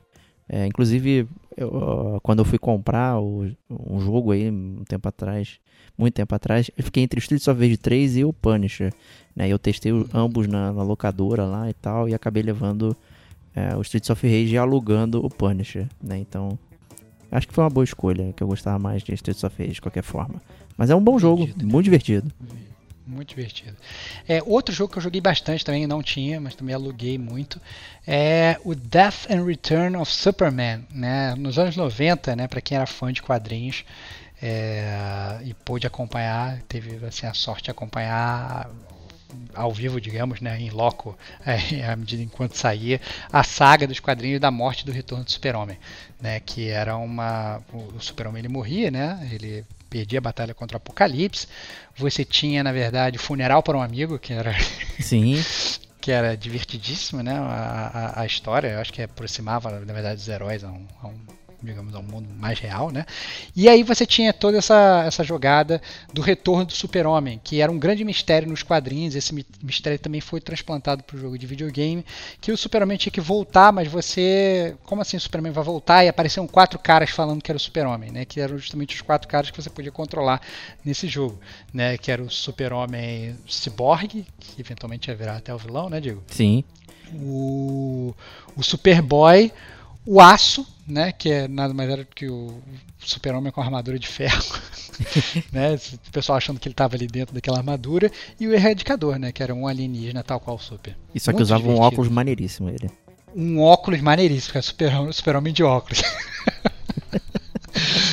[0.48, 5.60] É, inclusive, eu, quando eu fui comprar o, um jogo aí, um tempo atrás,
[5.98, 8.94] muito tempo atrás, eu fiquei entre o Streets of Rage 3 e o Punisher.
[9.36, 9.48] Né?
[9.48, 12.96] Eu testei ambos na, na locadora lá e tal, e acabei levando
[13.56, 16.18] é, o Streets of Rage alugando o Punisher, né?
[16.18, 16.60] Então,
[17.32, 19.82] acho que foi uma boa escolha, que eu gostava mais de Streets of Rage de
[19.82, 20.42] qualquer forma.
[20.78, 22.30] Mas é um bom jogo, muito divertido.
[23.08, 23.78] Muito divertido.
[24.28, 27.62] É, outro jogo que eu joguei bastante também, não tinha, mas também aluguei muito,
[28.06, 30.86] é o Death and Return of Superman.
[30.92, 31.36] Né?
[31.36, 33.86] Nos anos 90, né, para quem era fã de quadrinhos
[34.42, 38.70] é, e pôde acompanhar, teve assim, a sorte de acompanhar
[39.54, 43.00] ao vivo, digamos, né, em loco, é, à medida enquanto saía,
[43.32, 45.78] a saga dos quadrinhos da morte do retorno do Super-Homem,
[46.20, 49.64] né, que era uma o Super-Homem ele morria, né, ele
[49.96, 51.48] perdia a batalha contra o Apocalipse.
[51.96, 54.54] Você tinha, na verdade, Funeral para um Amigo, que era
[55.00, 55.42] Sim.
[56.02, 60.28] que era divertidíssimo, né, a, a, a história, eu acho que aproximava, na verdade, os
[60.28, 61.35] heróis a um, a um
[61.66, 63.06] digamos, ao mundo mais real, né?
[63.56, 65.82] E aí você tinha toda essa, essa jogada
[66.14, 70.22] do retorno do super-homem, que era um grande mistério nos quadrinhos, esse mi- mistério também
[70.22, 72.06] foi transplantado para o jogo de videogame,
[72.40, 74.76] que o super-homem tinha que voltar, mas você...
[74.86, 76.04] Como assim o super-homem vai voltar?
[76.06, 78.26] E apareceram quatro caras falando que era o super-homem, né?
[78.26, 80.42] Que eram justamente os quatro caras que você podia controlar
[80.84, 81.40] nesse jogo,
[81.74, 81.98] né?
[81.98, 86.24] Que era o super-homem ciborgue, que eventualmente ia virar até o vilão, né, Diego?
[86.28, 86.64] Sim.
[87.14, 88.14] o,
[88.56, 89.52] o Superboy,
[90.06, 92.62] o Aço, né, que é nada mais era do que o
[93.00, 94.44] Super-Homem com armadura de ferro,
[95.52, 99.32] né, o pessoal achando que ele estava ali dentro daquela armadura, e o Erradicador, né,
[99.32, 100.96] que era um alienígena tal qual o Super.
[101.14, 101.88] E só que Muito usava um divertido.
[101.88, 102.90] óculos maneiríssimo ele.
[103.36, 106.02] Um óculos maneiríssimo, que é Super-Homem super de óculos.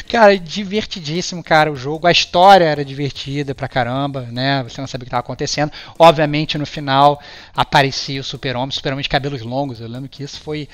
[0.08, 2.06] Cara, divertidíssimo, cara, o jogo.
[2.06, 4.62] A história era divertida pra caramba, né?
[4.64, 5.72] Você não sabia o que estava acontecendo.
[5.98, 7.20] Obviamente, no final,
[7.54, 9.80] aparecia o Super-Homem, Super-Homem de cabelos longos.
[9.80, 10.68] Eu lembro que isso foi.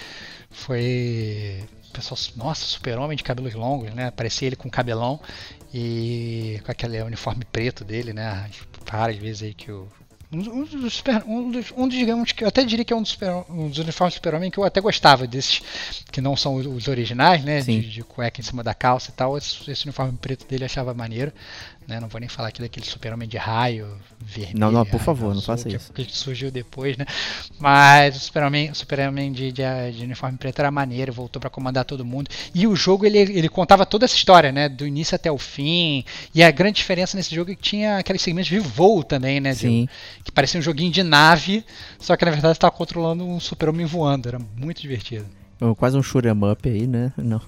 [0.51, 1.63] Foi.
[1.99, 4.07] Pessoal, nossa, Super-Homem de cabelos longos, né?
[4.07, 5.21] Aparecia ele com cabelão
[5.75, 8.49] e com aquele uniforme preto dele, né?
[8.89, 9.89] Várias vezes aí que o.
[10.31, 13.01] Um, dos, super- um dos, um dos, digamos que eu até diria que é um
[13.01, 15.61] dos, super, um dos uniformes Super-Homem que eu até gostava desses
[16.13, 17.63] que não são os- originais, né?
[17.81, 19.37] De, de cueca em cima da calça e tal.
[19.37, 21.33] Esse, esse uniforme preto dele achava maneiro.
[21.89, 21.99] Né?
[21.99, 23.89] Não vou nem falar aqui daquele super-homem de raio
[24.21, 24.59] vermelho.
[24.59, 25.91] Não, não, por favor, não faça que- isso.
[25.91, 27.07] Que surgiu depois, né?
[27.59, 29.63] Mas o super-homem super de, de,
[29.97, 32.29] de uniforme preto era maneiro, voltou pra comandar todo mundo.
[32.55, 34.69] E o jogo, ele, ele contava toda essa história, né?
[34.69, 36.05] Do início até o fim.
[36.35, 39.55] E a grande diferença nesse jogo é que tinha aqueles segmentos de voo também, né?
[39.55, 39.89] Sim.
[40.23, 41.65] Que parecia um joguinho de nave,
[41.99, 44.29] só que na verdade estava controlando um super-homem voando.
[44.29, 45.25] Era muito divertido.
[45.59, 47.13] É Quase um shoot'em up aí, né?
[47.17, 47.41] Não.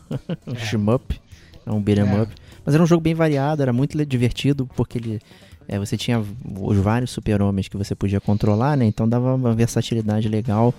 [0.47, 0.59] um É.
[0.65, 1.21] shmup.
[1.67, 2.23] É um beat'em É.
[2.23, 2.33] up.
[2.65, 5.21] Mas era um jogo bem variado, era muito divertido, porque ele.
[5.69, 6.23] é, você tinha
[6.61, 8.85] os vários super-homens que você podia controlar, né?
[8.85, 10.75] Então dava uma versatilidade legal.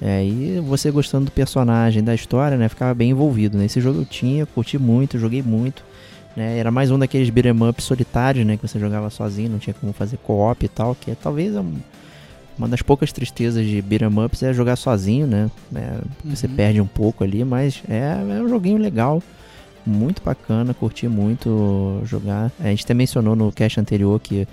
[0.00, 2.68] É, e você gostando do personagem, da história, né?
[2.68, 3.56] Ficava bem envolvido.
[3.56, 5.82] Nesse jogo eu tinha, curti muito, joguei muito.
[6.36, 6.58] Né?
[6.58, 8.56] Era mais um daqueles beat'em up solitários, né?
[8.58, 10.94] Que você jogava sozinho, não tinha como fazer co-op e tal.
[10.94, 11.76] Que é, talvez é um-
[12.58, 15.50] uma das poucas tristezas de beat'em ups é jogar sozinho, né?
[15.74, 16.54] É, você Uhum.
[16.54, 19.22] perde um pouco ali, mas é, é um joguinho legal.
[19.86, 22.50] Muito bacana, curti muito jogar.
[22.58, 24.48] A gente até mencionou no cast anterior que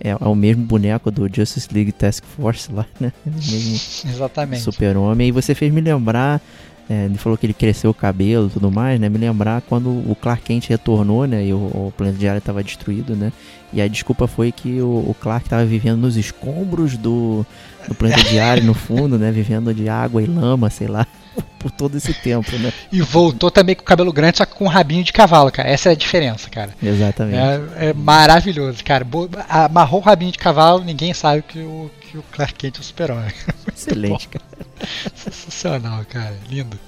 [0.00, 3.12] é, é o mesmo boneco do Justice League Task Force lá, né?
[3.26, 4.62] É o mesmo Exatamente.
[4.62, 5.28] super-homem.
[5.28, 6.40] E você fez me lembrar,
[6.88, 9.08] é, ele falou que ele cresceu o cabelo e tudo mais, né?
[9.08, 11.44] Me lembrar quando o Clark Kent retornou, né?
[11.44, 13.32] E o, o planeta diário estava destruído, né?
[13.72, 17.44] E a desculpa foi que o, o Clark estava vivendo nos escombros do,
[17.86, 19.30] do planeta diário, no fundo, né?
[19.30, 21.06] Vivendo de água e lama, sei lá,
[21.58, 22.72] por todo esse tempo, né?
[22.92, 25.68] E voltou também com o cabelo grande, só que com um rabinho de cavalo, cara.
[25.68, 26.74] Essa é a diferença, cara.
[26.82, 27.36] Exatamente.
[27.78, 29.04] É, é maravilhoso, cara.
[29.04, 32.80] Bo- Amarrou o rabinho de cavalo, ninguém sabe que o, que o Clark Kent é
[32.80, 33.30] o super-homem.
[33.74, 34.44] Excelente, cara.
[35.14, 36.36] Sensacional, cara.
[36.50, 36.78] Lindo.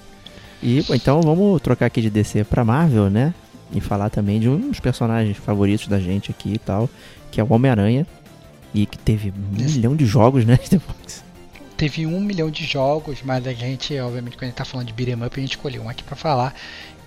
[0.63, 3.33] E bom, então vamos trocar aqui de DC pra Marvel, né?
[3.73, 6.89] E falar também de um dos personagens favoritos da gente aqui e tal,
[7.31, 8.07] que é o Homem-Aranha.
[8.73, 10.59] E que teve um Esse- milhão de jogos, né?
[10.71, 11.25] Depois.
[11.81, 14.93] Teve um milhão de jogos, mas a gente, obviamente, quando a gente tá falando de
[14.93, 16.55] beat'em up, a gente escolheu um aqui pra falar.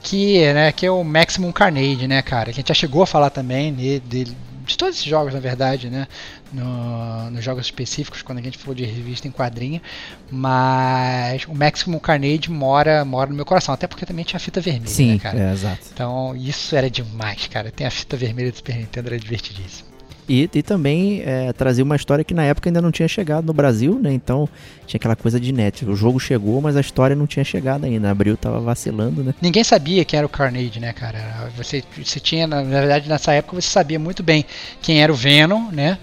[0.02, 2.45] Que, é, né, que é o Maximum Carnage, né, cara?
[2.45, 4.36] Que a gente já chegou a falar também né, dele,
[4.66, 6.08] de todos esses jogos, na verdade, né?
[6.52, 9.80] No, nos jogos específicos, quando a gente falou de revista em quadrinho.
[10.32, 13.76] Mas o Maximum Carnage mora, mora no meu coração.
[13.76, 15.40] Até porque também tinha a fita vermelha, Sim, né, cara?
[15.40, 15.82] é, exato.
[15.94, 17.70] Então, isso era demais, cara.
[17.70, 19.93] Tem a fita vermelha do Super Nintendo, era divertidíssimo.
[20.28, 23.54] E, e também é, trazer uma história que na época ainda não tinha chegado no
[23.54, 24.14] Brasil, né?
[24.14, 24.48] Então
[24.88, 25.86] tinha aquela coisa de net.
[25.86, 28.10] O jogo chegou, mas a história não tinha chegado ainda.
[28.10, 29.34] Abril tava vacilando, né?
[29.41, 31.50] Ninguém sabia quem era o Carnage, né, cara?
[31.58, 34.45] Você, você tinha, na verdade, nessa época você sabia muito bem
[34.82, 35.98] quem era o Venom, né?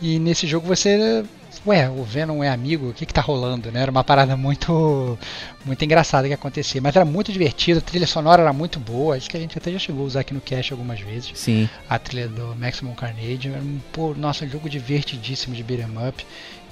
[0.00, 1.24] E nesse jogo você.
[1.66, 2.90] Ué, o Venom é amigo?
[2.90, 3.80] O que que tá rolando, né?
[3.80, 5.18] Era uma parada muito
[5.64, 6.80] muito engraçada que acontecia.
[6.80, 9.16] Mas era muito divertido, a trilha sonora era muito boa.
[9.16, 11.32] Acho que a gente até já chegou a usar aqui no cast algumas vezes.
[11.34, 11.68] Sim.
[11.88, 13.48] A trilha do Maximum Carnage.
[13.48, 16.24] Era um, pô, nossa, jogo divertidíssimo de beat'em up.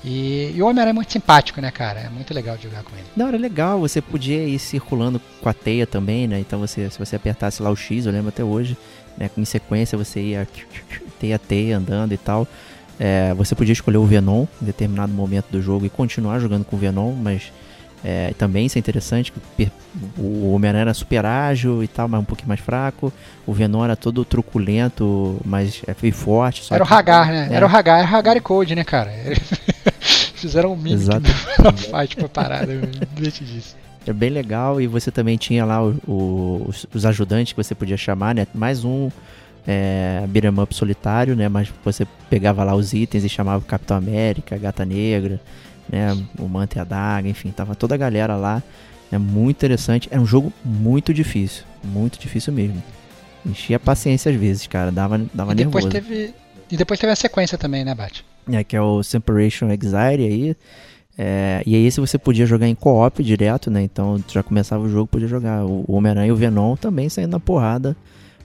[0.04, 2.00] E, e o Homem-Aranha é muito simpático, né, cara?
[2.00, 3.06] É muito legal de jogar com ele.
[3.16, 6.40] Não, era legal, você podia ir circulando com a teia também, né?
[6.40, 8.76] Então você, se você apertasse lá o X, eu lembro até hoje,
[9.16, 9.30] né?
[9.36, 10.48] Em sequência você ia
[11.20, 12.48] teia teia andando e tal.
[13.04, 16.76] É, você podia escolher o Venom em determinado momento do jogo e continuar jogando com
[16.76, 17.50] o Venom, mas
[18.04, 19.32] é, também isso é interessante.
[20.16, 23.12] O Homem-Aranha era super ágil e tal, mas um pouquinho mais fraco.
[23.44, 26.62] O Venom era todo truculento, mas é, forte.
[26.72, 27.48] era que, o Hagar, né?
[27.50, 27.54] É.
[27.56, 29.10] Era o Hagar, era Hagar e Code, né, cara?
[30.36, 31.26] Fizeram um mini Exato.
[31.90, 32.72] fight pra parada,
[33.44, 33.74] disso.
[34.06, 37.74] É bem legal e você também tinha lá o, o, os, os, ajudantes que você
[37.74, 38.46] podia chamar, né?
[38.54, 39.10] Mais um
[39.66, 41.48] é, beat'em up solitário, né?
[41.48, 45.40] Mas você pegava lá os itens e chamava o Capitão América, Gata Negra,
[45.88, 46.16] né?
[46.38, 48.62] O Manta e a Daga, enfim, tava toda a galera lá.
[49.10, 50.08] É muito interessante.
[50.10, 52.82] Era um jogo muito difícil, muito difícil mesmo.
[53.44, 56.08] Enchia a paciência às vezes, cara, dava, dava e depois nervoso.
[56.08, 56.34] Teve,
[56.70, 58.24] e depois teve a sequência também, né, Bate?
[58.50, 60.56] É, que é o Separation Exile aí.
[61.18, 63.82] É, e aí se você podia jogar em co-op direto, né?
[63.82, 67.40] Então já começava o jogo, podia jogar o Homem-Aranha e o Venom também saindo na
[67.40, 67.94] porrada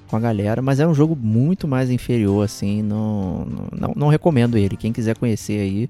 [0.08, 4.58] com a galera, mas é um jogo muito mais inferior, assim, não, não, não recomendo
[4.58, 4.78] ele.
[4.78, 5.90] Quem quiser conhecer aí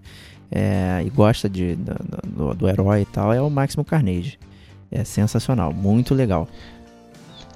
[0.52, 4.39] é, e gosta de, do, do, herói e tal, é o Máximo Carnage.
[4.91, 6.48] É sensacional, muito legal.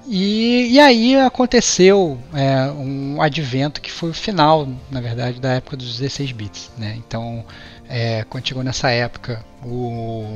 [0.06, 5.76] E, e aí aconteceu é, um advento que foi o final, na verdade, da época
[5.76, 6.70] dos 16 bits.
[6.76, 6.96] Né?
[6.98, 7.44] Então,
[7.88, 10.34] é, quando chegou nessa época, o,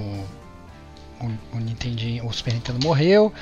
[1.20, 3.32] o, o, Nintendo, o Super Nintendo morreu,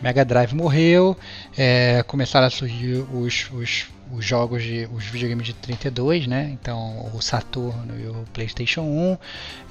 [0.00, 1.16] Mega Drive morreu,
[1.56, 6.50] é, começaram a surgir os, os, os jogos de os videogames de 32, né?
[6.52, 9.18] Então o Saturno e o PlayStation 1,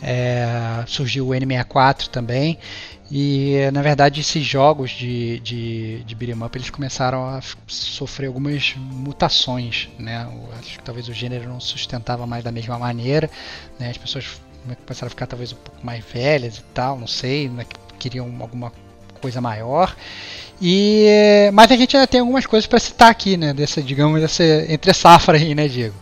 [0.02, 2.60] é, surgiu o N64 também
[3.10, 8.76] e na verdade esses jogos de, de, de beat'em up eles começaram a sofrer algumas
[8.76, 10.28] mutações, né?
[10.60, 13.30] acho que talvez o gênero não sustentava mais da mesma maneira,
[13.80, 13.90] né?
[13.90, 14.42] As pessoas
[14.86, 17.66] começaram a ficar talvez um pouco mais velhas e tal, não sei, né?
[17.98, 18.72] queriam alguma
[19.18, 19.96] coisa maior.
[20.62, 23.54] E mas a gente ainda tem algumas coisas para citar aqui, né?
[23.54, 25.96] Dessa, digamos, dessa entre safra aí, né, Diego?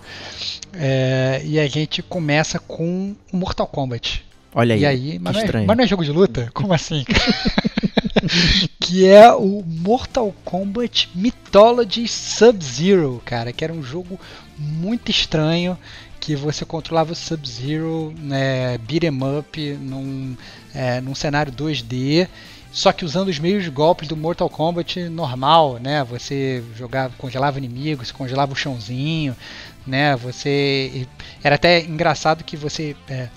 [0.74, 4.24] É, e a gente começa com o Mortal Kombat.
[4.54, 4.82] Olha aí.
[4.82, 6.50] E aí mas, não é, mas não é jogo de luta?
[6.56, 7.04] Como assim?
[8.80, 14.20] que é o Mortal Kombat Mythology Sub-Zero, cara, que era um jogo
[14.58, 15.78] muito estranho
[16.20, 20.36] que você controlava o Sub-Zero, né, beat'em up num,
[20.74, 22.28] é, num cenário 2D
[22.76, 26.04] só que usando os mesmos golpes do Mortal Kombat normal, né?
[26.04, 29.34] Você jogava, congelava inimigos, congelava o chãozinho,
[29.88, 30.14] né?
[30.18, 31.08] Você
[31.42, 33.30] era até engraçado que você é,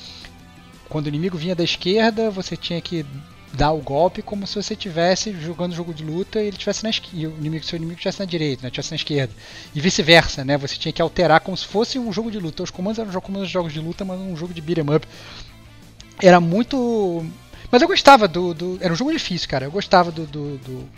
[0.88, 3.06] quando o inimigo vinha da esquerda, você tinha que
[3.52, 6.90] dar o golpe como se você estivesse jogando jogo de luta e ele tivesse na
[7.12, 8.70] e o inimigo seu inimigo estivesse na direita, né?
[8.70, 9.32] Tivesse na esquerda.
[9.72, 10.58] E vice-versa, né?
[10.58, 12.64] Você tinha que alterar como se fosse um jogo de luta.
[12.64, 13.12] Os comandos eram
[13.46, 15.06] jogos de luta, mas um jogo de beat'em up.
[16.20, 17.24] Era muito
[17.70, 19.66] mas eu gostava do, do, Era um jogo difícil, cara.
[19.66, 20.88] Eu gostava do, do, do,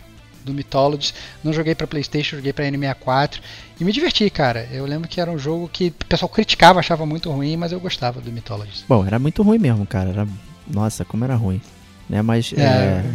[0.45, 1.13] do Mythologies.
[1.43, 3.39] Não joguei pra PlayStation, joguei pra N64.
[3.79, 4.67] E me diverti, cara.
[4.71, 7.79] Eu lembro que era um jogo que o pessoal criticava, achava muito ruim, mas eu
[7.79, 8.85] gostava do Mythologies.
[8.87, 10.09] Bom, era muito ruim mesmo, cara.
[10.09, 10.27] Era...
[10.67, 11.61] Nossa, como era ruim.
[12.09, 12.21] Né?
[12.21, 12.61] Mas é.
[12.61, 13.05] É...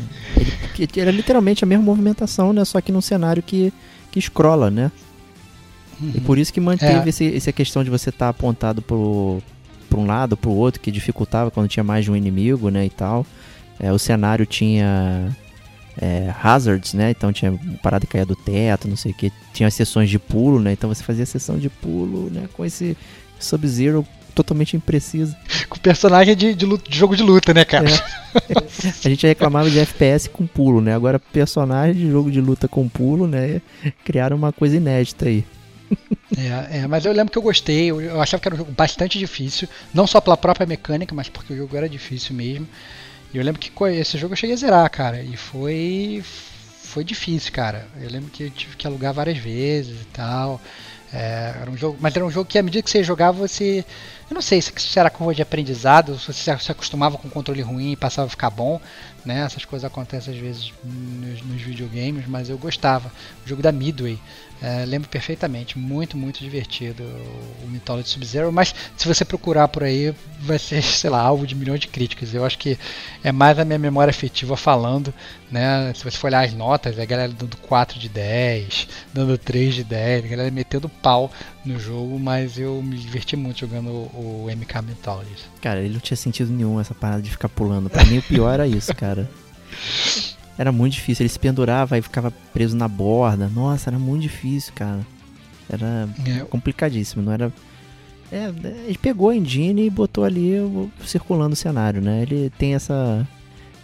[0.78, 2.64] Ele, era literalmente a mesma movimentação, né?
[2.64, 3.72] Só que num cenário que,
[4.10, 4.92] que scrolla, né?
[6.00, 6.12] Uhum.
[6.14, 7.08] E por isso que manteve é.
[7.08, 9.42] esse, essa questão de você estar tá apontado pro,
[9.88, 12.84] para um lado, para o outro, que dificultava quando tinha mais de um inimigo, né,
[12.84, 13.26] e tal.
[13.78, 15.36] É, o cenário tinha
[16.00, 17.10] é, hazards, né?
[17.10, 19.32] Então tinha parada que caía do teto, não sei o que.
[19.52, 20.72] Tinha as sessões de pulo, né?
[20.72, 22.48] Então você fazia a sessão de pulo, né?
[22.52, 22.96] Com esse
[23.38, 25.34] Sub-Zero totalmente impreciso.
[25.68, 27.88] Com personagem de, de, luta, de, jogo de luta, né, cara?
[27.88, 28.26] É.
[29.06, 30.94] A gente reclamava de FPS com pulo, né?
[30.94, 33.62] Agora personagem de jogo de luta com pulo, né?
[34.04, 35.44] Criaram uma coisa inédita aí.
[36.36, 38.72] É, é, mas eu lembro que eu gostei, eu, eu achava que era um jogo
[38.72, 42.66] bastante difícil, não só pela própria mecânica, mas porque o jogo era difícil mesmo.
[43.38, 46.24] Eu lembro que esse jogo eu cheguei a zerar, cara, e foi
[46.96, 47.86] foi difícil, cara.
[48.00, 50.58] Eu lembro que eu tive que alugar várias vezes e tal.
[51.12, 53.84] É, era um jogo, mas era um jogo que à medida que você jogava, você.
[54.30, 57.92] Eu não sei se era curva de aprendizado, se você se acostumava com controle ruim
[57.92, 58.80] e passava a ficar bom,
[59.24, 59.40] né?
[59.40, 63.12] Essas coisas acontecem às vezes nos, nos videogames, mas eu gostava.
[63.44, 64.18] O jogo da Midway,
[64.60, 67.02] é, lembro perfeitamente, muito, muito divertido
[67.62, 71.54] o Mythology Sub-Zero, mas se você procurar por aí, vai ser, sei lá, alvo de
[71.54, 72.32] milhões de críticas.
[72.32, 72.78] Eu acho que
[73.22, 75.12] é mais a minha memória afetiva falando,
[75.50, 75.92] né?
[75.94, 79.84] Se você for olhar as notas, a galera dando 4 de 10, dando 3 de
[79.84, 81.30] 10, a galera metendo pau
[81.64, 85.44] no jogo, mas eu me diverti muito jogando o, o MK Mythology.
[85.60, 87.90] Cara, ele não tinha sentido nenhum essa parada de ficar pulando.
[87.90, 89.28] Pra mim o pior era isso, cara.
[90.58, 91.24] Era muito difícil.
[91.24, 93.48] Ele se pendurava e ficava preso na borda.
[93.48, 95.00] Nossa, era muito difícil, cara.
[95.68, 96.40] Era é.
[96.44, 97.22] complicadíssimo.
[97.22, 97.52] Não era.
[98.30, 98.52] É,
[98.86, 100.54] ele pegou a engine e botou ali
[101.04, 102.22] circulando o cenário, né?
[102.22, 103.26] Ele tem essa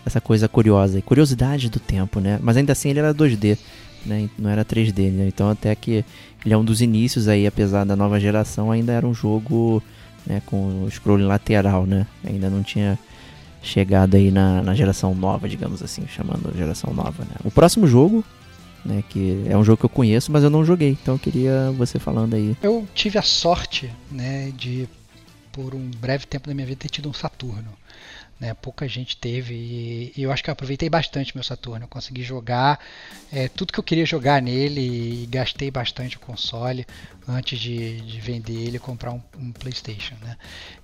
[0.05, 2.39] essa coisa curiosa, curiosidade do tempo, né?
[2.43, 3.57] Mas ainda assim ele era 2D,
[4.05, 4.29] né?
[4.37, 5.29] Não era 3D, né?
[5.29, 6.05] Então até que
[6.45, 9.81] ele é um dos inícios aí, apesar da nova geração, ainda era um jogo
[10.27, 12.07] né, com o scrolling lateral, né?
[12.25, 12.99] Ainda não tinha
[13.63, 17.37] chegado aí na, na geração nova, digamos assim, chamando geração nova, né?
[17.45, 18.25] O próximo jogo
[18.85, 19.03] né?
[19.09, 20.91] Que é um jogo que eu conheço, mas eu não joguei.
[20.91, 22.57] Então eu queria você falando aí.
[22.63, 24.89] Eu tive a sorte, né, de
[25.53, 27.73] por um breve tempo da minha vida ter tido um Saturno.
[28.41, 31.85] Né, pouca gente teve e, e, eu acho que eu aproveitei bastante meu Saturno.
[31.85, 32.81] Eu consegui jogar
[33.33, 36.85] é, tudo que eu queria jogar nele e gastei bastante o console
[37.29, 40.17] antes de, de vender ele e comprar um, um PlayStation.
[40.21, 40.37] Né?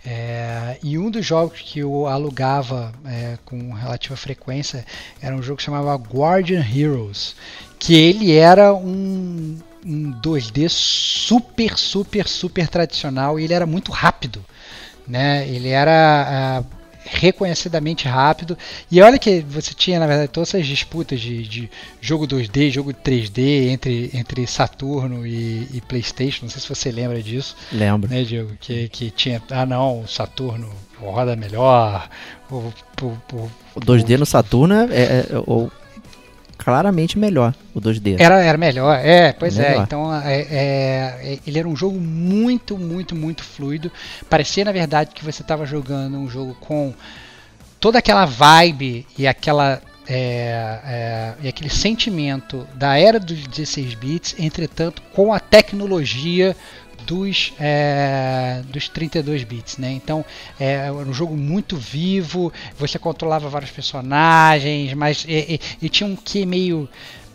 [0.07, 4.87] É, e um dos jogos que eu alugava é, com relativa frequência
[5.21, 7.35] era um jogo que chamava Guardian Heroes,
[7.79, 14.45] que ele era um, um 2D super, super, super tradicional e ele era muito rápido.
[15.07, 15.49] Né?
[15.49, 16.78] Ele era uh,
[17.11, 18.57] reconhecidamente rápido.
[18.91, 21.71] E olha que você tinha, na verdade, todas essas disputas de, de
[22.01, 26.45] jogo 2D, jogo 3D entre, entre Saturno e, e, PlayStation.
[26.45, 27.57] Não sei se você lembra disso.
[27.73, 28.11] Lembro.
[28.11, 28.53] Né, Diego?
[28.61, 29.43] Que, que tinha.
[29.51, 30.71] Ah, não, o Saturno
[31.01, 32.09] roda melhor.
[32.51, 32.73] O,
[33.03, 35.39] o, o, o 2D no Saturno é, é, é
[36.59, 38.17] claramente melhor, o 2D.
[38.19, 39.63] Era, era melhor, é, pois é.
[39.71, 39.81] melhor.
[39.81, 39.83] é.
[39.85, 43.91] Então, é, é, ele era um jogo muito, muito, muito fluido.
[44.29, 46.93] Parecia, na verdade, que você estava jogando um jogo com
[47.81, 54.35] toda aquela vibe e aquela é, é, e aquele sentimento da era dos 16 bits,
[54.39, 56.57] entretanto com a tecnologia
[57.09, 59.91] dos, é, dos 32 bits, né?
[59.93, 60.23] Então
[60.61, 66.15] é, um jogo muito vivo, você controlava vários personagens, mas e, e, e tinha um
[66.15, 66.87] que meio,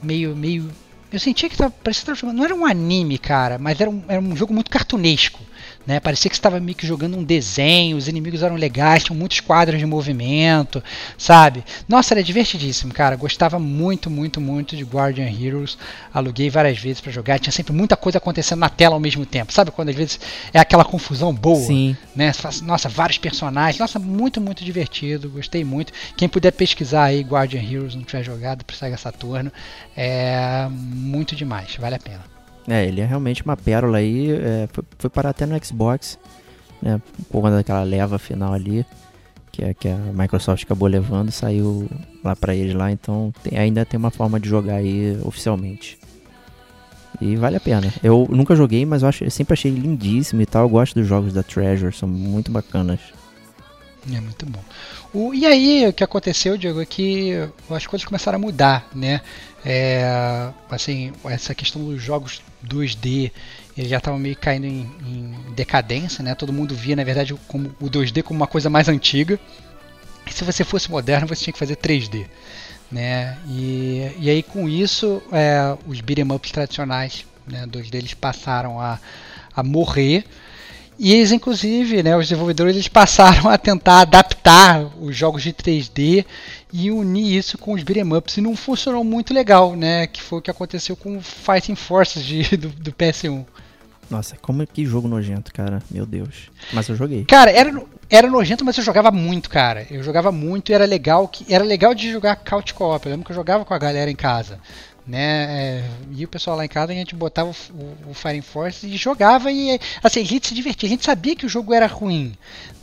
[0.01, 0.69] meio, meio
[1.11, 3.89] eu sentia que tava, parecia que tava jogando, não era um anime, cara, mas era
[3.89, 5.41] um, era um jogo muito cartunesco.
[5.85, 5.99] Né?
[5.99, 9.80] Parecia que estava meio que jogando um desenho, os inimigos eram legais, tinham muitos quadros
[9.80, 10.81] de movimento,
[11.18, 11.64] sabe?
[11.89, 13.18] Nossa, era divertidíssimo, cara.
[13.18, 15.77] Gostava muito, muito, muito de Guardian Heroes.
[16.14, 17.38] Aluguei várias vezes para jogar.
[17.39, 19.72] Tinha sempre muita coisa acontecendo na tela ao mesmo tempo, sabe?
[19.72, 20.19] Quando às vezes
[20.53, 21.97] é aquela confusão boa, Sim.
[22.15, 22.31] né?
[22.61, 23.80] Nossa, vários personagens.
[23.80, 25.30] Nossa, muito, muito divertido.
[25.30, 25.91] Gostei muito.
[26.15, 29.51] Quem puder pesquisar aí Guardian Heroes, não tiver jogado para Sega Saturno,
[29.97, 31.76] é muito demais.
[31.76, 32.32] Vale a pena.
[32.68, 34.31] É, ele é realmente uma pérola aí.
[34.31, 36.18] É, foi, foi, parar até no Xbox,
[36.81, 37.02] né?
[37.30, 38.85] Por conta daquela leva final ali,
[39.52, 41.90] que, é, que a Microsoft acabou levando, saiu
[42.23, 42.91] lá para eles lá.
[42.91, 45.99] Então tem, ainda tem uma forma de jogar aí oficialmente.
[47.22, 47.94] E vale a pena.
[48.02, 50.64] Eu nunca joguei, mas eu, acho, eu sempre achei lindíssimo e tal.
[50.64, 52.99] Eu gosto dos jogos da Treasure, são muito bacanas.
[54.11, 54.60] É muito bom.
[55.14, 57.31] O, e aí, o que aconteceu, Diego, é que
[57.69, 59.22] as coisas começaram a mudar, né?
[59.64, 63.31] É, assim, essa questão dos jogos 2D,
[63.77, 66.35] eles já estavam meio caindo em, em, decadência, né?
[66.35, 69.40] Todo mundo via, na verdade, como, o 2D como uma coisa mais antiga.
[70.26, 72.26] E se você fosse moderno, você tinha que fazer 3D.
[72.91, 73.38] Né?
[73.48, 78.99] E, e aí, com isso, é, os beat'em ups tradicionais, né, dois deles passaram a,
[79.56, 80.23] a morrer
[80.97, 86.25] e eles, inclusive, né, os desenvolvedores eles passaram a tentar adaptar os jogos de 3D
[86.71, 90.07] e unir isso com os beat'em ups e não funcionou muito legal, né?
[90.07, 93.45] Que foi o que aconteceu com Fighting Forces de, do, do PS1.
[94.09, 95.81] Nossa, como que jogo nojento, cara.
[95.89, 96.51] Meu Deus.
[96.71, 97.25] Mas eu joguei.
[97.25, 99.87] Cara, era, era nojento, mas eu jogava muito, cara.
[99.89, 103.05] Eu jogava muito e era legal que era legal de jogar couch co-op.
[103.05, 104.59] Eu lembro que eu jogava com a galera em casa
[105.05, 105.45] né?
[105.49, 105.84] É,
[106.15, 108.95] e o pessoal lá em casa a gente botava o, o, o Fire Force e
[108.95, 110.88] jogava e assim, a gente se divertia.
[110.88, 112.34] A gente sabia que o jogo era ruim,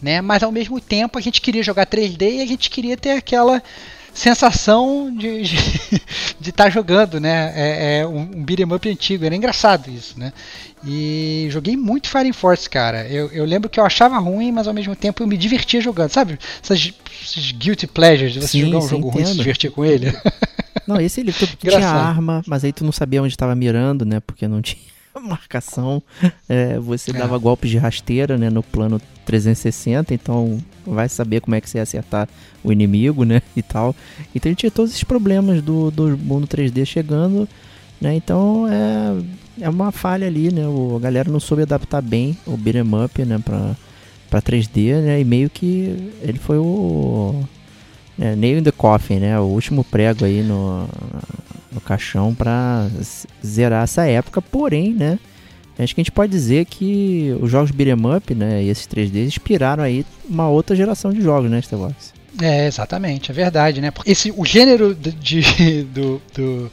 [0.02, 0.20] né?
[0.20, 3.62] Mas ao mesmo tempo a gente queria jogar 3D e a gente queria ter aquela
[4.12, 5.42] sensação de
[6.40, 7.52] estar tá jogando, né?
[7.54, 10.32] É, é um, um beat'em up antigo, era engraçado isso, né?
[10.84, 13.06] E joguei muito Fire Force, cara.
[13.06, 16.10] Eu, eu lembro que eu achava ruim, mas ao mesmo tempo eu me divertia jogando,
[16.10, 16.38] sabe?
[16.62, 16.92] Essas,
[17.22, 19.12] essas guilty pleasures de você sim, jogar um jogo entendo.
[19.12, 20.12] ruim e se divertir com ele.
[20.86, 24.04] Não, esse ele tu, tu tinha arma, mas aí tu não sabia onde estava mirando,
[24.04, 24.20] né?
[24.20, 24.80] Porque não tinha
[25.20, 26.02] marcação.
[26.48, 27.14] É, você é.
[27.14, 28.50] dava golpes de rasteira, né?
[28.50, 32.28] No plano 360, então vai saber como é que você ia acertar
[32.62, 33.42] o inimigo, né?
[33.56, 33.94] E tal.
[34.34, 37.48] Então ele tinha todos esses problemas do, do mundo 3D chegando,
[38.00, 38.14] né?
[38.14, 40.66] Então é, é uma falha ali, né?
[40.66, 43.38] O, a galera não soube adaptar bem o beat'em up, né?
[43.44, 43.76] Pra,
[44.28, 45.20] pra 3D, né?
[45.20, 47.42] E meio que ele foi o
[48.18, 49.38] é, nail in the coffin, né?
[49.38, 50.88] O último prego aí no,
[51.72, 52.88] no caixão para
[53.44, 55.18] zerar essa época, porém, né?
[55.78, 59.24] Acho que a gente pode dizer que os jogos beat'em up, né, e esses 3D
[59.24, 62.12] inspiraram aí uma outra geração de jogos, né, Star Wars?
[62.38, 63.90] É, exatamente, é verdade, né?
[64.04, 66.70] Esse, o gênero de, de do, do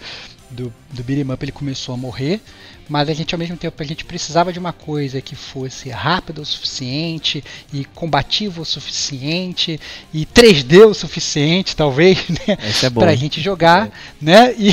[0.49, 2.41] do, do beat'em up ele começou a morrer,
[2.89, 6.41] mas a gente ao mesmo tempo a gente precisava de uma coisa que fosse rápida
[6.41, 7.43] o suficiente
[7.73, 9.80] e combativa o suficiente
[10.14, 13.91] e 3D o suficiente talvez né é para a gente jogar é.
[14.22, 14.72] né e,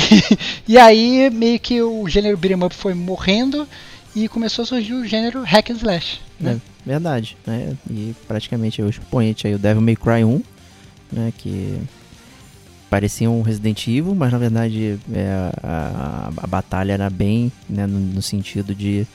[0.73, 3.67] e aí meio que o gênero beat'em up foi morrendo
[4.15, 6.59] e começou a surgir o gênero hack and slash né?
[6.85, 10.41] É, verdade né e praticamente o expoente aí o Devil May Cry 1
[11.11, 11.79] né que
[12.95, 17.99] parecia um Resident Evil, mas na verdade é, a, a, batalha era bem né, no,
[17.99, 19.05] no, sentido de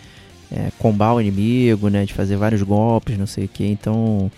[0.52, 3.64] é, combar o inimigo, né, de fazer vários golpes, não sei o que.
[3.64, 4.30] Então,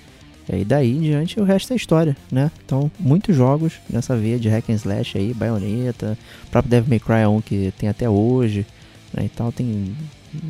[0.48, 2.52] é, e daí em diante o resto é história, né?
[2.64, 6.16] Então, muitos jogos nessa veia de hack and slash aí, Bayonetta,
[6.46, 8.64] o próprio Devil May Cry 1 que tem até hoje,
[9.12, 9.24] né?
[9.24, 9.92] Então tem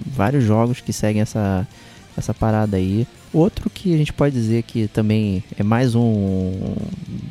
[0.07, 1.67] vários jogos que seguem essa,
[2.15, 3.07] essa parada aí.
[3.33, 6.53] Outro que a gente pode dizer que também é mais um,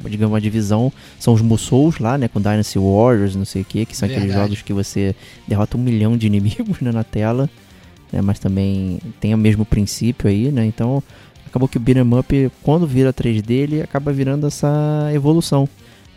[0.09, 3.85] digamos, uma divisão, são os Musous lá, né, com Dynasty Warriors, não sei o que,
[3.85, 4.25] que são Verdade.
[4.29, 5.15] aqueles jogos que você
[5.47, 7.47] derrota um milhão de inimigos né, na tela,
[8.11, 11.03] né, mas também tem o mesmo princípio aí, né, então
[11.45, 15.69] acabou que o beat'em up, quando vira 3D, ele acaba virando essa evolução,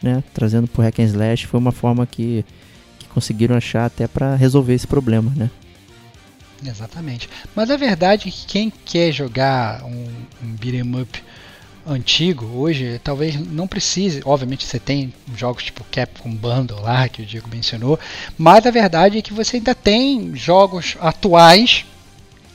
[0.03, 2.43] né, trazendo pro hack and slash, foi uma forma que,
[2.99, 5.51] que conseguiram achar até para resolver esse problema, né.
[6.67, 7.29] Exatamente.
[7.55, 10.07] Mas a verdade é que quem quer jogar um,
[10.43, 11.23] um beat'em up
[11.87, 14.23] antigo hoje, talvez não precise.
[14.25, 17.99] Obviamente você tem jogos tipo Capcom Bundle lá, que o Diego mencionou,
[18.39, 21.85] mas a verdade é que você ainda tem jogos atuais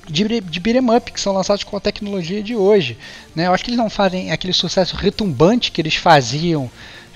[0.10, 2.98] de, de beat'em up que são lançados com a tecnologia de hoje.
[3.36, 3.46] Né?
[3.46, 6.70] Eu acho que eles não fazem aquele sucesso retumbante que eles faziam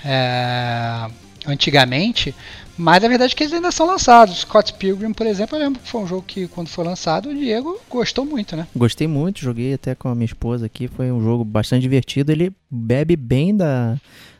[0.04, 1.10] é,
[1.46, 2.34] antigamente,
[2.76, 4.40] mas a verdade é que eles ainda são lançados.
[4.40, 7.34] Scott Pilgrim, por exemplo, eu lembro que foi um jogo que, quando foi lançado, o
[7.34, 8.66] Diego gostou muito, né?
[8.74, 10.88] Gostei muito, joguei até com a minha esposa aqui.
[10.88, 12.32] Foi um jogo bastante divertido.
[12.32, 13.96] Ele bebe bem da,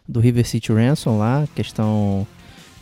[0.08, 2.26] do River City Ransom lá, questão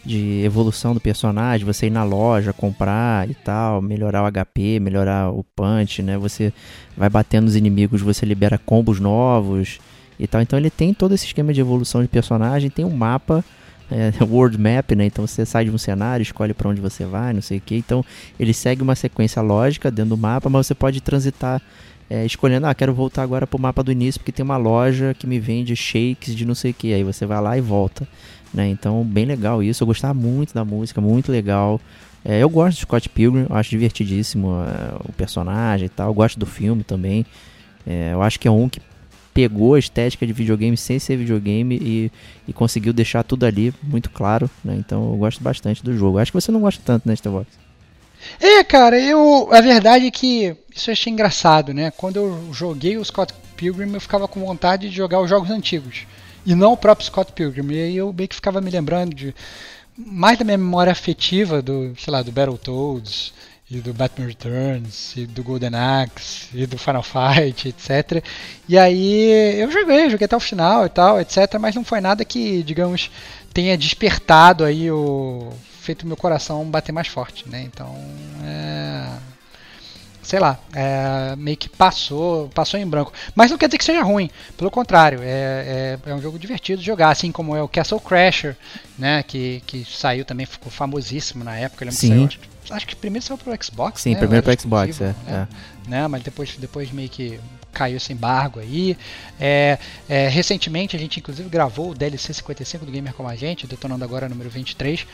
[0.05, 5.31] de evolução do personagem, você ir na loja, comprar e tal, melhorar o HP, melhorar
[5.31, 6.19] o punch, né?
[6.19, 6.53] Você
[6.97, 9.79] vai batendo os inimigos, você libera combos novos
[10.19, 10.43] e tal.
[10.43, 13.45] Então ele tem todo esse esquema de evolução de personagem, tem um mapa
[13.93, 15.07] é, world map, né?
[15.07, 17.77] Então você sai de um cenário, escolhe para onde você vai, não sei o que.
[17.77, 18.05] Então
[18.39, 21.61] ele segue uma sequência lógica dentro do mapa, mas você pode transitar
[22.11, 25.27] é, escolhendo, ah, quero voltar agora pro mapa do início porque tem uma loja que
[25.27, 26.93] me vende shakes de não sei o que.
[26.93, 28.07] Aí você vai lá e volta,
[28.53, 28.69] né?
[28.69, 29.83] Então bem legal isso.
[29.83, 31.81] Eu gostava muito da música, muito legal.
[32.25, 36.09] É, eu gosto de Scott Pilgrim, acho divertidíssimo é, o personagem e tal.
[36.09, 37.25] Eu gosto do filme também.
[37.87, 38.81] É, eu acho que é um que
[39.33, 42.13] pegou a estética de videogame sem ser videogame e,
[42.47, 44.77] e conseguiu deixar tudo ali muito claro, né?
[44.79, 46.19] Então eu gosto bastante do jogo.
[46.19, 47.47] Acho que você não gosta tanto, né, Starbox?
[48.41, 49.49] É, cara, eu.
[49.53, 51.91] A verdade é que isso eu achei engraçado, né?
[51.91, 56.07] Quando eu joguei o Scott Pilgrim, eu ficava com vontade de jogar os jogos antigos.
[56.45, 57.73] E não o próprio Scott Pilgrim.
[57.73, 59.35] E aí eu meio que ficava me lembrando de.
[59.97, 63.33] Mais da minha memória afetiva do, sei lá, do Battletoads
[63.73, 68.23] e do Batman Returns, e do Golden Axe, e do Final Fight, etc.
[68.69, 71.59] E aí eu joguei, joguei até o final e tal, etc.
[71.59, 73.11] Mas não foi nada que, digamos,
[73.55, 75.51] tenha despertado aí o.
[75.81, 77.63] feito meu coração bater mais forte, né?
[77.63, 77.97] Então,
[78.45, 79.09] é.
[80.23, 83.13] Sei lá, é, meio que passou, passou em branco.
[83.35, 86.79] Mas não quer dizer que seja ruim, pelo contrário, é, é, é um jogo divertido
[86.79, 88.57] de jogar, assim como é o Castle Crasher,
[88.99, 89.23] né?
[89.25, 91.85] Que, que saiu também, ficou famosíssimo na época.
[91.85, 92.29] Eu lembro Sim.
[92.29, 94.19] que saiu, acho, que primeiro saiu pro Xbox, Sim, né?
[94.19, 95.15] primeiro pro Xbox, é, né?
[95.87, 95.91] é.
[95.91, 96.09] né?
[96.09, 97.39] Mas depois, depois meio que
[97.73, 98.97] caiu esse embargo aí.
[99.41, 99.79] É,
[100.09, 104.05] é, recentemente a gente inclusive gravou o DLC 55 do Gamer Como a Gente, detonando
[104.05, 105.07] agora número 23,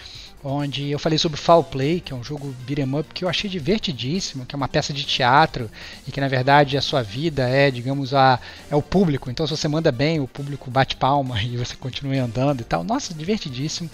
[0.43, 3.48] onde eu falei sobre Foul Play, que é um jogo beat'em up que eu achei
[3.48, 5.70] divertidíssimo, que é uma peça de teatro
[6.06, 8.39] e que na verdade a sua vida é, digamos, a,
[8.70, 9.30] é o público.
[9.30, 12.85] Então se você manda bem, o público bate palma e você continua andando e tal.
[12.85, 13.89] Nossa, divertidíssimo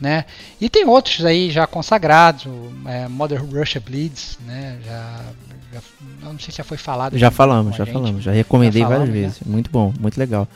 [0.00, 0.24] né?
[0.60, 2.46] E tem outros aí já consagrados,
[2.86, 4.78] é, Mother Russia Bleeds, né?
[4.84, 5.20] Já,
[5.72, 5.80] já,
[6.22, 7.16] não sei se já foi falado.
[7.16, 7.94] Já falamos, já gente.
[7.94, 9.40] falamos, já recomendei já falamos, várias vezes.
[9.40, 9.52] Né?
[9.52, 10.46] Muito bom, muito legal.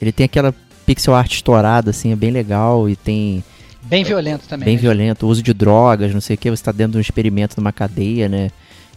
[0.00, 0.54] Ele tem aquela
[0.86, 3.44] pixel art estourada, assim, é bem legal e tem.
[3.82, 4.64] Bem violento também.
[4.64, 4.80] Bem né?
[4.80, 7.72] violento, uso de drogas, não sei o que, você está dentro de um experimento numa
[7.72, 8.50] cadeia, né?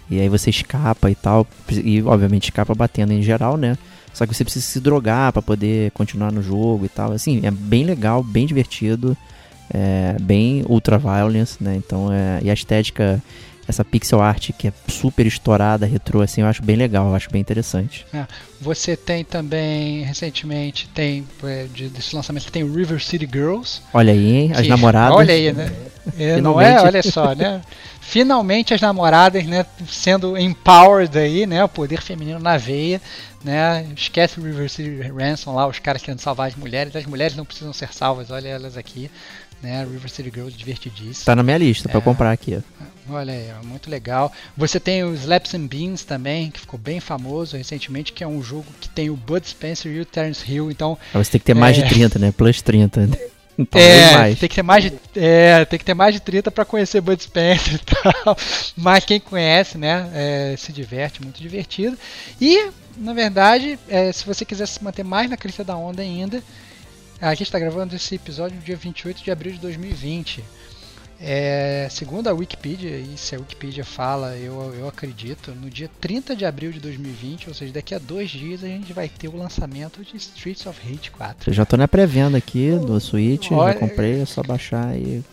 [0.10, 1.48] E aí você escapa e tal.
[1.72, 3.78] E obviamente escapa batendo em geral, né?
[4.14, 7.12] Só que você precisa se drogar para poder continuar no jogo e tal.
[7.12, 9.18] Assim, é bem legal, bem divertido
[9.74, 11.76] é, bem ultra violence, né?
[11.76, 13.22] Então, é, e a estética,
[13.68, 17.30] essa pixel art que é super estourada, retrô, assim, eu acho bem legal, eu acho
[17.32, 18.06] bem interessante.
[18.14, 18.26] É,
[18.62, 23.82] você tem também, recentemente, tem é, de, desse lançamento, tem River City Girls.
[23.94, 24.52] Olha aí, hein?
[24.54, 25.18] As que, namoradas.
[25.18, 25.72] Olha aí, né?
[26.18, 26.80] É, não é?
[26.82, 27.62] Olha só, né?
[28.00, 33.02] Finalmente as namoradas, né, sendo empowered aí, né, o poder feminino na veia,
[33.44, 33.88] né?
[33.98, 37.44] Esquece o River City Ransom lá, os caras querendo salvar as mulheres, as mulheres não
[37.44, 39.10] precisam ser salvas, olha elas aqui,
[39.62, 39.84] né?
[39.84, 41.26] River City Girls divertidíssimo.
[41.26, 41.92] Tá na minha lista É.
[41.92, 42.60] pra eu comprar aqui.
[43.10, 44.32] Olha aí, ó, muito legal.
[44.58, 48.42] Você tem o Slaps and Beans também, que ficou bem famoso recentemente, que é um
[48.42, 51.54] jogo que tem o Bud Spencer e o Terence Hill, então Você tem que ter
[51.54, 51.84] mais É.
[51.84, 52.32] de 30, né?
[52.32, 53.08] Plus 30.
[53.58, 54.38] Então, é, mais.
[54.38, 57.24] tem que ter mais de é, tem que ter mais de 30 para conhecer Bud
[57.24, 58.38] Spencer e tal.
[58.76, 61.98] Mas quem conhece, né, é, se diverte, muito divertido.
[62.42, 62.68] E,
[62.98, 66.44] na verdade, é, se você quiser se manter mais na crista da onda ainda,
[67.30, 70.44] a gente está gravando esse episódio no dia 28 de abril de 2020.
[71.20, 76.36] É, segundo a Wikipedia, e se a Wikipedia fala, eu, eu acredito, no dia 30
[76.36, 79.38] de abril de 2020, ou seja, daqui a dois dias, a gente vai ter o
[79.38, 81.50] lançamento de Streets of Rage 4.
[81.50, 85.24] Eu já tô na pré-venda aqui do Switch, Olha- já comprei, é só baixar aí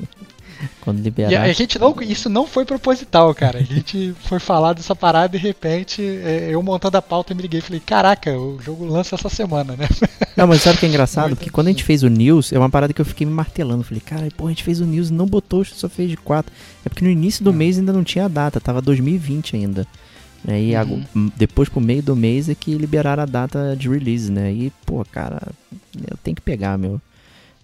[0.80, 1.40] quando E liberar.
[1.43, 3.59] a a gente não, isso não foi proposital, cara.
[3.59, 7.43] A gente foi falar dessa parada e de repente é, eu montando a pauta me
[7.43, 9.89] liguei e falei, caraca, o jogo lança essa semana, né?
[10.36, 11.26] Não, mas sabe o que é engraçado?
[11.28, 13.32] Muito Porque quando a gente fez o news, é uma parada que eu fiquei me
[13.32, 13.82] martelando.
[13.84, 16.51] Falei, cara, pô, a gente fez o news e não botou, só fez de 4.
[16.84, 17.55] É porque no início do Hum.
[17.55, 19.86] mês ainda não tinha a data, tava 2020 ainda.
[20.44, 20.60] Né?
[20.60, 20.80] E Uhum.
[20.80, 24.51] ago- m- depois pro meio do mês é que liberaram a data de release, né?
[24.52, 25.40] E, pô, cara,
[26.10, 27.01] eu tenho que pegar, meu.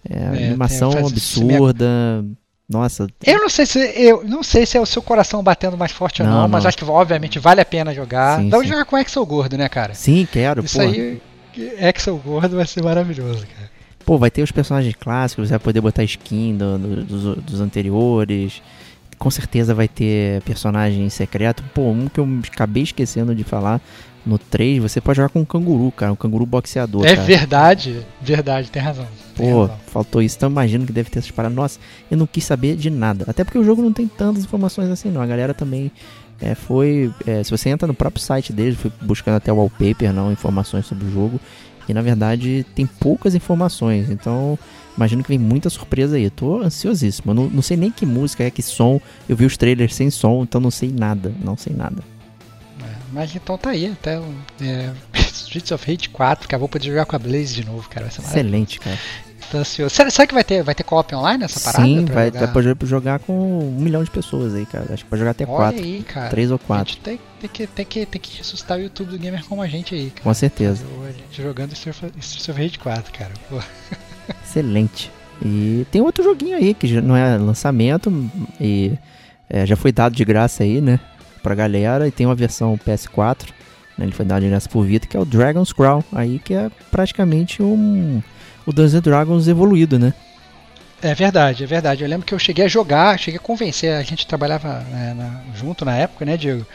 [0.07, 2.23] É, É, animação absurda.
[2.69, 5.91] Nossa, Eu não sei se eu não sei se é o seu coração batendo mais
[5.91, 6.67] forte ou Não, não, mas não.
[6.69, 8.39] acho que obviamente vale a pena jogar.
[8.39, 8.67] Sim, Dá sim.
[8.67, 9.95] jogar com Excel Gordo, né, cara?
[9.95, 10.83] sim, quero, Isso pô.
[10.83, 11.19] aí,
[11.57, 13.69] Excel Gordo vai ser maravilhoso, cara.
[14.05, 17.61] Pô, vai ter os personagens clássicos, você vai poder botar skin do- do- dos, dos
[17.61, 18.61] anteriores.
[19.17, 21.63] Com certeza vai ter personagem secreto.
[21.73, 23.81] Pô, um que eu acabei esquecendo de falar
[24.25, 26.11] no 3, você pode jogar com um canguru, cara.
[26.11, 27.27] Um canguru boxeador, É cara.
[27.27, 29.07] verdade, verdade, tem razão.
[29.39, 29.77] Pô, razão.
[29.87, 30.37] faltou isso.
[30.37, 31.55] Então imagino que deve ter essas paradas.
[31.55, 31.79] Nossa,
[32.09, 33.25] eu não quis saber de nada.
[33.27, 35.21] Até porque o jogo não tem tantas informações assim, não.
[35.21, 35.91] A galera também
[36.41, 37.11] é, foi.
[37.25, 40.85] é, se você entra no próprio site deles, fui buscando até o wallpaper, não, informações
[40.85, 41.39] sobre o jogo.
[41.87, 44.09] E na verdade tem poucas informações.
[44.09, 44.57] Então
[44.95, 46.29] imagino que vem muita surpresa aí.
[46.29, 47.31] Tô ansiosíssimo.
[47.31, 49.01] Eu não, não sei nem que música é, que som.
[49.27, 51.33] Eu vi os trailers sem som, então não sei nada.
[51.43, 52.03] Não sei nada.
[52.81, 54.25] É, mas então tá aí, até o
[54.61, 54.91] é,
[55.33, 58.11] Streets of Rage 4, cara, vou poder jogar com a Blaze de novo, cara, vai
[58.11, 58.47] ser maravilhoso.
[58.47, 58.97] Excelente, cara.
[59.51, 59.95] Tô ansioso.
[59.95, 61.83] Será, será que vai ter, vai ter co-op online nessa parada?
[61.83, 62.39] Sim, pra vai, jogar?
[62.39, 64.85] vai poder jogar com um milhão de pessoas aí, cara.
[64.93, 65.81] Acho que pode jogar até Olha quatro.
[65.83, 66.29] aí, cara.
[66.29, 66.93] Três ou A quatro.
[66.93, 69.67] gente tem, tem que, tem, que, tem que ressuscitar o YouTube do gamer como a
[69.67, 70.21] gente aí, cara.
[70.23, 70.85] Com certeza.
[71.31, 73.31] Jogando Streets of- Rage 4, cara.
[73.49, 73.59] Pô.
[74.45, 75.11] Excelente.
[75.43, 78.11] E tem outro joguinho aí que não é lançamento
[78.59, 78.93] e
[79.49, 80.99] é, já foi dado de graça aí, né?
[81.41, 82.07] Pra galera.
[82.07, 83.47] E tem uma versão PS4,
[83.97, 84.05] né?
[84.05, 86.03] Ele foi dado de graça por Vita, que é o Dragon's Crawl.
[86.11, 88.21] Aí que é praticamente um.
[88.69, 90.13] O Dungeons and Dragons evoluído, né?
[91.01, 92.03] É verdade, é verdade.
[92.03, 95.41] Eu lembro que eu cheguei a jogar, cheguei a convencer, a gente trabalhava né, na-
[95.55, 96.65] junto na época, né, Diego?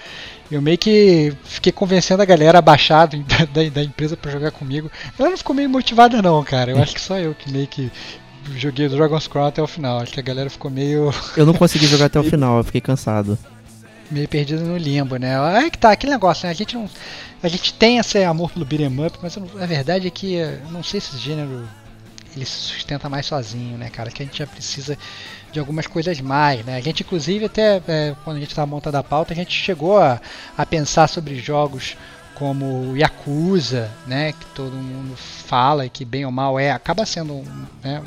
[0.51, 4.51] Eu meio que fiquei convencendo a galera a baixar da, da, da empresa pra jogar
[4.51, 4.91] comigo.
[5.19, 6.71] Ela não ficou meio motivada não, cara.
[6.73, 7.93] Eu acho que só eu que meio que
[8.57, 10.01] joguei o Dragon's Crown até o final.
[10.01, 12.81] Acho que a galera ficou meio, Eu não consegui jogar até o final, eu fiquei
[12.81, 13.39] cansado.
[14.11, 15.39] meio perdida no limbo, né?
[15.57, 16.51] Aí que tá, aquele negócio, né?
[16.51, 16.89] A gente não.
[17.43, 20.59] A gente tem esse amor pelo beat'em up, mas não- a verdade é que eu
[20.71, 21.69] não sei se esse gênero
[22.37, 24.11] ele se sustenta mais sozinho, né, cara?
[24.11, 24.99] Que a gente já precisa
[25.53, 26.77] de algumas coisas mais, né?
[26.77, 29.99] A gente, inclusive, até é, quando a gente estava montando a pauta, a gente chegou
[29.99, 30.21] a,
[30.57, 31.97] a pensar sobre jogos
[32.35, 34.33] como Yakuza, né?
[34.33, 38.03] Que todo mundo fala e que bem ou mal é, acaba sendo um, né,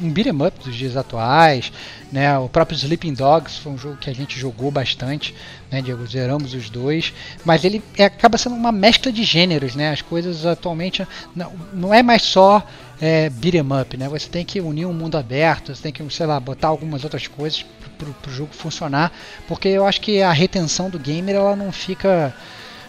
[0.00, 1.72] um beat'em up dos dias atuais,
[2.10, 2.38] né?
[2.38, 5.34] O próprio Sleeping Dogs foi um jogo que a gente jogou bastante,
[5.70, 5.82] né?
[5.82, 7.12] Diego, zeramos os dois,
[7.44, 9.90] mas ele é- acaba sendo uma mescla de gêneros, né?
[9.90, 12.66] As coisas atualmente não, não é mais só
[13.00, 14.08] é, beat'em up, né?
[14.08, 17.26] Você tem que unir um mundo aberto, você tem que, sei lá, botar algumas outras
[17.26, 17.64] coisas
[17.96, 19.12] pro, pro jogo funcionar,
[19.46, 22.34] porque eu acho que a retenção do gamer ela não fica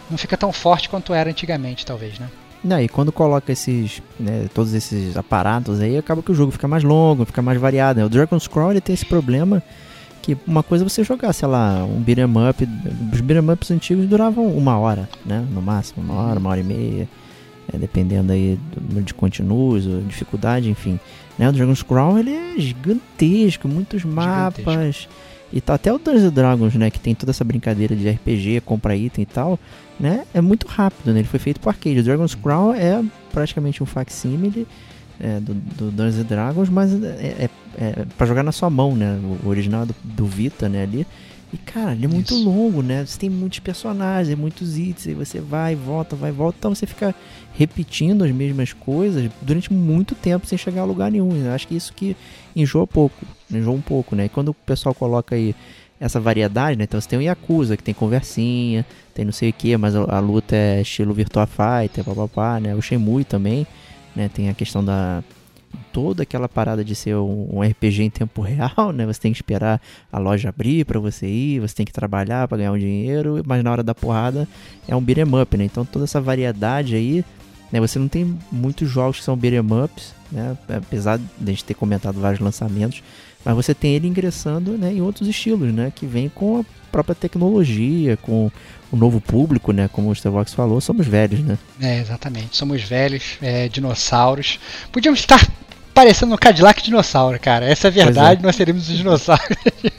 [0.10, 2.30] não fica tão forte quanto era antigamente, talvez, né?
[2.64, 6.68] Não, e quando coloca esses, né, todos esses aparatos aí, acaba que o jogo fica
[6.68, 8.00] mais longo, fica mais variado.
[8.00, 8.06] Né?
[8.06, 9.64] O Dragon's Crawl ele tem esse problema
[10.22, 12.68] que uma coisa é você jogar, sei lá, um beat'em up,
[13.14, 16.64] os beat'em ups antigos duravam uma hora, né, no máximo, uma hora, uma hora e
[16.64, 17.08] meia,
[17.74, 21.00] é, dependendo aí do número de continuos, dificuldade, enfim.
[21.38, 21.48] Né?
[21.48, 25.08] O Dragon's Crawl ele é gigantesco, muitos mapas,
[25.52, 28.62] e tá até o Dungeons and Dragons, né, que tem toda essa brincadeira de RPG,
[28.62, 29.60] compra item e tal,
[30.00, 32.00] né, é muito rápido, né, ele foi feito pro arcade.
[32.00, 34.68] O Dragon's Crown é praticamente um facsimile
[35.20, 38.96] é, do, do Dungeons and Dragons, mas é, é, é pra jogar na sua mão,
[38.96, 41.06] né, o original do, do Vita, né, ali.
[41.52, 42.44] E, cara, ele é muito Isso.
[42.44, 46.76] longo, né, você tem muitos personagens, muitos itens, aí você vai, volta, vai, volta, então
[46.76, 47.16] você fica
[47.54, 51.36] repetindo as mesmas coisas durante muito tempo sem chegar a lugar nenhum.
[51.36, 52.16] Eu acho que isso que
[52.56, 55.56] enjoa pouco, enjoa um pouco, né, e quando o pessoal coloca aí
[56.00, 56.86] essa variedade, né?
[56.86, 60.16] Então você tem o Yakuza, que tem conversinha, tem não sei o que, mas a,
[60.16, 62.74] a luta é estilo Virtua Fighter, papapá, né?
[62.74, 63.68] O Shenmue também,
[64.16, 64.30] né?
[64.34, 65.22] Tem a questão da,
[65.92, 69.06] toda aquela parada de ser um, RPG em tempo real, né?
[69.06, 72.58] Você tem que esperar a loja abrir para você ir, você tem que trabalhar para
[72.58, 74.48] ganhar um dinheiro, mas na hora da porrada
[74.88, 75.66] é um beat'em up, né?
[75.66, 77.24] Então toda essa variedade aí,
[77.72, 77.80] né?
[77.80, 80.58] Você não tem muitos jogos que são beat'em ups, né?
[80.68, 83.04] Apesar de a gente ter comentado vários lançamentos,
[83.44, 85.92] mas você tem ele ingressando né, em outros estilos, né?
[85.96, 88.52] Que vem com a própria tecnologia, com
[88.92, 89.88] o novo público, né?
[89.88, 91.58] Como o Stevox falou, somos velhos, né?
[91.80, 92.58] É, exatamente.
[92.58, 94.60] Somos velhos, é, dinossauros.
[94.92, 95.48] Podíamos estar
[96.00, 97.66] parecendo um Cadillac dinossauro, cara.
[97.66, 98.44] Essa é a verdade, é.
[98.44, 99.58] nós seremos os dinossauros.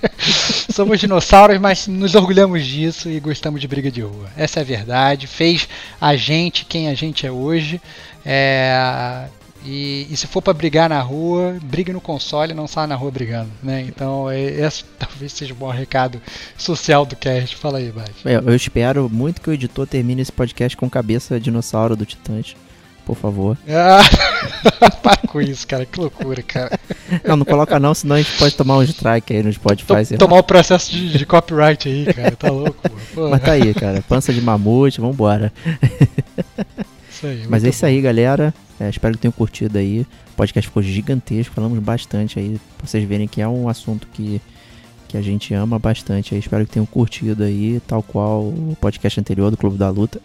[0.72, 4.28] somos dinossauros, mas nos orgulhamos disso e gostamos de briga de rua.
[4.34, 5.26] Essa é a verdade.
[5.26, 5.68] Fez
[6.00, 7.78] a gente quem a gente é hoje.
[8.24, 9.26] É,
[9.62, 13.10] e, e, se for para brigar na rua, brigue no console, não saia na rua
[13.10, 13.82] brigando, né?
[13.86, 16.18] Então, é, esse talvez seja o bom recado
[16.56, 17.56] social do cast.
[17.56, 18.10] Fala aí, Bate.
[18.24, 22.56] É, eu espero muito que o editor termine esse podcast com cabeça dinossauro do Titãs.
[23.10, 23.58] Por favor.
[23.68, 25.84] Ah, para com isso, cara.
[25.84, 26.78] Que loucura, cara.
[27.26, 30.16] Não, não coloca não, senão a gente pode tomar um strike aí no Spotify.
[30.18, 32.36] tomar o processo de, de, copyright aí, cara.
[32.36, 32.76] Tá louco,
[33.14, 33.30] pô.
[33.30, 34.02] Mas tá aí, cara.
[34.02, 35.52] Pança de mamute, vambora.
[37.10, 38.54] Isso aí, Mas é isso aí, galera.
[38.78, 40.06] É, espero que tenham curtido aí.
[40.32, 44.40] O podcast ficou gigantesco, falamos bastante aí, pra vocês verem que é um assunto que,
[45.08, 46.34] que a gente ama bastante.
[46.34, 50.20] Aí, espero que tenham curtido aí, tal qual o podcast anterior do Clube da Luta.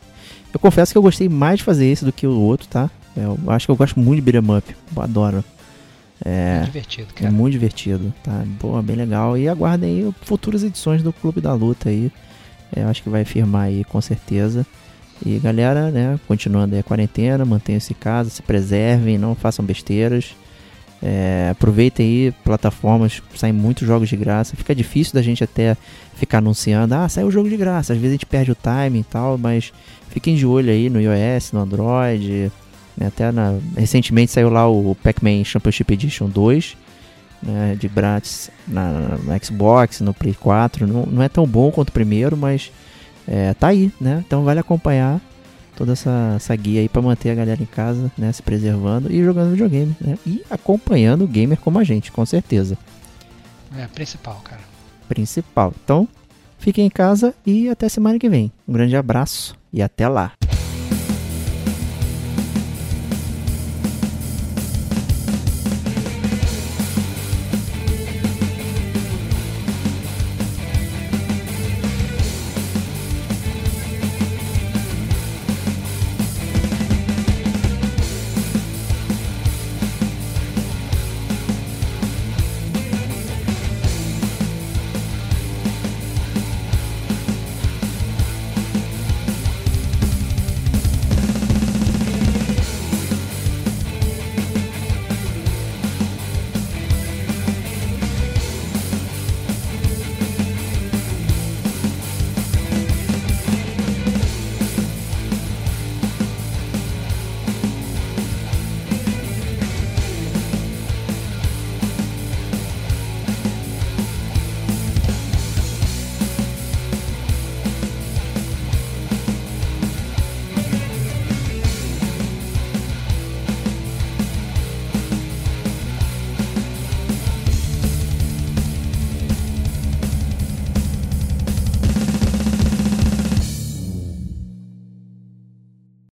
[0.55, 2.89] Eu confesso que eu gostei mais de fazer esse do que o outro, tá?
[3.13, 5.43] Eu acho que eu gosto muito de beat'em up, eu adoro.
[6.23, 7.27] É, muito divertido, cara.
[7.27, 8.41] É muito divertido, tá?
[8.61, 9.37] Boa, bem legal.
[9.37, 12.09] E aguardem aí futuras edições do Clube da Luta aí.
[12.73, 14.65] É, eu acho que vai firmar aí com certeza.
[15.25, 20.37] E galera, né, continuando aí a quarentena, mantenham-se em casa, se preservem, não façam besteiras.
[21.03, 24.55] É, aproveitem aí plataformas, saem muitos jogos de graça.
[24.55, 25.75] Fica difícil da gente até
[26.15, 27.91] ficar anunciando, ah, saiu o jogo de graça.
[27.91, 29.73] Às vezes a gente perde o time e tal, mas
[30.15, 32.49] fiquem de olho aí no iOS, no Android.
[32.95, 36.77] Né, até na, recentemente saiu lá o Pac-Man Championship Edition 2,
[37.43, 40.87] né, de grátis na, na, Xbox, no Play 4.
[40.87, 42.71] Não, não é tão bom quanto o primeiro, mas
[43.27, 44.23] é, tá aí, né?
[44.25, 45.19] Então vale acompanhar
[45.75, 48.31] toda essa, essa guia aí para manter a galera em casa, né?
[48.31, 50.17] Se preservando e jogando videogame, né?
[50.25, 52.77] E acompanhando o gamer como a gente, com certeza.
[53.77, 54.61] É, principal, cara.
[55.09, 55.73] Principal.
[55.83, 56.07] Então,
[56.57, 58.49] fiquem em casa e até semana que vem.
[58.65, 60.31] Um grande abraço e até lá.